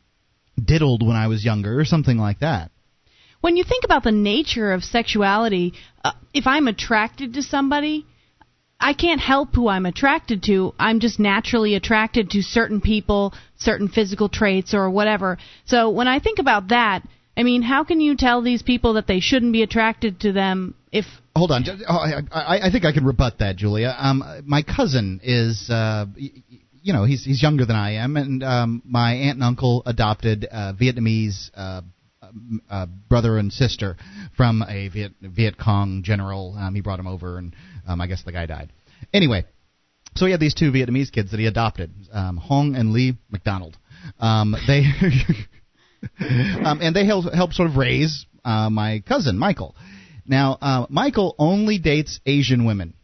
[0.62, 2.71] diddled when I was younger, or something like that.
[3.42, 5.74] When you think about the nature of sexuality,
[6.04, 8.06] uh, if I'm attracted to somebody,
[8.78, 10.74] I can't help who I'm attracted to.
[10.78, 15.38] I'm just naturally attracted to certain people, certain physical traits, or whatever.
[15.64, 17.02] So when I think about that,
[17.36, 20.76] I mean, how can you tell these people that they shouldn't be attracted to them
[20.92, 21.04] if
[21.34, 23.92] Hold on, oh, I, I, I think I can rebut that, Julia.
[23.98, 28.82] Um, my cousin is, uh, you know, he's he's younger than I am, and um,
[28.84, 31.80] my aunt and uncle adopted uh, Vietnamese uh,
[32.70, 33.96] uh, brother and sister
[34.36, 36.56] from a Viet Viet Cong general.
[36.58, 37.54] Um, he brought him over, and
[37.86, 38.72] um, I guess the guy died.
[39.12, 39.44] Anyway,
[40.16, 43.76] so he had these two Vietnamese kids that he adopted, um, Hong and Lee McDonald.
[44.18, 44.84] Um, they
[46.64, 49.74] um, and they helped help sort of raise uh, my cousin Michael.
[50.26, 52.94] Now, uh, Michael only dates Asian women.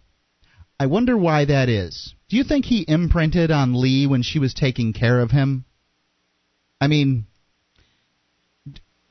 [0.78, 2.14] I wonder why that is.
[2.28, 5.64] Do you think he imprinted on Lee when she was taking care of him?
[6.80, 7.26] I mean,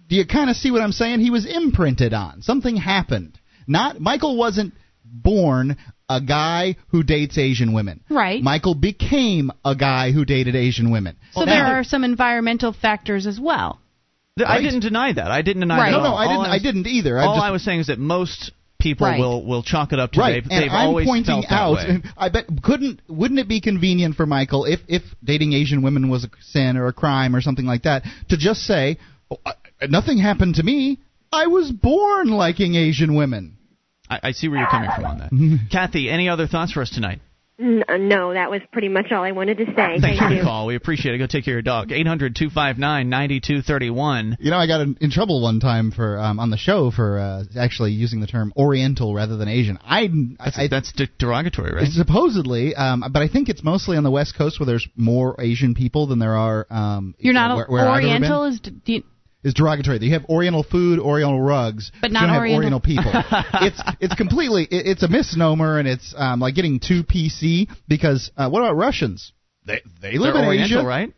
[0.07, 1.19] do you kind of see what I'm saying?
[1.19, 2.41] He was imprinted on.
[2.41, 3.37] Something happened.
[3.67, 4.73] Not Michael wasn't
[5.03, 5.77] born
[6.09, 8.01] a guy who dates Asian women.
[8.09, 8.41] Right.
[8.41, 11.17] Michael became a guy who dated Asian women.
[11.33, 13.79] so there are some environmental factors as well.
[14.37, 15.31] Th- I didn't deny that.
[15.31, 15.91] I didn't deny Right.
[15.91, 15.97] that.
[15.97, 16.17] No, no, all.
[16.17, 16.45] I didn't.
[16.45, 17.17] I, was- didn't either.
[17.19, 19.19] I all just, I was saying is that most people Right.
[19.19, 21.55] will will chalk it up to right, they've, and they've I'm always pointing felt that
[21.55, 21.73] out.
[21.75, 22.01] way.
[22.17, 26.23] I bet couldn't wouldn't it be convenient for Michael if if dating Asian women was
[26.23, 28.99] a sin or a crime or something like that to just say,
[29.31, 29.53] oh, I,
[29.89, 30.99] nothing happened to me.
[31.31, 33.57] I was born liking Asian women.
[34.09, 35.69] I, I see where you're coming from on that.
[35.71, 37.19] Kathy, any other thoughts for us tonight?
[37.59, 39.73] N- uh, no, that was pretty much all I wanted to say.
[39.99, 40.43] Thanks Thank for the you.
[40.43, 40.67] call.
[40.67, 41.17] We appreciate it.
[41.17, 41.91] Go take care of your dog.
[41.91, 44.37] 800 259 9231.
[44.39, 47.17] You know, I got in, in trouble one time for um, on the show for
[47.17, 49.79] uh, actually using the term Oriental rather than Asian.
[49.83, 50.07] I,
[50.39, 51.87] That's, I that's de- derogatory, right?
[51.87, 55.73] supposedly, um, but I think it's mostly on the West Coast where there's more Asian
[55.73, 56.67] people than there are.
[56.69, 58.31] Um, You're not where, where I've ever been.
[58.31, 59.03] Oriental, is do you,
[59.43, 59.99] is derogatory.
[60.01, 63.11] You have Oriental food, Oriental rugs, But you not don't have Oriental- people.
[63.61, 67.69] it's it's completely it, it's a misnomer, and it's um, like getting too PC.
[67.87, 69.33] Because uh, what about Russians?
[69.65, 71.13] They they live They're in Oriental, Asia, right?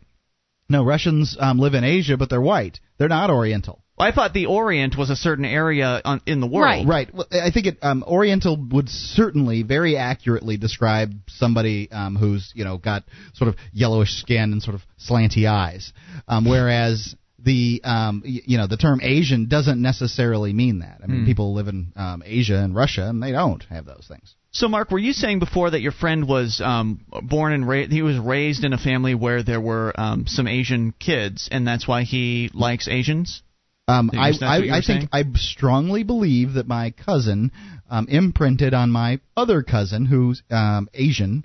[0.68, 2.78] No, Russians um, live in Asia, but they're white.
[2.98, 3.82] They're not Oriental.
[3.98, 6.88] Well, I thought the Orient was a certain area on, in the world.
[6.88, 7.12] Right.
[7.12, 12.64] Well, I think it um, Oriental would certainly very accurately describe somebody um, who's you
[12.64, 15.92] know got sort of yellowish skin and sort of slanty eyes,
[16.28, 17.14] um, whereas
[17.44, 21.00] the um, you know the term Asian doesn't necessarily mean that.
[21.02, 21.26] I mean, Hmm.
[21.26, 24.34] people live in um, Asia and Russia, and they don't have those things.
[24.52, 27.92] So, Mark, were you saying before that your friend was um, born and raised?
[27.92, 31.86] He was raised in a family where there were um, some Asian kids, and that's
[31.86, 33.42] why he likes Asians.
[33.86, 35.08] Um, I, I, I think?
[35.12, 37.50] I strongly believe that my cousin
[37.90, 41.44] um, imprinted on my other cousin, who's um, Asian,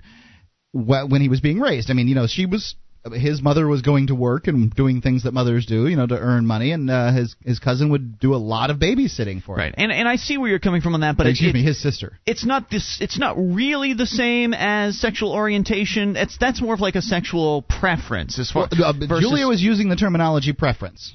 [0.72, 1.90] wh- when he was being raised.
[1.90, 2.74] I mean, you know, she was
[3.12, 6.18] his mother was going to work and doing things that mothers do, you know, to
[6.18, 9.58] earn money, and uh, his his cousin would do a lot of babysitting for him.
[9.58, 11.62] Right, and and I see where you're coming from on that, but excuse it, me,
[11.62, 12.18] his sister.
[12.26, 12.98] it's not this.
[13.00, 16.16] It's not really the same as sexual orientation.
[16.16, 18.68] It's that's more of like a sexual preference as far.
[18.70, 21.14] Well, uh, versus- Julia was using the terminology preference.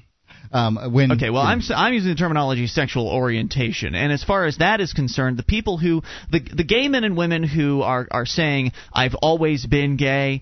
[0.54, 4.58] Um, when Okay, well, I'm I'm using the terminology sexual orientation, and as far as
[4.58, 8.26] that is concerned, the people who the the gay men and women who are are
[8.26, 10.42] saying I've always been gay,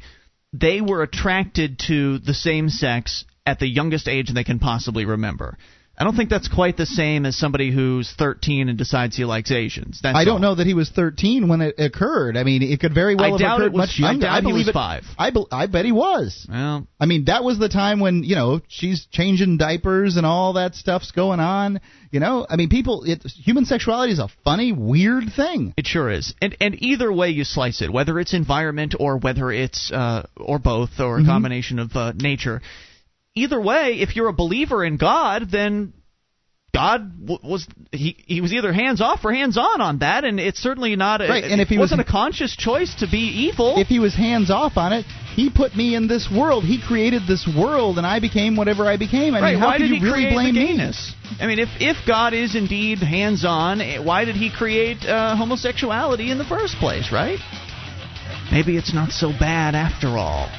[0.53, 5.57] they were attracted to the same sex at the youngest age they can possibly remember.
[5.99, 9.51] I don't think that's quite the same as somebody who's 13 and decides he likes
[9.51, 9.99] Asians.
[10.01, 10.39] That's I don't all.
[10.51, 12.38] know that he was 13 when it occurred.
[12.38, 14.26] I mean, it could very well I have doubt occurred it was- much younger.
[14.27, 15.03] I doubt he believe was it, five.
[15.17, 16.47] I, be, I bet he was.
[16.49, 20.53] Well, I mean, that was the time when you know she's changing diapers and all
[20.53, 21.81] that stuff's going on.
[22.11, 23.03] You know, I mean, people.
[23.03, 25.73] It, human sexuality is a funny, weird thing.
[25.76, 29.51] It sure is, and and either way you slice it, whether it's environment or whether
[29.51, 31.26] it's uh, or both or a Mhm.
[31.26, 32.61] combination of uh, nature,
[33.35, 35.93] either way, if you're a believer in God, then
[36.73, 40.39] God w- was he he was either hands off or hands on on that, and
[40.39, 41.19] it's certainly not.
[41.19, 43.76] A, Right, and if he wasn't was- a conscious choice to be evil.
[43.77, 46.64] If he was hands off on it, he put me in this world.
[46.64, 49.34] He created this world, and I became whatever I became.
[49.34, 49.51] I right?
[49.53, 50.84] mean, how why could did you he really blame me?
[51.39, 56.30] I mean, if if God is indeed hands on, why did he create uh, homosexuality
[56.30, 57.11] in the first place?
[57.11, 57.39] Right?
[58.51, 60.49] Maybe it's not so bad after all.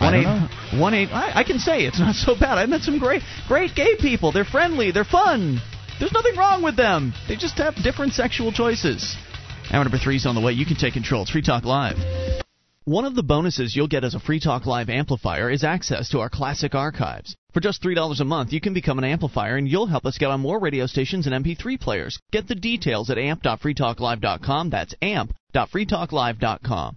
[0.00, 1.08] One eight one eight.
[1.12, 2.58] I, I can say it's not so bad.
[2.58, 4.32] I met some great great gay people.
[4.32, 4.90] They're friendly.
[4.92, 5.60] They're fun.
[5.98, 7.12] There's nothing wrong with them.
[7.26, 9.16] They just have different sexual choices.
[9.70, 10.52] Hour number three is on the way.
[10.52, 11.22] You can take control.
[11.22, 11.96] It's Free Talk Live.
[12.84, 16.20] One of the bonuses you'll get as a Free Talk Live amplifier is access to
[16.20, 17.36] our classic archives.
[17.52, 20.30] For just $3 a month, you can become an amplifier and you'll help us get
[20.30, 22.18] on more radio stations and MP3 players.
[22.32, 24.70] Get the details at amp.freetalklive.com.
[24.70, 26.96] That's amp.freetalklive.com.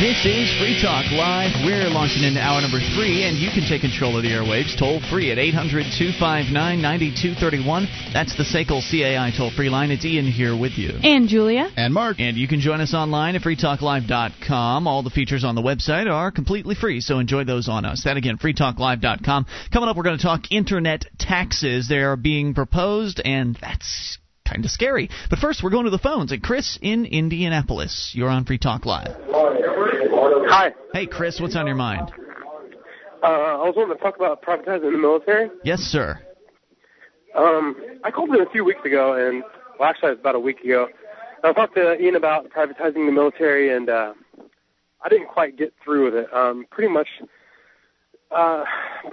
[0.00, 1.52] This is Free Talk Live.
[1.62, 4.98] We're launching into hour number three, and you can take control of the airwaves toll
[5.10, 7.86] free at 800 259 9231.
[8.14, 9.90] That's the SACL CAI toll free line.
[9.90, 10.96] It's Ian here with you.
[11.02, 11.68] And Julia.
[11.76, 12.18] And Mark.
[12.18, 14.86] And you can join us online at freetalklive.com.
[14.86, 18.04] All the features on the website are completely free, so enjoy those on us.
[18.04, 19.46] That again, freetalklive.com.
[19.70, 21.90] Coming up, we're going to talk internet taxes.
[21.90, 24.16] They are being proposed, and that's
[24.50, 25.08] kind of scary.
[25.28, 26.32] But first, we're going to the phones.
[26.32, 29.16] And Chris in Indianapolis, you're on Free Talk Live.
[29.28, 30.74] Hi.
[30.92, 32.10] Hey, Chris, what's on your mind?
[33.22, 35.50] Uh, I was wanting to talk about privatizing the military.
[35.62, 36.18] Yes, sir.
[37.36, 39.44] Um, I called in a few weeks ago, and
[39.78, 40.88] well, actually, it was about a week ago.
[41.44, 44.14] I talked to Ian about privatizing the military, and uh,
[45.02, 46.34] I didn't quite get through with it.
[46.34, 47.08] Um, pretty much,
[48.30, 48.64] uh,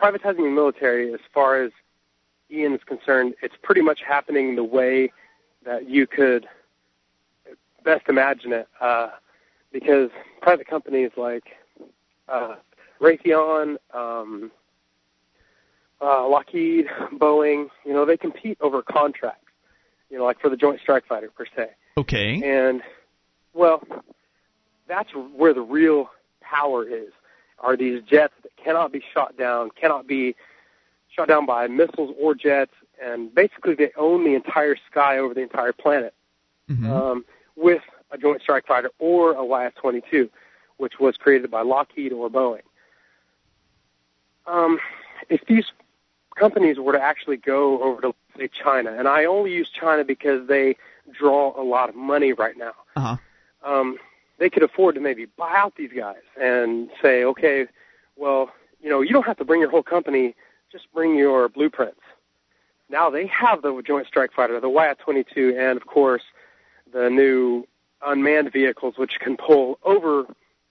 [0.01, 1.72] privatizing the military, as far as
[2.49, 5.11] Ian is concerned, it's pretty much happening the way
[5.68, 6.48] that you could
[7.84, 8.68] best imagine it.
[8.81, 9.10] Uh,
[9.72, 10.10] because
[10.41, 11.44] private companies like
[12.27, 12.56] uh,
[12.99, 14.49] Raytheon, um,
[16.02, 19.44] uh, Lockheed, Boeing, you know, they compete over contracts.
[20.10, 21.72] You know, like for the Joint Strike Fighter per se.
[21.98, 22.41] Okay.
[22.41, 22.81] And
[23.53, 23.84] well,
[24.88, 27.11] that's where the real power is.
[27.60, 30.35] Are these jets that cannot be shot down, cannot be
[31.10, 32.72] shot down by missiles or jets,
[33.02, 36.14] and basically they own the entire sky over the entire planet
[36.91, 37.26] um,
[37.56, 40.30] with a Joint Strike Fighter or a YF-22,
[40.78, 42.61] which was created by Lockheed or Boeing.
[44.45, 44.80] Um,
[45.30, 45.65] if these
[46.36, 50.48] companies were to actually go over to say China, and I only use China because
[50.48, 50.78] they
[51.11, 52.74] draw a lot of money right now.
[52.95, 53.18] Uh-huh.
[53.64, 53.98] Um,
[54.38, 57.65] they could afford to maybe buy out these guys and say, okay,
[58.15, 58.52] well,
[58.82, 60.36] you know, you don't have to bring your whole company,
[60.72, 62.02] just bring your blueprints.
[62.89, 66.23] Now they have the Joint Strike Fighter, the YF-22, and of course
[66.93, 67.68] the new
[68.05, 70.23] unmanned vehicles, which can pull over,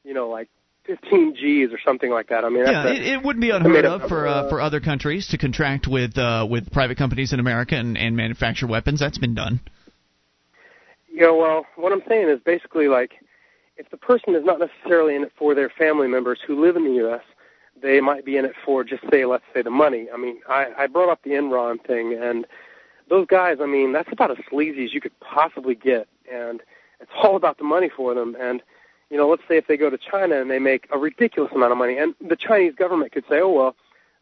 [0.04, 0.48] you know, like
[0.86, 2.44] 15 Gs or something like that.
[2.44, 5.28] I mean, Yeah, that's it, it wouldn't be unheard of for uh, for other countries
[5.28, 9.00] to contract with uh, with private companies in America and, and manufacture weapons.
[9.00, 9.60] That's been done.
[11.12, 13.12] Yeah, well, what I'm saying is basically like
[13.76, 16.84] if the person is not necessarily in it for their family members who live in
[16.84, 17.22] the U.S.,
[17.82, 20.08] they might be in it for just say, let's say, the money.
[20.12, 22.46] I mean, I, I brought up the Enron thing, and
[23.08, 26.62] those guys, I mean, that's about as sleazy as you could possibly get, and
[27.00, 28.36] it's all about the money for them.
[28.40, 28.62] And
[29.10, 31.72] you know, let's say if they go to China and they make a ridiculous amount
[31.72, 33.76] of money, and the Chinese government could say, oh well,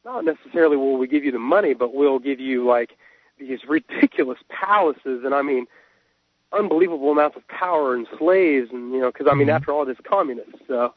[0.05, 2.97] not necessarily will we give you the money, but we'll give you like
[3.39, 5.66] these ridiculous palaces, and I mean,
[6.52, 9.56] unbelievable amounts of power and slaves, and you know, because I mean, mm-hmm.
[9.56, 10.56] after all, it's communist.
[10.68, 10.94] So,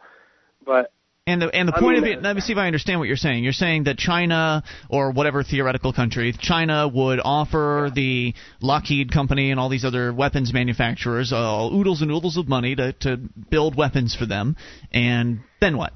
[0.65, 0.91] but
[1.27, 2.23] And the and the I point mean, of it.
[2.23, 3.43] Let me see if I understand what you're saying.
[3.43, 9.59] You're saying that China or whatever theoretical country, China would offer the Lockheed Company and
[9.59, 13.17] all these other weapons manufacturers uh, oodles and oodles of money to to
[13.51, 14.55] build weapons for them,
[14.93, 15.91] and then what?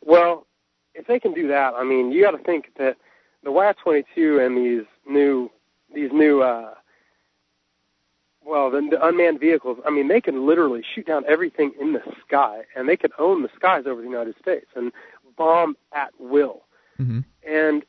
[0.00, 0.46] Well,
[0.94, 2.96] if they can do that, I mean, you got to think that
[3.44, 5.50] the YF-22 and these new
[5.94, 6.72] these new uh
[8.48, 12.00] well, the, the unmanned vehicles, I mean, they can literally shoot down everything in the
[12.26, 14.90] sky and they can own the skies over the United States and
[15.36, 16.62] bomb at will.
[16.98, 17.20] Mm-hmm.
[17.46, 17.84] And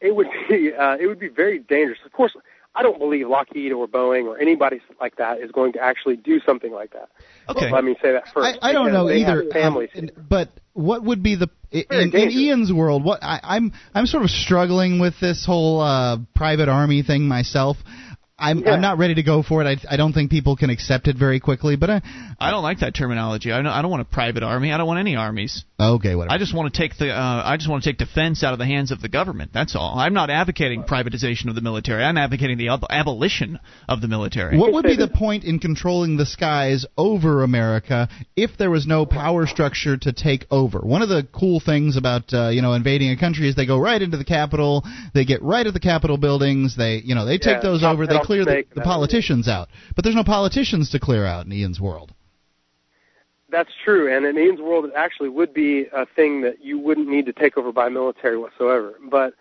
[0.00, 1.98] it would be uh it would be very dangerous.
[2.06, 2.32] Of course,
[2.74, 6.40] I don't believe Lockheed or Boeing or anybody like that is going to actually do
[6.46, 7.10] something like that.
[7.48, 7.70] Okay.
[7.70, 8.58] Let me say that first.
[8.62, 9.44] I, I don't know either.
[9.52, 9.90] Families.
[9.96, 12.30] um, but what would be the in, in.
[12.30, 13.04] Ian's world?
[13.04, 17.76] What I, I'm I'm sort of struggling with this whole uh, private army thing myself.
[18.42, 18.72] I'm Yeah.
[18.72, 19.66] I'm not ready to go for it.
[19.66, 21.76] I I don't think people can accept it very quickly.
[21.76, 22.02] But I
[22.40, 23.52] I don't like that terminology.
[23.52, 24.72] I don't, I don't want a private army.
[24.72, 25.64] I don't want any armies.
[25.82, 26.32] Okay, whatever.
[26.32, 28.58] I just want to take the uh, I just want to take defense out of
[28.58, 29.50] the hands of the government.
[29.52, 29.98] That's all.
[29.98, 32.04] I'm not advocating privatization of the military.
[32.04, 34.56] I'm advocating the ab- abolition of the military.
[34.56, 39.06] What would be the point in controlling the skies over America if there was no
[39.06, 40.78] power structure to take over?
[40.78, 43.78] One of the cool things about uh, you know invading a country is they go
[43.78, 44.84] right into the capital,
[45.14, 48.06] they get right at the Capitol buildings, they you know they take Yeah, those over,
[48.06, 49.68] they clear the, the politicians out.
[49.96, 52.12] But there's no politicians to clear out in Ian's world.
[53.52, 57.06] That's true, and in Ian's world, it actually would be a thing that you wouldn't
[57.06, 58.94] need to take over by military whatsoever.
[59.10, 59.34] But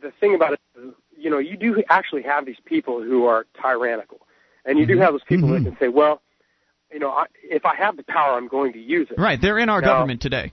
[0.00, 3.46] the thing about it is, you know, you do actually have these people who are
[3.60, 4.20] tyrannical,
[4.64, 6.22] and you do have those people that can say, well,
[6.90, 9.18] you know, I, if I have the power, I'm going to use it.
[9.20, 10.52] Right, they're in our Now- government today.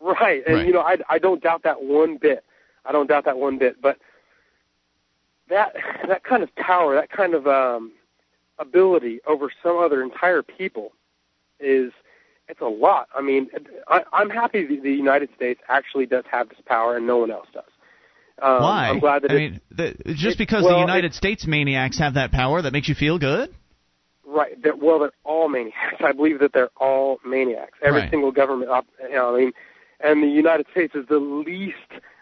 [0.00, 0.66] Right, and Right.
[0.66, 2.44] you know, I I don't doubt that one bit.
[2.84, 3.80] I don't doubt that one bit.
[3.80, 3.98] But
[5.48, 5.74] that
[6.08, 7.92] that kind of power, that kind of um,
[8.58, 10.92] ability over some other entire people,
[11.60, 11.92] is
[12.48, 13.08] it's a lot.
[13.14, 13.48] I mean,
[13.88, 17.30] I, I'm happy the, the United States actually does have this power, and no one
[17.30, 17.64] else does.
[18.40, 18.88] Um, Why?
[18.88, 21.46] I'm glad that I it, mean, the, just it- because well, the it- United States
[21.46, 23.54] maniacs have that power, that makes you feel good?
[24.24, 24.62] Right.
[24.62, 25.76] That, well, they're all maniacs.
[26.00, 27.78] I believe that they're all maniacs.
[27.82, 28.10] Every Right.
[28.10, 28.70] single government,
[29.02, 29.52] you know, I mean,
[30.00, 31.74] and the United States is the least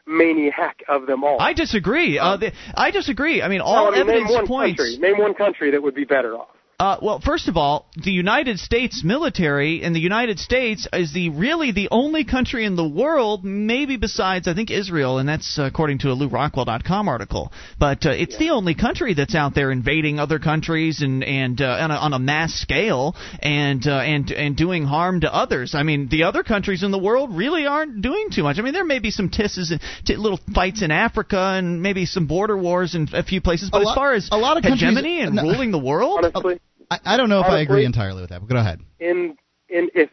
[0.06, 1.36] maniac of them all.
[1.40, 2.18] I disagree.
[2.18, 3.42] Uh, the, I disagree.
[3.42, 4.80] I mean, all No, I mean, evidence name one points.
[4.80, 4.98] Country.
[4.98, 6.48] Name one country that would be better off.
[6.78, 11.30] Uh, well, first of all, the United States military and the United States is the
[11.30, 16.00] really the only country in the world, maybe besides I think Israel, and that's according
[16.00, 17.50] to a LewRockwell.com article.
[17.78, 21.78] But uh, it's the only country that's out there invading other countries and and uh,
[21.80, 25.74] on, a, on a mass scale and uh, and and doing harm to others.
[25.74, 28.58] I mean, the other countries in the world really aren't doing too much.
[28.58, 29.72] I mean, there may be some tisses,
[30.04, 33.70] t- little fights in Africa, and maybe some border wars in a few places.
[33.70, 35.42] But A as lot- far as a lot of hegemony and no.
[35.44, 36.60] ruling the world, Honestly,
[36.90, 38.80] I, I don't know if I agree entirely with that, but go ahead.
[39.00, 39.36] in
[39.68, 40.10] in if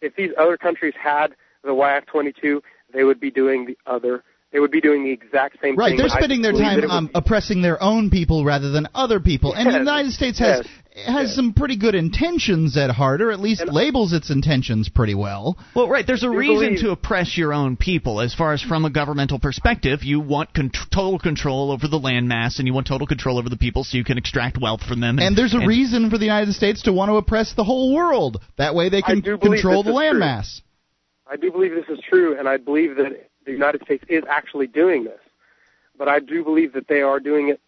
[0.00, 1.28] if these other countries had
[1.62, 2.60] the YF-22,
[2.92, 4.22] they would be doing the other.
[4.56, 5.98] They would be doing the exact same Right, thing.
[5.98, 8.70] Right, they're but I spending their time that it um, oppressing their own people rather
[8.70, 9.52] than other people.
[9.54, 10.66] and the United States has
[11.04, 15.58] has some pretty good intentions at heart, or at least labels its intentions pretty well.
[15.74, 16.06] Well, right.
[16.06, 18.18] There's a You reason believe- to oppress your own people.
[18.22, 22.58] As far as from a governmental perspective, you want con- total control over the landmass,
[22.58, 25.18] and you want total control over the people, so you can extract wealth from them.
[25.18, 28.40] And there's a reason for the United States to want to oppress the whole world.
[28.56, 30.18] That way they can control the is true.
[30.18, 30.62] landmass.
[31.30, 34.66] I do believe this is true, and I believe that the United States is actually
[34.66, 35.20] doing this.
[35.96, 37.60] But I do believe that they are doing it.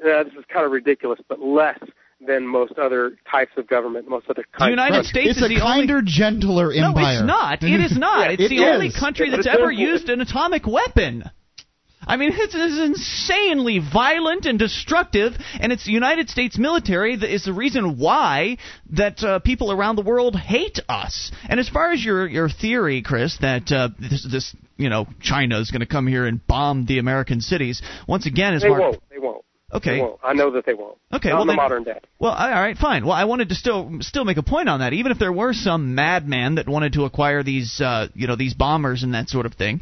[0.00, 1.78] Uh, this is kind of ridiculous, but less
[2.26, 4.76] than most other types of government, most other countries.
[4.76, 5.86] The United States it's is a the only.
[5.86, 7.62] kinder, gentler No, it's not.
[7.62, 8.26] It is not.
[8.26, 11.24] Yeah, it's it the only country Yeah, that's ever used an atomic weapon.
[12.06, 17.34] I mean, it's, it's insanely violent and destructive, and it's the United States military that
[17.34, 18.58] is the reason why
[18.90, 21.32] that uh, people around the world hate us.
[21.48, 25.58] And as far as your your theory, Chris, that uh, this this you know China
[25.60, 28.80] is going to come here and bomb the American cities once again, as They far
[28.80, 29.02] won't.
[29.10, 29.42] They won't.
[29.72, 30.00] Okay.
[30.22, 30.96] I know that they won't.
[31.12, 31.98] Okay, Not well in the then- modern day.
[32.20, 33.04] Well, all right, fine.
[33.04, 34.92] Well, I wanted to still still make a point on that.
[34.92, 38.54] Even if there were some madman that wanted to acquire these, uh, you know, these
[38.54, 39.80] bombers and that sort of thing,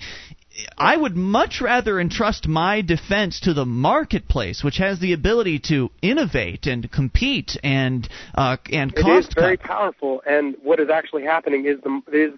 [0.78, 5.90] I would much rather entrust my defense to the marketplace, which has the ability to
[6.00, 9.66] innovate and compete and uh, and It is very cut.
[9.66, 12.32] powerful, and what is actually happening is the is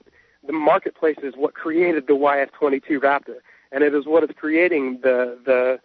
[0.46, 3.36] the marketplace is what created the YF-22 Raptor,
[3.72, 5.78] and it is what is creating the the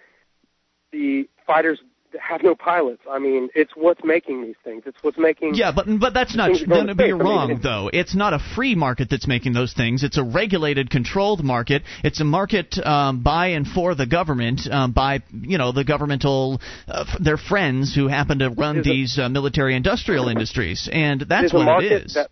[0.91, 1.79] the fighters
[2.11, 3.01] that have no pilots.
[3.09, 4.83] I mean, it's what's making these things.
[4.85, 5.55] It's what's making.
[5.55, 6.47] Yeah, but but that's not.
[6.51, 7.89] things go No, to no, but you're I mean, wrong, though.
[7.91, 10.03] It's not a free market that's making those things.
[10.03, 11.83] It's a regulated, controlled market.
[12.03, 16.59] It's a market um, by and for the government, um, by you know the governmental,
[16.87, 21.21] uh, their friends who happen to run It is a- these uh, military-industrial industries, and
[21.21, 22.13] that's what it is.
[22.15, 22.29] That,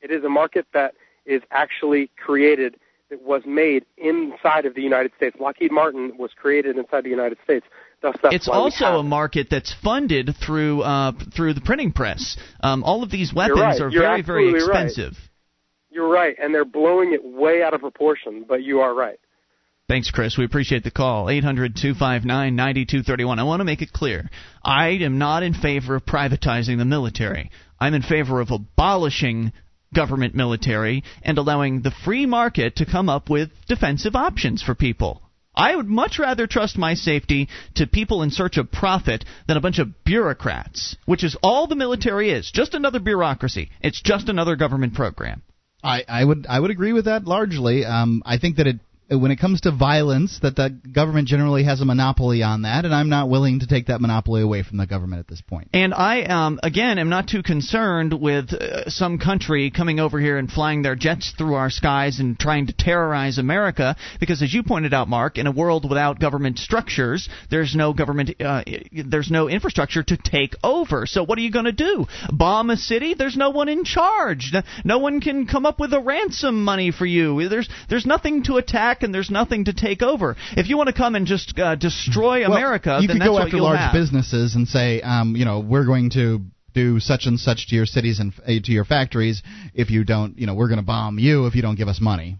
[0.00, 0.94] it is a market that
[1.26, 2.76] is actually created.
[3.10, 5.36] That was made inside of the United States.
[5.40, 7.66] Lockheed Martin was created inside the United States.
[8.02, 12.36] Thus, it's also a market that's funded through uh, through the printing press.
[12.62, 13.80] Um, all of these weapons right.
[13.80, 14.86] are You're very very absolutely right.
[14.86, 15.18] expensive.
[15.90, 18.44] You're right, and they're blowing it way out of proportion.
[18.48, 19.18] But you are right.
[19.90, 20.38] Thanks, Chris.
[20.38, 21.28] We appreciate the call.
[21.28, 23.40] 800 259 9231.
[23.40, 24.30] I want to make it clear
[24.64, 27.50] I am not in favor of privatizing the military.
[27.80, 29.52] I'm in favor of abolishing
[29.94, 35.22] government military and allowing the free market to come up with defensive options for people.
[35.54, 39.60] I would much rather trust my safety to people in search of profit than a
[39.60, 42.50] bunch of bureaucrats, which is all the military is.
[42.50, 43.70] Just another bureaucracy.
[43.80, 45.42] It's just another government program.
[45.82, 47.84] I, I would I would agree with that largely.
[47.84, 48.80] Um, I think that it
[49.10, 52.94] when it comes to violence, that the government generally has a monopoly on that, and
[52.94, 55.68] I'm not willing to take that monopoly away from the government at this point.
[55.72, 60.38] And I, um, again, am not too concerned with uh, some country coming over here
[60.38, 64.62] and flying their jets through our skies and trying to terrorize America, because as you
[64.62, 68.62] pointed out, Mark, in a world without government structures, there's no government, uh,
[68.92, 71.06] there's no infrastructure to take over.
[71.06, 72.06] So what are you going to do?
[72.30, 73.14] Bomb a city?
[73.14, 74.52] There's no one in charge.
[74.84, 77.48] No one can come up with a ransom money for you.
[77.48, 80.36] There's there's nothing to attack and there's nothing to take over.
[80.56, 83.38] If you want to come and just uh, destroy Well, America, you then could go
[83.38, 83.92] after large have.
[83.92, 86.40] businesses and say, um, you know, we're going to
[86.72, 89.42] do such and such to your cities and uh, to your factories
[89.74, 92.00] if you don't, you know, we're going to bomb you if you don't give us
[92.00, 92.38] money.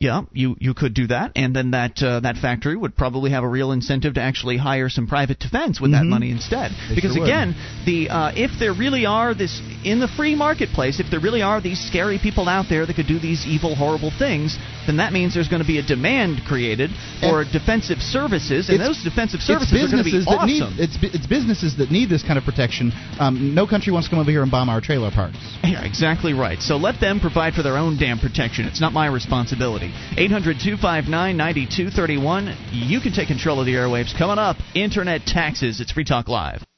[0.00, 3.44] Yeah, you you could do that, and then that uh, that factory would probably have
[3.44, 6.08] a real incentive to actually hire some private defense with that Mhm.
[6.08, 6.72] money instead.
[6.88, 7.28] They because sure would.
[7.28, 7.54] again,
[7.84, 11.60] the uh, if there really are this in the free marketplace, if there really are
[11.60, 14.56] these scary people out there that could do these evil, horrible things,
[14.86, 16.90] then that means there's going to be a demand created
[17.20, 20.76] for defensive services, and those defensive services are going to be businesses that awesome.
[20.78, 22.90] need it's it's businesses that need this kind of protection.
[23.18, 25.36] Um, no country wants to come over here and bomb our trailer parks.
[25.62, 26.58] Yeah, exactly right.
[26.62, 28.64] So let them provide for their own damn protection.
[28.64, 29.89] It's not my responsibility.
[30.16, 32.56] 800 259 9231.
[32.72, 34.16] You can take control of the airwaves.
[34.16, 35.80] Coming up, Internet taxes.
[35.80, 36.69] It's Free Talk Live.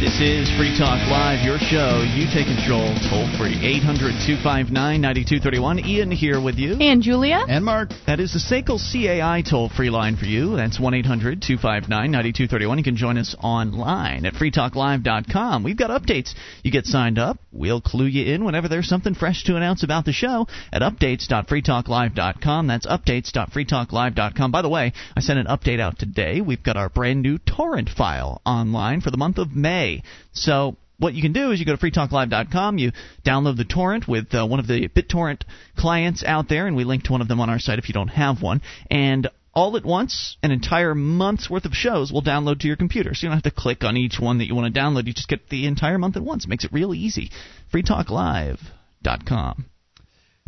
[0.00, 2.02] This is Free Talk Live, your show.
[2.02, 3.54] You take control toll free.
[3.54, 5.78] 800 259 9231.
[5.86, 6.74] Ian here with you.
[6.80, 7.44] And Julia?
[7.48, 7.90] And Mark.
[8.04, 10.56] That is the SACL CAI toll free line for you.
[10.56, 12.78] That's 1 800 259 9231.
[12.78, 15.62] You can join us online at freetalklive.com.
[15.62, 16.34] We've got updates.
[16.64, 17.38] You get signed up.
[17.52, 22.66] We'll clue you in whenever there's something fresh to announce about the show at updates.freetalklive.com.
[22.66, 24.50] That's updates.freetalklive.com.
[24.50, 26.40] By the way, I sent an update out today.
[26.40, 29.83] We've got our brand new torrent file online for the month of May.
[30.32, 32.92] So what you can do is you go to freetalklive.com, you
[33.26, 35.42] download the torrent with uh, one of the BitTorrent
[35.76, 37.94] clients out there, and we link to one of them on our site if you
[37.94, 38.62] don't have one.
[38.90, 43.14] And all at once, an entire month's worth of shows will download to your computer.
[43.14, 45.06] So you don't have to click on each one that you want to download.
[45.06, 46.44] You just get the entire month at once.
[46.44, 47.30] It makes it real easy.
[47.72, 49.64] freetalklive.com.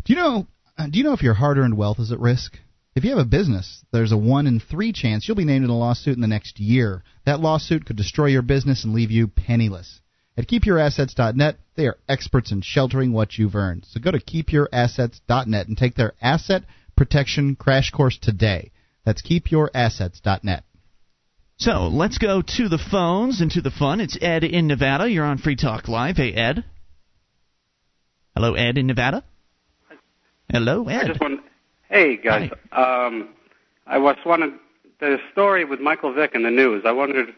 [0.05, 0.47] Do you know?
[0.77, 2.57] Uh, do you know if your hard-earned wealth is at risk?
[2.97, 5.69] If you have a business, there's a one in three chance you'll be named in
[5.69, 7.03] a lawsuit in the next year.
[7.27, 10.01] That lawsuit could destroy your business and leave you penniless.
[10.35, 13.85] At KeepYourAssets.net, they are experts in sheltering what you've earned.
[13.85, 16.63] So go to KeepYourAssets.net and take their asset
[16.95, 18.71] protection crash course today.
[19.05, 20.63] That's KeepYourAssets.net.
[21.57, 24.01] So let's go to the phones and to the fun.
[24.01, 25.07] It's Ed in Nevada.
[25.07, 26.17] You're on Free Talk Live.
[26.17, 26.65] Hey, Ed.
[28.35, 29.23] Hello, Ed in Nevada.
[30.51, 31.03] Hello, Ed.
[31.03, 31.41] I just want.
[31.89, 33.29] Hey guys, um,
[33.85, 34.53] I was wanted
[34.99, 36.83] the story with Michael Vick in the news.
[36.85, 37.29] I wondered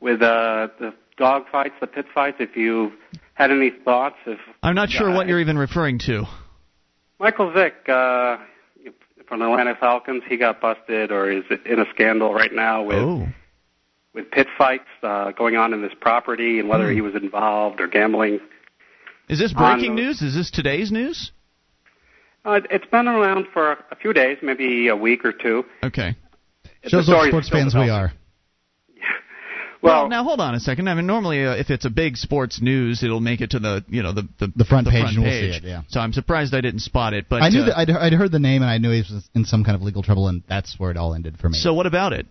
[0.00, 2.92] with uh, the dog fights, the pit fights, if you
[3.34, 4.16] had any thoughts.
[4.26, 6.24] If I'm not sure what you're even referring to.
[7.18, 8.36] Michael Vick uh,
[9.26, 12.82] from the Atlanta Falcons, he got busted or is it in a scandal right now
[12.84, 13.26] with Oh.
[14.14, 16.94] with pit fights uh, going on in this property and whether Hmm.
[16.94, 18.38] he was involved or gambling.
[19.28, 20.22] Is this breaking the- news?
[20.22, 21.32] Is this today's news?
[22.44, 25.64] Uh, it's been around for a few days, maybe a week or two.
[25.82, 26.16] Okay.
[26.86, 28.12] Shows what sports fans we are.
[29.82, 30.88] Well, now hold on a second.
[30.88, 33.84] I mean, normally uh, if it's a big sports news, it'll make it to the
[33.88, 35.82] you know the the, The front page front and we'll see it, yeah.
[35.88, 37.26] So I'm surprised I didn't spot it.
[37.28, 39.28] But I knew uh, that I'd, I'd heard the name and I knew he was
[39.34, 41.58] in some kind of legal trouble, and that's where it all ended for me.
[41.58, 42.28] So what about it?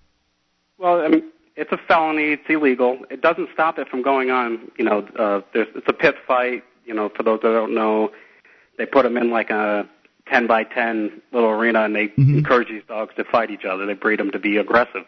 [0.78, 2.32] Well, I mean, it's a felony.
[2.32, 3.00] It's illegal.
[3.10, 4.72] It doesn't stop it from going on.
[4.78, 6.64] You know, uh, there's, it's a pit fight.
[6.86, 8.12] You know, for those that don't know,
[8.78, 9.90] they put them in like a
[10.32, 12.38] 10 by 10 little arena, and they Mm-hmm.
[12.40, 13.86] encourage these dogs to fight each other.
[13.86, 15.04] They breed them to be aggressive.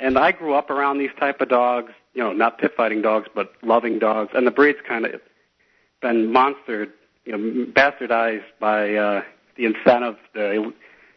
[0.00, 1.92] And I grew up around these type of dogs.
[2.14, 4.30] You know, not pit fighting dogs, but loving dogs.
[4.34, 5.20] And the breed's kind of
[6.02, 6.90] been monstered,
[7.24, 9.22] you know, bastardized by uh,
[9.56, 10.72] the incentive, the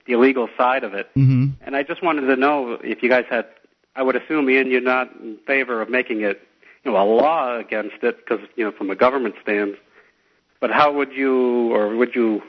[0.06, 1.08] the illegal side of it.
[1.16, 3.46] hmm And I just wanted to know if you guys had.
[3.96, 6.42] I would assume, Ian, you're not in favor of making it,
[6.84, 9.76] you know, a law against it because, you know, from a government stance.
[10.60, 12.42] But how would you, or would you,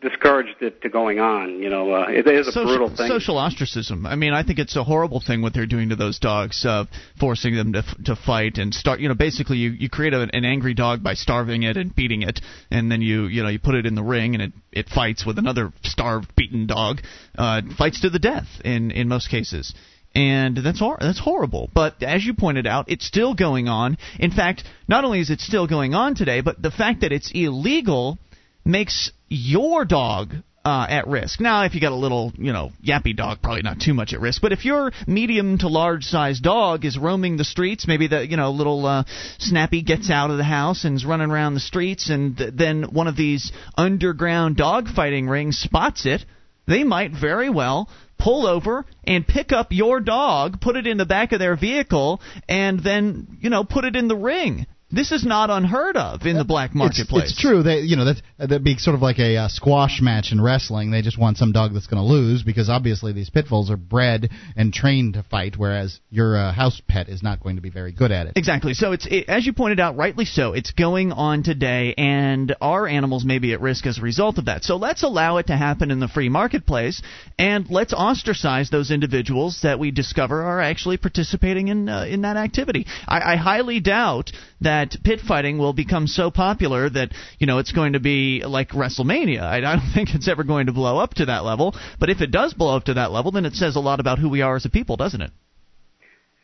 [0.00, 1.58] discourage it to going on?
[1.58, 3.08] You know, uh, it is a social, brutal thing.
[3.08, 4.06] social ostracism.
[4.06, 6.84] I mean, I think it's a horrible thing what they're doing to those dogs, uh,
[7.18, 9.00] forcing them to to fight and start.
[9.00, 12.22] You know, basically you you create a, an angry dog by starving it and beating
[12.22, 14.88] it, and then you you know you put it in the ring and it it
[14.88, 17.00] fights with another starved, beaten dog,
[17.36, 19.74] uh, fights to the death in in most cases.
[20.14, 21.70] And that's hor- that's horrible.
[21.72, 23.98] But as you pointed out, it's still going on.
[24.18, 27.30] In fact, not only is it still going on today, but the fact that it's
[27.32, 28.18] illegal
[28.64, 31.40] makes your dog uh, at risk.
[31.40, 34.20] Now, if you got a little, you know, yappy dog, probably not too much at
[34.20, 34.42] risk.
[34.42, 38.36] But if your medium to large sized dog is roaming the streets, maybe the, you
[38.36, 39.04] know, little uh,
[39.38, 42.82] Snappy gets out of the house and is running around the streets, and th- then
[42.92, 46.24] one of these underground dog fighting rings spots it,
[46.66, 51.06] they might very well pull over and pick up your dog, put it in the
[51.06, 54.66] back of their vehicle, and then, you know, put it in the ring.
[54.90, 57.24] This is not unheard of in the black marketplace.
[57.24, 57.62] It's, it's true.
[57.62, 60.90] They, you know, that that'd be sort of like a uh, squash match in wrestling.
[60.90, 63.76] They just want some dog that's going to lose because obviously these pit bulls are
[63.76, 67.68] bred and trained to fight, whereas your uh, house pet is not going to be
[67.68, 68.32] very good at it.
[68.36, 68.72] Exactly.
[68.72, 70.54] So it's it, as you pointed out, rightly so.
[70.54, 74.46] It's going on today, and our animals may be at risk as a result of
[74.46, 74.64] that.
[74.64, 77.02] So let's allow it to happen in the free marketplace,
[77.38, 82.38] and let's ostracize those individuals that we discover are actually participating in uh, in that
[82.38, 82.86] activity.
[83.06, 87.72] I, I highly doubt that pit fighting will become so popular that you know it's
[87.72, 89.42] going to be like WrestleMania.
[89.42, 91.74] I, I don't think it's ever going to blow up to that level.
[91.98, 94.18] But if it does blow up to that level, then it says a lot about
[94.18, 95.30] who we are as a people, doesn't it?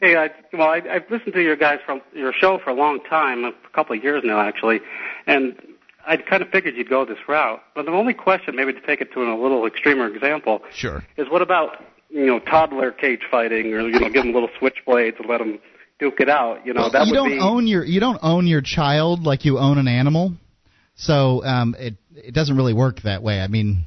[0.00, 3.00] Hey, I, well, I, I've listened to your guys from your show for a long
[3.08, 4.80] time, a couple of years now, actually,
[5.26, 5.54] and
[6.06, 7.62] I kind of figured you'd go this route.
[7.74, 11.30] But the only question, maybe to take it to a little extremer example, sure, is
[11.30, 15.28] what about you know toddler cage fighting, or you know give them little switchblades and
[15.28, 15.58] let them
[15.98, 16.66] duke it out.
[16.66, 17.38] You know well, that you don't be.
[17.38, 20.34] own your you don't own your child like you own an animal,
[20.94, 23.40] so um, it it doesn't really work that way.
[23.40, 23.86] I mean.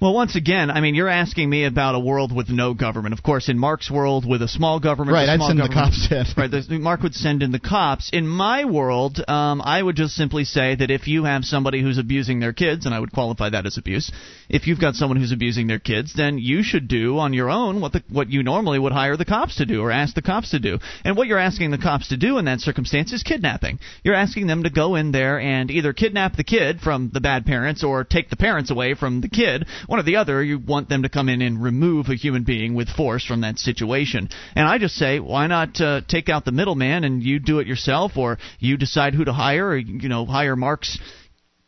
[0.00, 3.12] Well, once again, I mean, you're asking me about a world with no government.
[3.12, 5.28] Of course, in Mark's world, with a small government, right?
[5.28, 6.24] a I'd small send the cops in.
[6.38, 8.08] Right, Mark would send in the cops.
[8.10, 11.98] In my world, um, I would just simply say that if you have somebody who's
[11.98, 14.10] abusing their kids, and I would qualify that as abuse,
[14.48, 17.82] if you've got someone who's abusing their kids, then you should do on your own
[17.82, 20.52] what the what you normally would hire the cops to do or ask the cops
[20.52, 20.78] to do.
[21.04, 23.78] And what you're asking the cops to do in that circumstance is kidnapping.
[24.02, 27.44] You're asking them to go in there and either kidnap the kid from the bad
[27.44, 29.66] parents or take the parents away from the kid.
[29.90, 30.40] One or the other.
[30.40, 33.58] You want them to come in and remove a human being with force from that
[33.58, 34.28] situation.
[34.54, 37.66] And I just say, why not uh, take out the middleman and you do it
[37.66, 40.96] yourself, or you decide who to hire, or you know, hire Mark's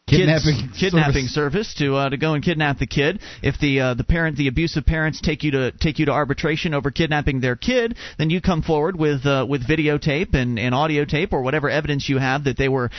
[0.07, 1.67] Kidnapping kids, kidnapping service.
[1.67, 3.21] service, to uh, to go and kidnap the kid.
[3.43, 6.75] If the uh, the parent the abusive parents take you to take you to arbitration
[6.75, 11.05] over kidnapping their kid, then you come forward with uh, with videotape and, and audio
[11.05, 12.91] tape or whatever evidence you have that they were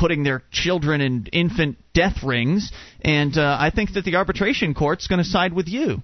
[0.00, 2.72] putting their children in infant death rings,
[3.02, 6.02] and uh, I think that the arbitration court's going to side with you,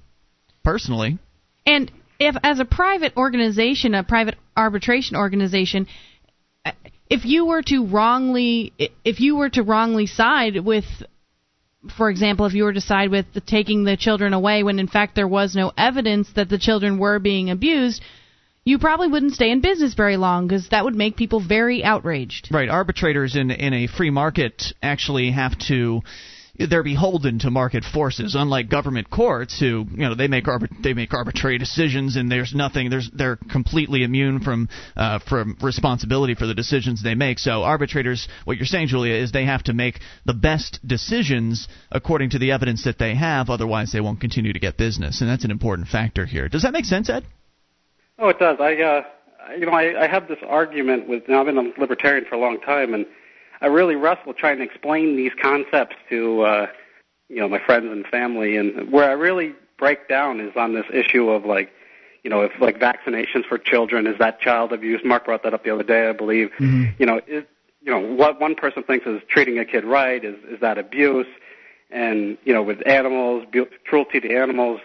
[0.62, 1.18] personally.
[1.64, 1.90] And
[2.20, 5.86] if, as a private organization, a private arbitration organization,
[6.66, 6.72] uh,
[7.08, 10.84] if you were to wrongly, if you were to wrongly side with,
[11.96, 14.88] for example, if you were to side with the taking the children away when in
[14.88, 18.02] fact there was no evidence that the children were being abused,
[18.66, 22.48] you probably wouldn't stay in business very long because that would make people very outraged.
[22.50, 26.02] Right, arbitrators in in a free market actually have to
[26.58, 30.94] they're beholden to market forces unlike government courts who you know they make arbit- they
[30.94, 36.46] make arbitrary decisions and there's nothing there's they're completely immune from uh, from responsibility for
[36.46, 37.38] the decisions they make.
[37.38, 42.30] So arbitrators what you're saying Julia is they have to make the best decisions according
[42.30, 45.20] to the evidence that they have otherwise they won't continue to get business.
[45.20, 46.48] And that's an important factor here.
[46.48, 47.24] Does that make sense Ed
[48.18, 48.58] Oh, it does.
[48.60, 49.02] I, uh,
[49.58, 51.28] you know, I, I have this argument with.
[51.28, 53.06] Now, I've been a libertarian for a long time, and
[53.60, 56.66] I really wrestle trying to explain these concepts to, uh,
[57.28, 58.56] you know, my friends and family.
[58.56, 61.70] And where I really break down is on this issue of like,
[62.22, 65.00] you know, if like vaccinations for children is that child abuse.
[65.04, 66.50] Mark brought that up the other day, I believe.
[66.58, 66.84] Mm-hmm.
[66.98, 67.44] You know, is,
[67.82, 71.26] you know what one person thinks is treating a kid right is is that abuse,
[71.90, 74.80] and you know, with animals, bu- cruelty to animals.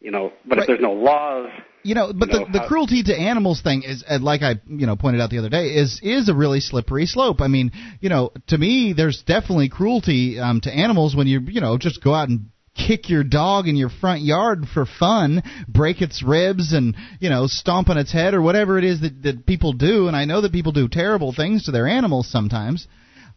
[0.00, 0.60] You know, but Right.
[0.60, 1.50] if there's no laws,
[1.88, 4.56] You know, but you know, the, the cruelty to animals thing is, uh, like I,
[4.66, 7.40] you know, pointed out the other day, is is a really slippery slope.
[7.40, 11.62] I mean, you know, to me, there's definitely cruelty um, to animals when you, you
[11.62, 16.02] know, just go out and kick your dog in your front yard for fun, break
[16.02, 19.46] its ribs, and you know, stomp on its head or whatever it is that that
[19.46, 20.08] people do.
[20.08, 22.86] And I know that people do terrible things to their animals sometimes.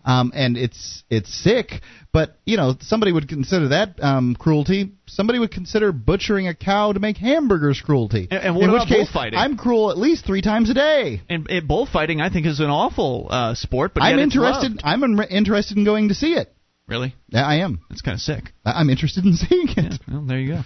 [0.03, 4.91] Um, and it's it's sick, but you know somebody would consider that um, cruelty.
[5.07, 8.27] Somebody would consider butchering a cow to make hamburgers cruelty.
[8.31, 9.37] And- and what in about which case, bullfighting?
[9.39, 11.21] I'm cruel at least three times a day.
[11.29, 14.71] and, and bullfighting I think is an awful uh, sport but I'm yet it's interested.
[14.71, 14.81] loved.
[14.83, 16.53] I'm in- interested in going to see it.
[16.87, 17.81] really Yeah, I am.
[17.89, 20.01] that's kind of sick I- I'm interested in seeing it.
[20.07, 20.61] well there you go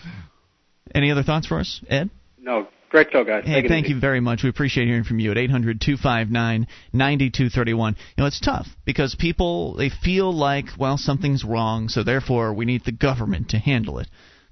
[0.93, 3.45] any other thoughts for us Ed no, great show, guys.
[3.45, 4.43] Hey, Take thank you very much.
[4.43, 7.95] We appreciate hearing from you at 800 259 9231.
[7.97, 12.65] You know, it's tough because people, they feel like, well, something's wrong, so therefore we
[12.65, 14.07] need the government to handle it.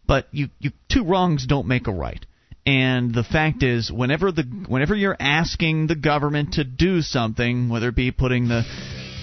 [0.06, 2.26] But you, you two wrongs don't make a right.
[2.66, 7.90] And the fact is, whenever the whenever you're asking the government to do something, whether
[7.90, 8.64] it be putting the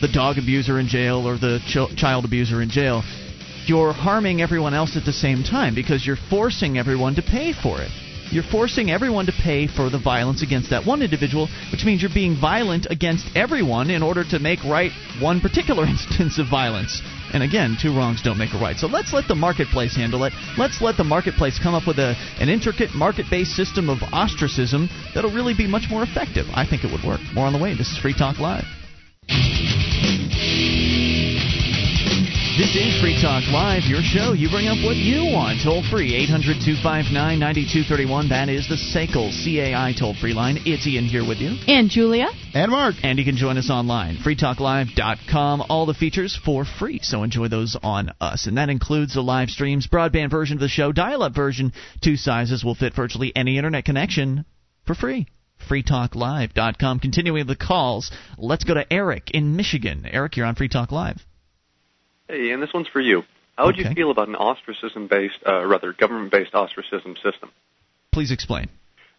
[0.02, 3.02] the dog abuser in jail or the ch- child abuser in jail,
[3.66, 7.80] you're harming everyone else at the same time because you're forcing everyone to pay for
[7.80, 7.90] it.
[8.30, 12.14] You're forcing everyone to pay for the violence against that one individual, which means you're
[12.14, 17.02] being violent against everyone in order to make right one particular instance of violence.
[17.32, 18.76] And again, two wrongs don't make a right.
[18.76, 20.32] So let's let the marketplace handle it.
[20.56, 24.88] Let's let the marketplace come up with a, an intricate market based system of ostracism
[25.14, 26.46] that'll really be much more effective.
[26.54, 27.20] I think it would work.
[27.34, 27.74] More on the way.
[27.74, 28.64] This is Free Talk Live.
[32.60, 34.34] This is Free Talk Live, your show.
[34.34, 35.64] You bring up what you want.
[35.64, 37.08] Toll free, 800 259
[37.40, 38.28] 9231.
[38.28, 40.60] That is the SACL CAI toll free line.
[40.66, 41.56] It's Ian here with you.
[41.66, 42.26] And Julia.
[42.52, 42.96] And Mark.
[43.02, 45.64] And you can join us online, freetalklive.com.
[45.70, 48.46] All the features for free, so enjoy those on us.
[48.46, 51.72] And that includes the live streams, broadband version of the show, dial up version.
[52.04, 54.44] Two sizes will fit virtually any internet connection
[54.86, 55.28] for free
[55.66, 57.00] freetalklive.com.
[57.00, 60.06] Continuing the calls, let's go to Eric in Michigan.
[60.10, 61.24] Eric, you're on Free Talk Live.
[62.30, 63.24] Hey, and this one's for you.
[63.58, 63.88] How would Okay.
[63.88, 67.50] you feel about an ostracism-based, uh, rather government-based ostracism system?
[68.12, 68.68] Please explain.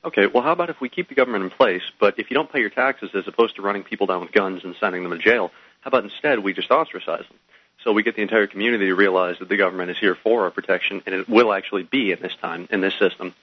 [0.05, 2.51] Okay, well, how about if we keep the government in place, but if you don't
[2.51, 5.17] pay your taxes, as opposed to running people down with guns and sending them to
[5.17, 5.51] jail,
[5.81, 7.37] how about instead we just ostracize them?
[7.83, 10.51] So we get the entire community to realize that the government is here for our
[10.51, 13.33] protection, and it will actually be in this time in this system.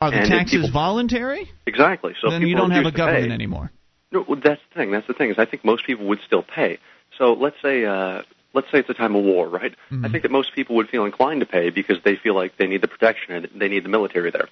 [0.00, 1.50] Are the And taxes people- voluntary?
[1.66, 2.14] Exactly.
[2.20, 3.72] So then you don't have a government pay- anymore.
[4.12, 4.92] No, well, that's the thing.
[4.92, 6.78] That's the thing is I think most people would still pay.
[7.18, 8.22] So let's say uh,
[8.56, 9.74] let's say it's a time of war, right?
[10.04, 12.66] I think that most people would feel inclined to pay because they feel like they
[12.66, 14.48] need the protection and they need the military there.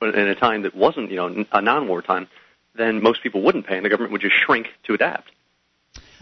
[0.00, 2.28] But in a time that wasn't, you know, a non-war time,
[2.76, 5.32] then most people wouldn't pay, and the government would just shrink to adapt.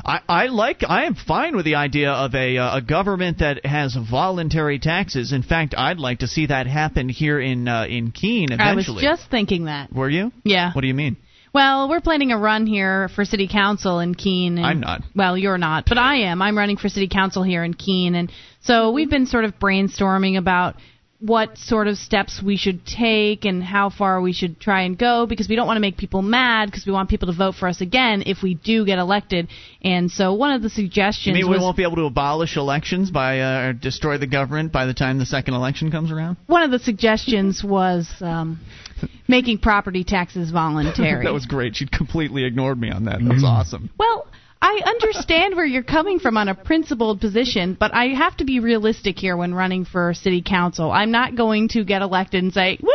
[0.04, 0.82] I, I like.
[0.88, 5.32] I am fine with the idea of a uh, a government that has voluntary taxes.
[5.32, 8.86] In fact, I'd like to see that happen here in uh, in Keene I was
[9.00, 9.92] just thinking that.
[9.92, 10.32] Were you?
[10.44, 10.72] Yeah.
[10.72, 11.16] What do you mean?
[11.57, 14.59] Well, we're planning a run here for city council in Keene.
[14.59, 15.01] And, I'm not.
[15.15, 16.43] Well, you're not, but I am.
[16.43, 18.31] I'm running for city council here in Keene, and
[18.61, 20.74] so we've been sort of brainstorming about
[21.19, 25.24] what sort of steps we should take and how far we should try and go
[25.24, 27.69] because we don't want to make people mad because we want people to vote for
[27.69, 29.49] us again if we do get elected.
[29.81, 32.59] And so one of the You suggestions mean we was won't be able to abolish
[32.59, 36.37] elections by uh, or destroy the government by the time the second election comes around?
[36.49, 38.61] one of the suggestions was um,
[39.28, 41.24] making property taxes voluntary.
[41.24, 41.77] that was great.
[41.77, 43.18] She completely ignored me on that.
[43.20, 43.90] That That's awesome.
[43.98, 44.27] Well,
[44.60, 48.60] I understand where you're coming from on a principled position, but I have to be
[48.60, 50.90] realistic here when running for city council.
[50.90, 52.89] I'm not going to get elected and say, "Woo,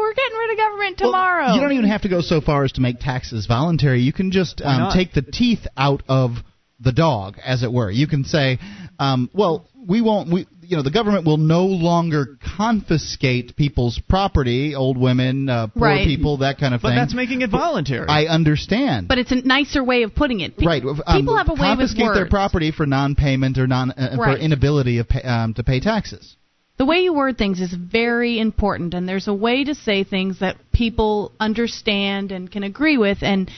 [0.00, 2.72] we're getting rid of government tomorrow." You don't even have to go so far as
[2.72, 4.00] to make taxes voluntary.
[4.00, 6.32] You can just um, take the teeth out of
[6.80, 7.90] the dog, as it were.
[7.90, 8.58] You can say,
[8.98, 10.32] um, "Well, we won't.
[10.32, 15.82] We, you know, the government will no longer confiscate people's property, old women, uh, poor
[15.82, 16.06] Right.
[16.06, 18.08] people, that kind of But thing." that's making it voluntary.
[18.08, 19.08] I understand.
[19.08, 20.56] But it's a nicer way of putting it.
[20.56, 20.82] Pe- right.
[20.84, 24.36] um, People have a way with confiscate their property for non-payment or non uh, for
[24.36, 26.36] inability of pay, um, to pay taxes.
[26.78, 30.40] The way you word things is very important, and there's a way to say things
[30.40, 33.22] that people understand and can agree with.
[33.22, 33.50] And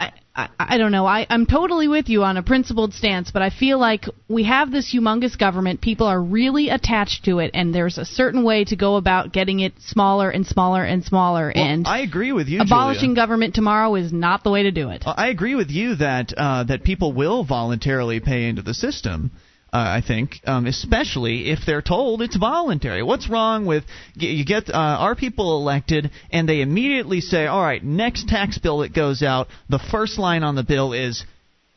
[0.00, 1.04] I, I, I don't know.
[1.04, 4.70] I, I'm totally with you on a principled stance, but I feel like we have
[4.70, 5.80] this humongous government.
[5.80, 9.58] People are really attached to it, and there's a certain way to go about getting
[9.58, 11.52] it smaller and smaller and smaller.
[11.52, 13.16] Well, and I agree with you, abolishing Julia.
[13.16, 15.02] government tomorrow is not the way to do it.
[15.04, 19.32] I agree with you that uh, that people will voluntarily pay into the system.
[19.70, 23.02] Uh, I think, um, especially if they're told it's voluntary.
[23.02, 23.84] What's wrong with
[24.14, 28.78] you get uh, our people elected and they immediately say, "All right, next tax bill
[28.78, 31.22] that goes out, the first line on the bill is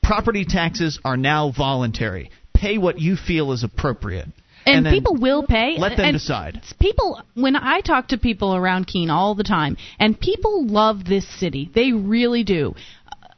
[0.02, 2.32] property taxes are now voluntary.
[2.54, 4.30] Pay what you feel is appropriate."
[4.66, 5.76] And, then people will pay.
[5.78, 6.62] Let them and decide.
[6.80, 11.28] People, when I talk to people around Keene all the time, and people love this
[11.40, 12.76] city, they really do.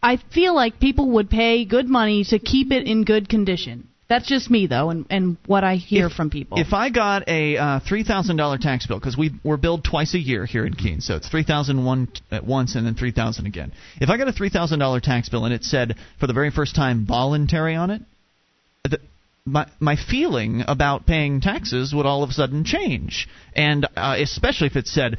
[0.03, 3.87] I feel like people would pay good money to keep it in good condition.
[4.09, 6.59] That's just me, though, and, and what I hear from people.
[6.59, 10.13] If I got a uh, three thousand dollar tax bill, because we we're billed twice
[10.13, 13.11] a year here in Keene, so it's three thousand one at once and then three
[13.11, 13.71] thousand again.
[14.01, 16.51] If I got a three thousand dollar tax bill and it said for the very
[16.51, 18.01] first time voluntary on it,
[18.83, 18.99] the,
[19.45, 24.67] my my feeling about paying taxes would all of a sudden change, and uh, especially
[24.67, 25.17] if it said.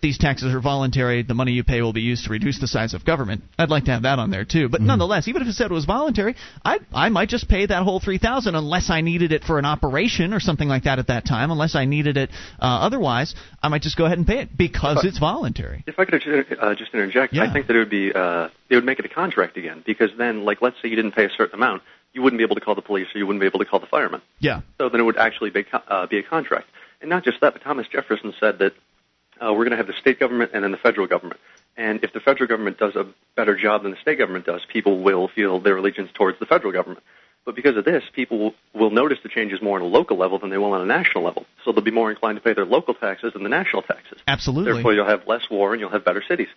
[0.00, 1.22] These taxes are voluntary.
[1.24, 3.42] The money you pay will be used to reduce the size of government.
[3.58, 4.68] I'd like to have that on there too.
[4.68, 7.82] But nonetheless, even if it said it was voluntary, I I might just pay that
[7.82, 11.08] whole three thousand unless I needed it for an operation or something like that at
[11.08, 11.50] that time.
[11.50, 12.30] Unless I needed it
[12.60, 15.82] uh, otherwise, I might just go ahead and pay it because But- it's voluntary.
[15.88, 16.14] If I could
[16.60, 17.42] uh, just interject, Yeah.
[17.44, 20.10] I think that it would be uh, it would make it a contract again because
[20.16, 22.60] then, like, let's say you didn't pay a certain amount, you wouldn't be able to
[22.60, 24.22] call the police or you wouldn't be able to call the firemen.
[24.38, 24.60] Yeah.
[24.78, 26.68] So then it would actually be, co- uh, be a contract.
[27.00, 28.74] And not just that, but Thomas Jefferson said that
[29.40, 31.40] uh, we're going to have the state government and then the federal government.
[31.76, 33.06] And if the federal government does a
[33.36, 36.72] better job than the state government does, people will feel their allegiance towards the federal
[36.72, 37.02] government.
[37.44, 40.38] But because of this, people will, will notice the changes more on a local level
[40.38, 41.46] than they will on a national level.
[41.64, 44.18] So they'll be more inclined to pay their local taxes than the national taxes.
[44.26, 44.72] Absolutely.
[44.72, 46.48] Therefore, you'll have less war and you'll have better cities.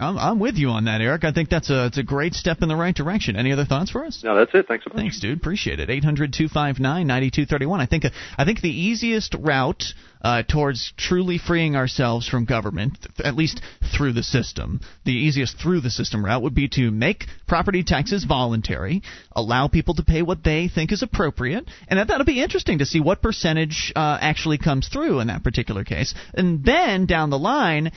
[0.00, 1.24] I'm, I'm with you on that, Eric.
[1.24, 3.34] I think that's a it's a great step in the right direction.
[3.34, 4.22] Any other thoughts for us?
[4.22, 4.68] No, that's it.
[4.68, 4.96] Thanks so much.
[4.96, 5.38] Thanks, dude.
[5.38, 5.90] Appreciate it.
[5.90, 7.80] Eight hundred two five nine ninety two thirty one.
[7.80, 8.04] I think
[8.36, 9.82] I think the easiest route
[10.22, 13.60] uh, towards truly freeing ourselves from government, at least
[13.96, 18.24] through the system, the easiest through the system route would be to make property taxes
[18.24, 19.02] voluntary,
[19.32, 22.86] allow people to pay what they think is appropriate, and that, that'll be interesting to
[22.86, 27.38] see what percentage uh, actually comes through in that particular case, and then down the
[27.38, 27.92] line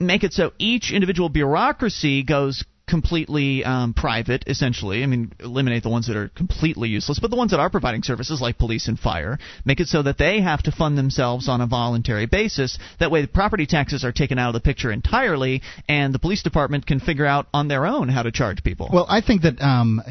[0.00, 5.02] make it so each individual bureaucracy goes completely um, private, essentially.
[5.02, 8.02] I mean, eliminate the ones that are completely useless, but the ones that are providing
[8.02, 11.60] services like police and fire, make it so that they have to fund themselves on
[11.60, 12.78] a voluntary basis.
[13.00, 16.42] That way, the property taxes are taken out of the picture entirely, and the police
[16.42, 18.90] department can figure out on their own how to charge people.
[18.92, 19.60] Well, I think that.
[19.60, 20.02] Um,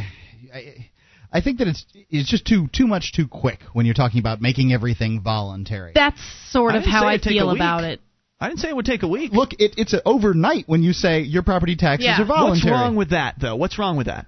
[0.54, 0.90] I,
[1.36, 4.40] I think that it's it's just too too much too quick when you're talking about
[4.40, 5.92] making everything voluntary.
[5.96, 8.02] That's sort of didn't how I it'd take a feel about it.
[8.44, 9.32] I didn't say it would take a week.
[9.32, 12.22] Look, it, it's a overnight when you say your property taxes Yeah.
[12.22, 12.72] are voluntary.
[12.72, 13.56] What's wrong with that, though?
[13.56, 14.28] What's wrong with that?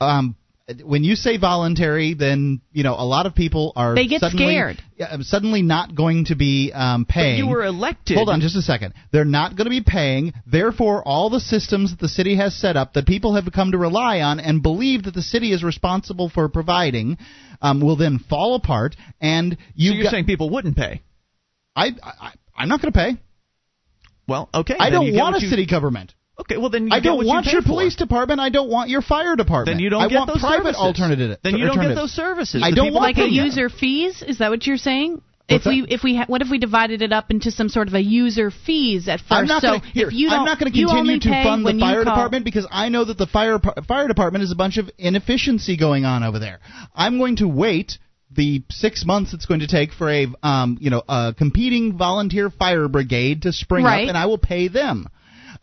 [0.00, 0.36] um,
[0.82, 4.44] when you say voluntary, then you know a lot of people are They get suddenly,
[4.46, 4.82] scared.
[4.98, 7.38] Yeah, suddenly not going to be um, paying.
[7.38, 8.16] you were elected.
[8.16, 8.92] Hold on, just a second.
[9.10, 10.34] They're not going to be paying.
[10.46, 13.78] Therefore, all the systems that the city has set up that people have come to
[13.78, 17.16] rely on and believe that the city is responsible for providing
[17.62, 18.96] um, will then fall apart.
[19.20, 21.02] And you so you're got, saying people wouldn't pay?
[21.76, 23.16] I, I I'm not going to pay.
[24.26, 24.76] Well, okay.
[24.78, 26.14] I don't want a you- city government.
[26.36, 27.68] Okay, well then you I don't what want you pay your for.
[27.68, 28.40] police department.
[28.40, 29.76] I don't want your fire department.
[29.76, 30.80] Then you don't I get want those private services.
[30.82, 31.38] alternative.
[31.44, 32.60] Then you don't get those services.
[32.60, 33.30] I The don't want like a them.
[33.30, 34.20] user fees.
[34.26, 35.22] Is that what you're saying?
[35.48, 37.86] What's if we if we ha- what if we divided it up into some sort
[37.86, 40.44] of a user fees at 1st I'm not so gonna, here, if you don't, I'm
[40.44, 43.60] not going to continue to fund the fire department because I know that the fire
[43.86, 46.58] fire department is a bunch of inefficiency going on over there.
[46.96, 47.98] I'm going to wait
[48.34, 52.50] the six months it's going to take for a um, you know a competing volunteer
[52.50, 54.04] fire brigade to spring Right.
[54.04, 55.08] up, and I will pay them.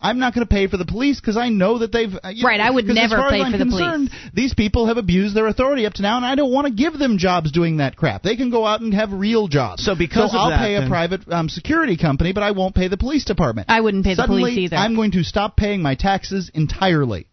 [0.03, 2.43] I'm not going to pay for the police because I know that they've uh, you
[2.43, 4.55] Right, know, I would 'cause never as far pay as I'm for the concerned, These
[4.55, 7.19] people have abused their authority up to now, and I don't want to give them
[7.19, 8.23] jobs doing that crap.
[8.23, 9.83] They can go out and have real jobs.
[9.83, 12.73] So because so of I'll that, pay a private um, security company, but I won't
[12.73, 13.69] pay the police department.
[13.69, 14.77] I wouldn't pay the Suddenly, police either.
[14.77, 17.27] I'm going to stop paying my taxes entirely.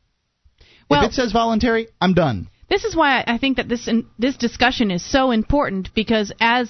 [0.91, 2.49] Well- if it says voluntary, I'm done.
[2.69, 6.69] This is why I think that this in, this discussion is so important because as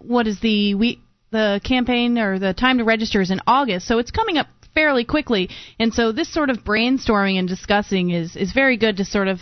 [0.00, 1.00] what is the we
[1.30, 5.04] the campaign or the time to register is in August, so it's coming up fairly
[5.04, 5.48] quickly,
[5.78, 9.38] and so this sort of brainstorming and discussing is is very good to sort of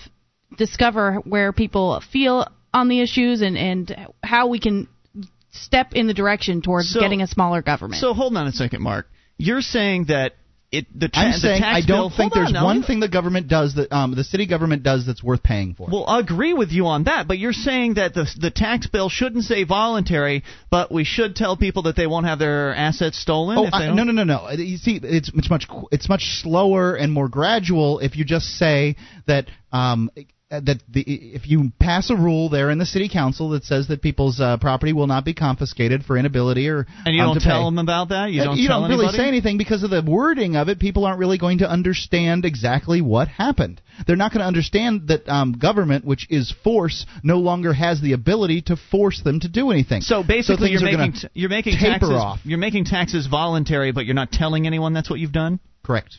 [0.56, 4.88] discover where people feel on the issues and and how we can
[5.50, 8.00] step in the direction towards So- getting a smaller government.
[8.00, 9.08] So hold on a second, Mark.
[9.38, 10.34] You're saying that
[10.78, 13.74] it the, ta- I'm saying I don't think there's on one thing the government does
[13.74, 15.88] that um, the city government does that's worth paying for.
[15.90, 19.08] Well, I agree with you on that, but you're saying that the the tax bill
[19.08, 23.58] shouldn't say voluntary, but we should tell people that they won't have their assets stolen.
[23.58, 24.50] Oh if they I, no, no, no, no!
[24.50, 28.96] You see, it's it's much it's much slower and more gradual if you just say
[29.26, 30.22] that um, uh,
[30.60, 34.02] that the if you pass a rule there in the city council that says that
[34.02, 37.60] people's uh, property will not be confiscated for inability or And you um, don't tell
[37.60, 37.64] pay.
[37.64, 38.30] them about that.
[38.32, 38.56] You Uh, don't.
[38.58, 39.18] you don't really anybody?
[39.18, 40.78] say anything because of the wording of it.
[40.78, 43.80] People aren't really going to understand exactly what happened.
[44.06, 48.12] They're not going to understand that um, government, which is force, no longer has the
[48.12, 50.00] ability to force them to do anything.
[50.02, 52.40] So basically, things you're making t- you're making taper taxes off.
[52.44, 55.60] you're making taxes voluntary, but you're not telling anyone that's what you've done.
[55.84, 56.16] Correct.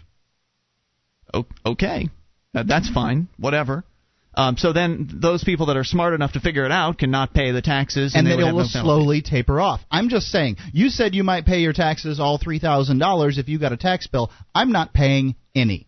[1.34, 2.10] O- okay,
[2.54, 3.28] That- that's fine.
[3.38, 3.84] Whatever.
[4.36, 7.52] Um, so then those people that are smart enough to figure it out cannot pay
[7.52, 9.82] the taxes, and they then it will no slowly taper off.
[9.90, 10.58] I'm just saying.
[10.74, 13.78] You said you might pay your taxes all three thousand dollars if you got a
[13.78, 14.32] tax bill.
[14.54, 15.88] I'm not paying any.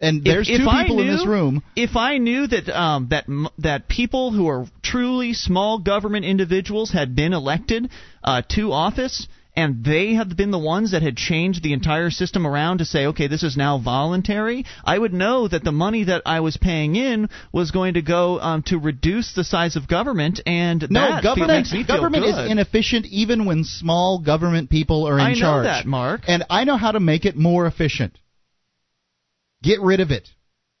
[0.00, 1.62] And there's if two people in this room.
[1.76, 3.26] If I knew that um, that
[3.58, 7.90] that people who are truly small government individuals had been elected
[8.22, 12.46] uh, to office, and they have been the ones that had changed the entire system
[12.46, 16.22] around to say, okay, this is now voluntary, I would know that the money that
[16.26, 20.40] I was paying in was going to go um, to reduce the size of government,
[20.46, 25.06] and No, that government makes me feel government is inefficient even when small government people
[25.06, 25.64] are in I know charge.
[25.64, 26.22] that, Mark.
[26.26, 28.18] And I know how to make it more efficient.
[29.62, 30.28] Get rid of it.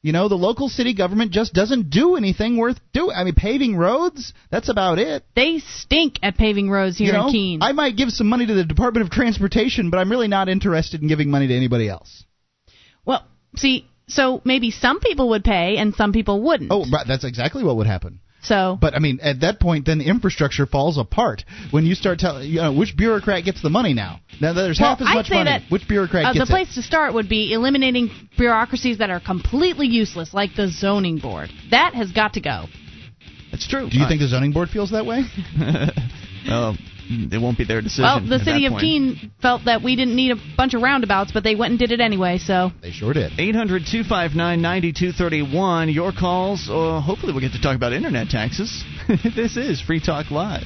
[0.04, 3.16] You know, the local city government just doesn't do anything worth doing.
[3.16, 5.24] I mean, paving roads, that's about it.
[5.34, 7.62] they stink at paving roads here you know, in Keene.
[7.62, 11.00] I might give some money to the Department of Transportation, but I'm really not interested
[11.00, 12.26] in giving money to anybody else.
[13.06, 13.26] Well,
[13.56, 16.70] see, so maybe some people would pay and some people wouldn't.
[16.70, 18.20] Oh, that's exactly what would happen.
[18.44, 22.18] So, But I mean, at that point, then the infrastructure falls apart when you start
[22.18, 24.20] telling, you know, which bureaucrat gets the money now.
[24.40, 25.50] Now that there's well, half as I'd much say money.
[25.50, 26.52] that which bureaucrat uh, the gets it?
[26.52, 31.18] The place to start would be eliminating bureaucracies that are completely useless, like the zoning
[31.18, 31.50] board.
[31.70, 32.66] That has got to go.
[33.50, 33.88] That's true.
[33.88, 35.22] Do you think the zoning board feels that way?
[36.48, 36.76] well,
[37.08, 38.04] it won't be their decision.
[38.04, 38.82] Well, the city of point.
[38.82, 41.92] Keene felt that we didn't need a bunch of roundabouts, but they went and did
[41.92, 42.38] it anyway.
[42.38, 43.32] So They sure did.
[43.38, 45.88] 800 259 9231.
[45.90, 46.68] Your calls.
[46.70, 48.84] Uh, hopefully, we'll get to talk about internet taxes.
[49.36, 50.64] this is Free Talk Live.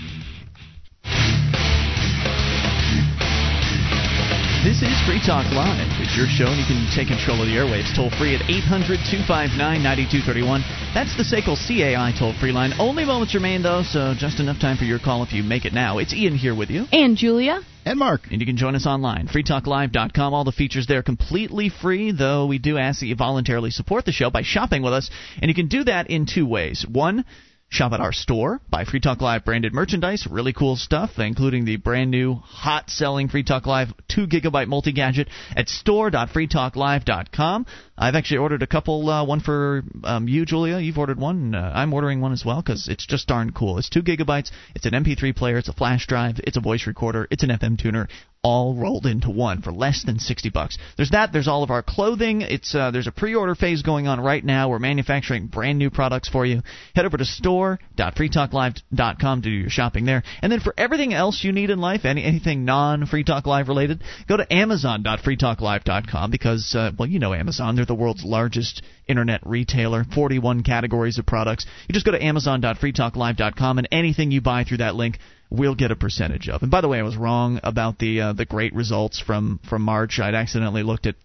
[4.65, 5.88] This is Free Talk Live.
[6.19, 8.99] It's your show, and you can take control of the airwaves toll free at 800
[9.07, 10.67] 259 9231.
[10.91, 12.73] That's the SACL CAI toll free line.
[12.81, 15.73] Only moments remain, though, so just enough time for your call if you make it
[15.73, 15.99] now.
[15.99, 16.87] It's Ian here with you.
[16.91, 17.61] and Julia.
[17.85, 18.23] And Mark.
[18.33, 20.35] And you can join us online, freetalklive.com.
[20.35, 24.11] All the features there completely free, though we do ask that you voluntarily support the
[24.11, 25.11] show by shopping with us.
[25.41, 26.85] And you can do that in two ways.
[26.91, 27.25] One,
[27.71, 31.77] shop at our store, buy Free Talk Live branded merchandise, really cool stuff, including the
[31.77, 37.67] brand new hot selling Free Talk Live 2 gigabyte multi gadget at store.freetalklive.com.
[37.97, 40.79] I've actually ordered a couple, uh, one for um, you, Julia.
[40.79, 41.55] You've ordered one.
[41.55, 43.79] Uh, I'm ordering one as well because it's just darn cool.
[43.79, 47.29] It's 2 gigabytes, it's an MP3 player, it's a flash drive, it's a voice recorder,
[47.31, 48.09] it's an FM tuner
[48.43, 50.77] all rolled into one for less than 60 bucks.
[50.97, 52.43] There's that, there's all of our clothing.
[52.43, 54.69] It's uh, there's a pre-order phase going on right now.
[54.69, 56.63] We're manufacturing brand new products for you.
[56.95, 60.23] Head over to store.freetalklive.com to do your shopping there.
[60.41, 64.05] And then for everything else you need in life, any anything non-Free Talk Live related,
[64.29, 70.05] go to amazon.freetalklive.com because uh, well, you know Amazon, they're the world's largest internet retailer,
[70.15, 71.67] 41 categories of products.
[71.89, 75.19] You just go to amazon.freetalklive.com and anything you buy through that link
[75.51, 76.63] we'll get a percentage of.
[76.63, 79.83] And by the way, I was wrong about the uh, the great results from from
[79.83, 80.19] March.
[80.19, 81.17] I'd accidentally looked at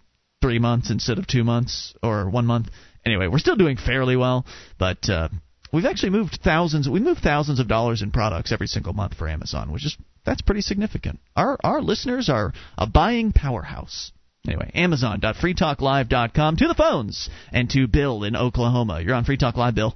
[0.42, 2.70] three months instead of two months or one month.
[3.06, 4.46] Anyway, we're still doing fairly well,
[4.78, 5.30] but uh,
[5.72, 6.88] we've actually moved thousands.
[6.88, 10.42] We move thousands of dollars in products every single month for Amazon, which is that's
[10.42, 11.20] pretty significant.
[11.36, 14.12] Our our listeners are a buying powerhouse.
[14.46, 19.00] Anyway, Amazon.freetalklive.com to the phones and to Bill in Oklahoma.
[19.00, 19.96] You're on Free Talk Live, Bill.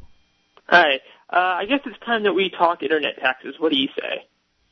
[0.67, 0.99] Hi.
[1.31, 3.55] Uh, I guess it's time that we talk internet taxes.
[3.59, 4.27] What do you say?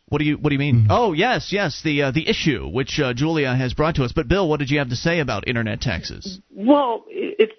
[0.07, 0.87] What do you What do you mean?
[0.89, 4.11] Oh, yes, yes, the uh, the issue which uh, Julia has brought to us.
[4.13, 6.39] But Bill, what did you have to say about internet taxes?
[6.51, 7.53] Well, it, it's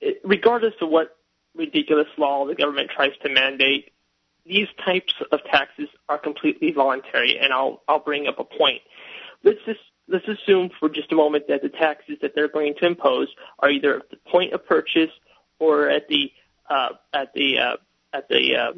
[0.00, 1.16] it, regardless of what
[1.54, 3.92] ridiculous law the government tries to mandate,
[4.46, 7.38] these types of taxes are completely voluntary.
[7.38, 8.80] And I'll I'll bring up a point.
[9.44, 12.86] Let's just let's assume for just a moment that the taxes that they're going to
[12.86, 13.28] impose
[13.58, 15.10] are either at the point of purchase
[15.58, 16.32] or at the
[16.68, 17.76] uh, at the uh,
[18.12, 18.72] at the uh,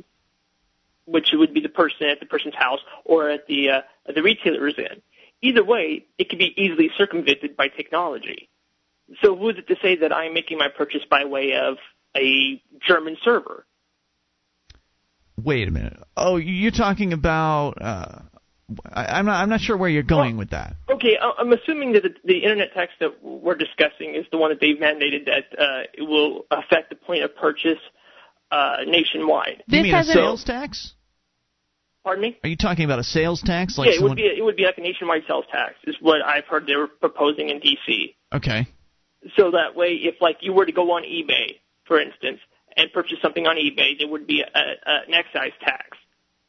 [1.07, 4.23] which would be the person at the person's house or at the uh, at the
[4.23, 5.03] retailer's end.
[5.43, 8.49] Either way, it can be easily circumvented by technology.
[9.23, 11.77] So who is it to say that I'm making my purchase by way of
[12.17, 13.67] a German server?
[15.43, 15.99] Wait a minute.
[16.17, 17.83] Oh, you're talking about.
[17.83, 18.19] Uh,
[18.91, 19.43] I, I'm not.
[19.43, 20.77] I'm not sure where you're going with that.
[20.89, 24.61] Okay, I'm assuming that the, the internet tax that we're discussing is the one that
[24.61, 27.81] they've mandated that uh, it will affect the point of purchase
[28.53, 29.65] uh, nationwide.
[29.67, 30.95] you mean a sales tax?
[32.05, 32.39] Pardon me?
[32.45, 33.79] Are you talking about a sales tax?
[33.79, 34.11] Like yeah, it someone...
[34.11, 36.77] would be it would be like a nationwide sales tax is what I've heard they
[36.77, 38.15] were proposing in DC.
[38.33, 38.67] Okay.
[39.37, 42.41] So that way, if like you were to go on eBay, for instance,
[42.77, 45.97] and purchase something on eBay, there would be a, a, an excise tax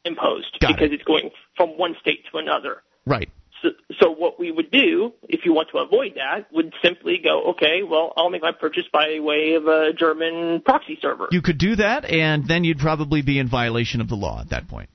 [0.04, 2.82] imposed because it's going from one state to another.
[3.06, 3.30] Right.
[3.64, 3.70] So,
[4.00, 7.82] so what we would do, if you want to avoid that, would simply go, okay,
[7.82, 11.28] well, I'll make my purchase by way of a German proxy server.
[11.30, 14.50] You could do that, and then you'd probably be in violation of the law at
[14.50, 14.90] that point.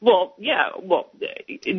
[0.00, 1.10] Well, yeah, well,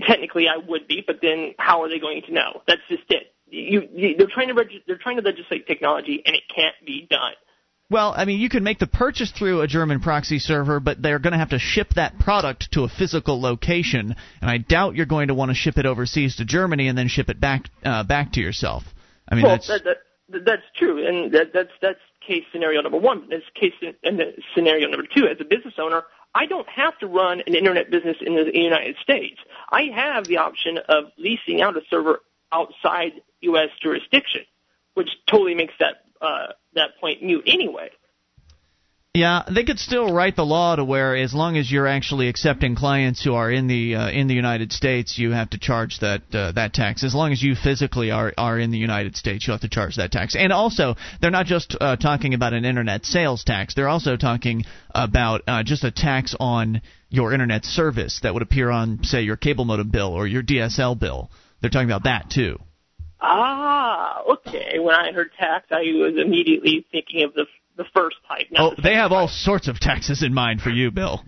[0.08, 2.62] technically I would be, but then how are they going to know?
[2.68, 3.34] That's just it.
[3.52, 7.08] You, you they're trying to reg- they're trying to legislate technology, and it can't be
[7.10, 7.34] done.
[7.92, 11.18] Well, I mean, you can make the purchase through a German proxy server, but they're
[11.18, 15.08] going to have to ship that product to a physical location, and I doubt you're
[15.08, 18.04] going to want to ship it overseas to Germany and then ship it back uh,
[18.04, 18.84] back to yourself.
[19.28, 19.84] I mean, well, that's that,
[20.30, 23.28] that, that's true, and that, that's that's case scenario number one.
[23.28, 24.22] That's case and
[24.54, 25.26] scenario number two.
[25.26, 26.04] As a business owner,
[26.36, 29.40] I don't have to run an internet business in the United States.
[29.72, 32.20] I have the option of leasing out a server
[32.52, 33.70] outside U.S.
[33.82, 34.42] jurisdiction,
[34.94, 37.90] which totally makes that uh, that point mute anyway.
[39.16, 42.76] Yeah, they could still write the law to where, as long as you're actually accepting
[42.76, 46.22] clients who are in the uh, in the United States, you have to charge that
[46.32, 47.04] uh, that tax.
[47.04, 49.96] As long as you physically are are in the United States, you have to charge
[49.96, 50.36] that tax.
[50.36, 54.64] And also, they're not just uh, talking about an internet sales tax; they're also talking
[54.94, 59.38] about uh, just a tax on your internet service that would appear on, say, your
[59.38, 61.32] cable modem bill or your DSL bill.
[61.62, 62.60] They're talking about that too.
[63.22, 64.80] Ah, okay.
[64.80, 67.46] When I heard tax, I was immediately thinking of the
[67.78, 68.48] the first type.
[68.52, 71.24] Not Oh, the they have all sorts of taxes in mind for you, Bill.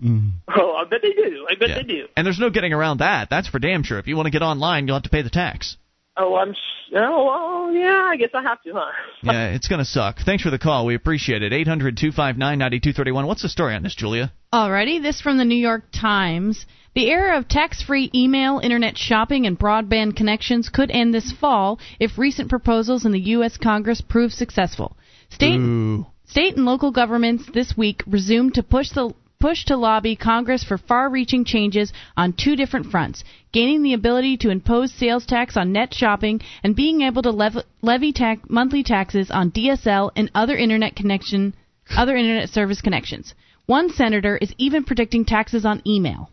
[0.54, 1.46] Oh, I bet they do.
[1.50, 1.76] I bet Yeah.
[1.76, 2.08] they do.
[2.14, 3.30] And there's no getting around that.
[3.30, 3.98] That's for damn sure.
[3.98, 5.78] If you want to get online, you'll have to pay the tax.
[6.16, 6.50] Oh, I'm.
[6.50, 6.56] s-
[6.94, 8.08] Oh, well, yeah.
[8.12, 8.90] I guess I have to, huh?
[9.22, 10.18] yeah, it's going to suck.
[10.18, 10.84] Thanks for the call.
[10.84, 11.52] We appreciate it.
[11.54, 13.26] Eight hundred two five nine ninety two thirty one.
[13.26, 14.30] What's the story on this, Julia?
[14.52, 16.66] Alrighty, this from the New York Times.
[16.94, 22.18] The era of tax-free email, internet shopping, and broadband connections could end this fall if
[22.18, 23.56] recent proposals in the U.S.
[23.56, 24.94] Congress prove successful.
[25.30, 26.04] State, Ooh.
[26.26, 30.78] state and local governments this week resumed to push the push to lobby Congress for
[30.78, 35.92] far-reaching changes on two different fronts: gaining the ability to impose sales tax on net
[35.92, 40.94] shopping and being able to lev- levy tax- monthly taxes on DSL and other internet
[40.94, 41.52] connection
[41.96, 43.34] other internet service connections.
[43.66, 46.30] One senator is even predicting taxes on email.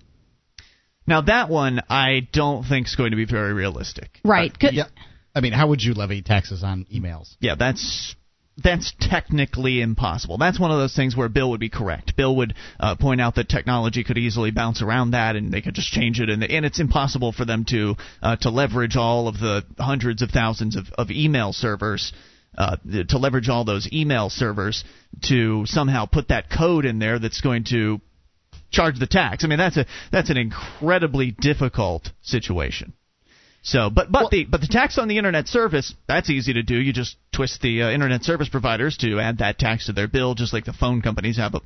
[1.07, 4.19] Now, that one I don't think is going to be very realistic.
[4.23, 4.51] Right.
[4.63, 4.83] Uh, yeah.
[5.33, 7.35] I mean, how would you levy taxes on emails?
[7.39, 8.15] Yeah, that's
[8.61, 10.37] that's technically impossible.
[10.37, 12.15] That's one of those things where Bill would be correct.
[12.15, 15.75] Bill would uh, point out that technology could easily bounce around that, and they could
[15.75, 19.35] just change it, and, and it's impossible for them to uh, to leverage all of
[19.39, 22.13] the hundreds of thousands of, of email servers.
[22.57, 22.75] Uh,
[23.07, 24.83] to leverage all those email servers
[25.21, 28.01] to somehow put that code in there that's going to
[28.71, 29.43] charge the tax.
[29.43, 32.93] I mean that's a that's an incredibly difficult situation.
[33.61, 36.75] So, but but the but the tax on the internet service that's easy to do.
[36.75, 40.33] You just twist the uh, internet service providers to add that tax to their bill,
[40.33, 41.61] just like the phone companies have a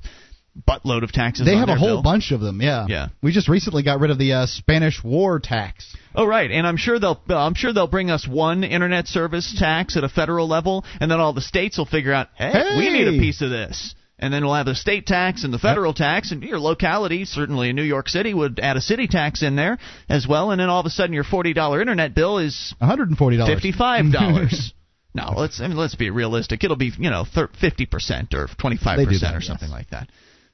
[0.68, 1.46] buttload of taxes.
[1.46, 2.04] They have a whole bill.
[2.04, 2.62] bunch of them.
[2.62, 2.86] Yeah.
[2.88, 3.08] Yeah.
[3.22, 5.96] We just recently got rid of the uh, Spanish War tax.
[6.16, 9.56] Oh right, and I'm sure they'll uh, I'm sure they'll bring us one internet service
[9.58, 12.90] tax at a federal level, and then all the states will figure out, hey, we
[12.90, 13.96] need a piece of this.
[14.24, 17.72] And then we'll have the state tax and the federal tax, and your locality, certainly
[17.72, 19.78] in New York City, would add a city tax in there
[20.08, 20.52] as well.
[20.52, 23.18] And then all of a sudden, your forty dollar internet bill is one hundred and
[23.18, 24.74] forty dollars, fifty five dollars.
[25.14, 26.64] no, let's I mean let's be realistic.
[26.64, 27.26] It'll be you know
[27.60, 30.08] fifty percent or twenty five percent or something like that.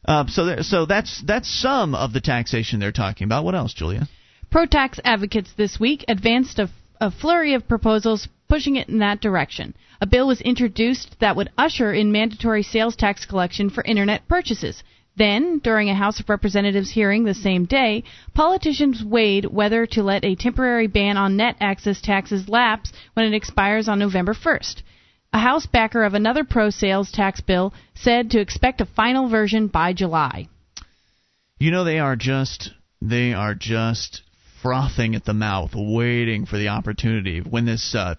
[0.04, 3.46] Um, so there, so that's that's some of the taxation they're talking about.
[3.46, 4.08] What else, Julia?
[4.50, 9.22] Pro tax advocates this week advanced a, a flurry of proposals pushing it in that
[9.22, 9.76] direction.
[10.02, 14.84] A bill was introduced that would usher in mandatory sales tax collection for internet purchases.
[15.16, 18.04] Then, during a House of Representatives hearing the same day,
[18.34, 23.36] politicians weighed whether to let a temporary ban on net access taxes lapse when it
[23.36, 24.82] expires on November 1st.
[25.34, 29.68] A House backer of another pro sales tax bill said to expect a final version
[29.68, 30.48] by July.
[31.60, 32.72] You know they are just
[33.02, 34.24] they are just
[34.62, 38.16] frothing at the mouth, waiting for the opportunity when this uh,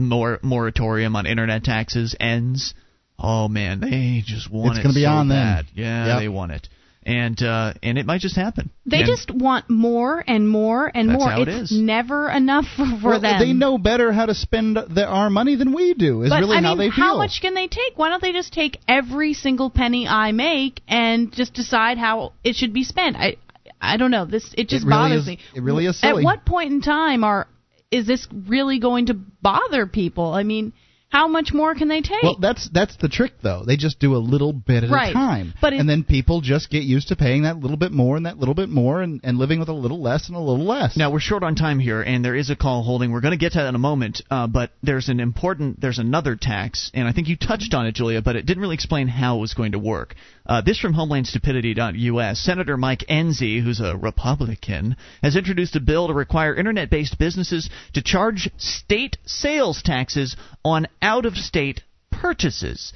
[0.00, 2.74] mor- moratorium on internet taxes ends.
[3.18, 5.36] Oh man, they just want It's it gonna be so on then.
[5.36, 5.66] bad.
[5.74, 6.18] Yeah, Yep.
[6.20, 6.68] they want it,
[7.04, 8.70] and uh, and it might just happen.
[8.86, 11.30] They And- just want more and more and That's more.
[11.30, 11.78] how it it's is.
[11.78, 13.38] never enough for, for well, them.
[13.38, 16.22] they know better how to spend the, our money than we do.
[16.22, 17.04] Is but really I how mean, they feel.
[17.04, 17.92] how much can they take?
[17.96, 22.56] Why don't they just take every single penny I make and just decide how it
[22.56, 23.16] should be spent?
[23.16, 23.36] I
[23.82, 24.24] I don't know.
[24.24, 25.38] This it just It really bothers is- me.
[25.54, 27.46] it really is At what point in time are
[27.90, 30.32] is this really going to bother people?
[30.32, 30.72] I mean,
[31.10, 32.22] how much more can they take?
[32.22, 33.64] Well, that's that's the trick, though.
[33.66, 35.10] They just do a little bit at Right.
[35.10, 38.16] a time, But and then people just get used to paying that little bit more
[38.16, 40.64] and that little bit more, and, and living with a little less and a little
[40.64, 40.96] less.
[40.96, 43.10] Now we're short on time here, and there is a call holding.
[43.10, 45.98] We're going to get to that in a moment, uh, but there's an important, there's
[45.98, 49.08] another tax, and I think you touched on it, Julia, but it didn't really explain
[49.08, 50.14] how it was going to work.
[50.46, 52.40] Uh, this from HomelandStupidity.us.
[52.40, 58.02] Senator Mike Enzi, who's a Republican, has introduced a bill to require internet-based businesses to
[58.02, 62.92] charge state sales taxes on out-of-state purchases.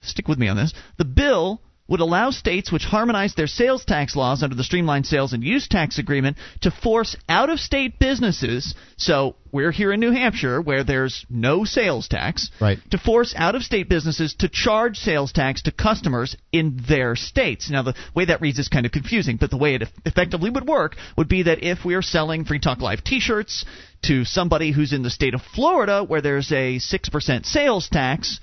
[0.00, 0.72] Stick with me on this.
[0.96, 5.32] The bill would allow states which harmonize their sales tax laws under the Streamlined Sales
[5.32, 8.74] and Use Tax Agreement to force out of state businesses.
[8.98, 12.50] So we're here in New Hampshire where there's no sales tax.
[12.60, 12.78] Right.
[12.90, 17.70] To force out of state businesses to charge sales tax to customers in their states.
[17.70, 20.68] Now, the way that reads is kind of confusing, but the way it effectively would
[20.68, 23.64] work would be that if we are selling Free Talk Live t shirts
[24.02, 28.40] to somebody who's in the state of Florida where there's a 6% sales tax,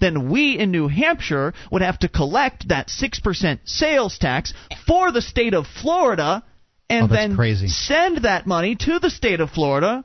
[0.00, 4.52] then we in New Hampshire would have to collect that 6% sales tax
[4.86, 6.42] for the state of Florida
[6.90, 7.68] and Oh, then crazy.
[7.68, 10.04] send that money to the state of Florida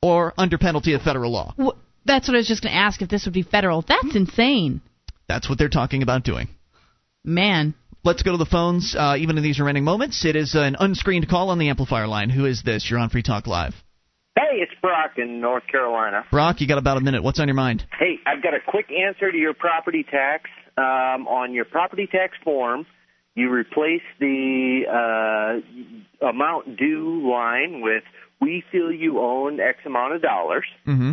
[0.00, 1.54] or under penalty of federal law.
[1.60, 3.82] Wh- that's what I was just going to ask if this would be federal.
[3.82, 4.80] That's insane,
[5.28, 6.48] That's what they're talking about doing.
[7.24, 7.74] man.
[8.04, 10.24] Let's go to the phones, uh, even in these remaining moments.
[10.24, 12.30] It is an unscreened call on the amplifier line.
[12.30, 12.90] Who is this?
[12.90, 13.74] You're on Free Talk Live.
[14.34, 16.24] Hey, it's Brock in North Carolina.
[16.30, 17.22] Brock, you got about a minute.
[17.22, 17.84] What's on your mind?
[17.98, 20.48] Hey, I've got a quick answer to your property tax.
[20.78, 22.86] Um, on your property tax form,
[23.34, 25.60] you replace the
[26.22, 28.04] uh, amount due line with
[28.40, 31.12] "We feel you own X amount of dollars," Mm-hmm.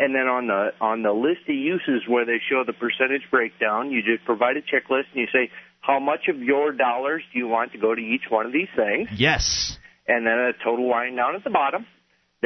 [0.00, 3.92] and then on the on the list of uses where they show the percentage breakdown,
[3.92, 5.50] you just provide a checklist and you say
[5.82, 8.68] how much of your dollars do you want to go to each one of these
[8.74, 9.08] things.
[9.16, 9.78] Yes.
[10.08, 11.86] and then a total line down at the bottom.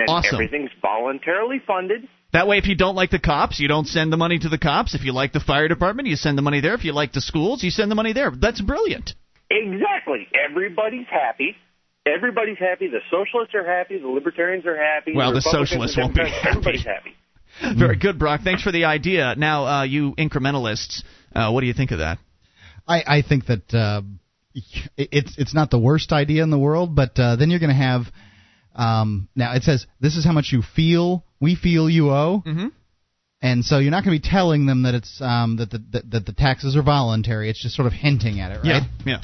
[0.01, 0.35] Then Awesome.
[0.37, 2.09] everything's voluntarily funded.
[2.33, 4.59] That way, if you don't like the cops, you don't send the money to the
[4.59, 4.95] cops.
[4.95, 6.75] If you like the fire department, you send the money there.
[6.75, 8.31] If you like the schools, you send the money there.
[8.31, 9.15] That's brilliant.
[9.51, 10.29] Exactly.
[10.49, 11.57] Everybody's happy.
[12.07, 12.87] Everybody's happy.
[12.89, 13.99] The socialists are happy.
[13.99, 15.13] The libertarians are happy.
[15.15, 17.17] Well, the Republicans socialists won't be Democrats, Everybody's happy.
[17.79, 18.43] Very good, Brock.
[18.45, 19.35] Thanks for the idea.
[19.37, 21.03] Now, uh, you incrementalists,
[21.35, 22.19] uh, what do you think of that?
[22.87, 24.03] I, I think that uh,
[24.97, 27.75] it's it's not the worst idea in the world, but uh, then you're going to
[27.77, 28.03] have
[28.81, 32.69] um, now it says this is how much you feel we feel you owe, mm-hmm.
[33.43, 36.11] and so you're not going to be telling them that it's um, that the that,
[36.11, 37.51] that the taxes are voluntary.
[37.51, 38.83] It's just sort of hinting at it, right?
[39.05, 39.23] Yeah, yeah.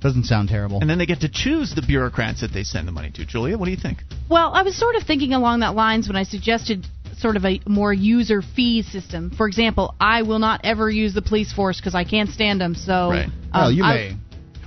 [0.00, 0.80] Doesn't sound terrible.
[0.80, 3.26] And then they get to choose the bureaucrats that they send the money to.
[3.26, 3.98] Julia, what do you think?
[4.30, 6.86] Well, I was sort of thinking along that lines when I suggested
[7.18, 9.30] sort of a more user fee system.
[9.30, 12.76] For example, I will not ever use the police force because I can't stand them.
[12.76, 13.26] So, Right.
[13.26, 14.16] um, well, you I- may.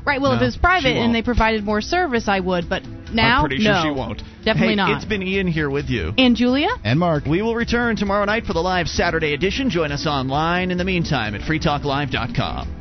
[0.05, 0.19] Right.
[0.21, 2.67] Well, if No, it was private and they provided more service, I would.
[2.69, 2.83] But
[3.13, 4.21] now, I'm pretty sure no, she won't.
[4.43, 4.95] Definitely hey, not.
[4.95, 6.13] It's been Ian here with you.
[6.17, 6.69] and Julia.
[6.83, 7.25] And Mark.
[7.25, 9.69] We will return tomorrow night for the live Saturday edition.
[9.69, 12.80] Join us online in the meantime at freetalklive.com.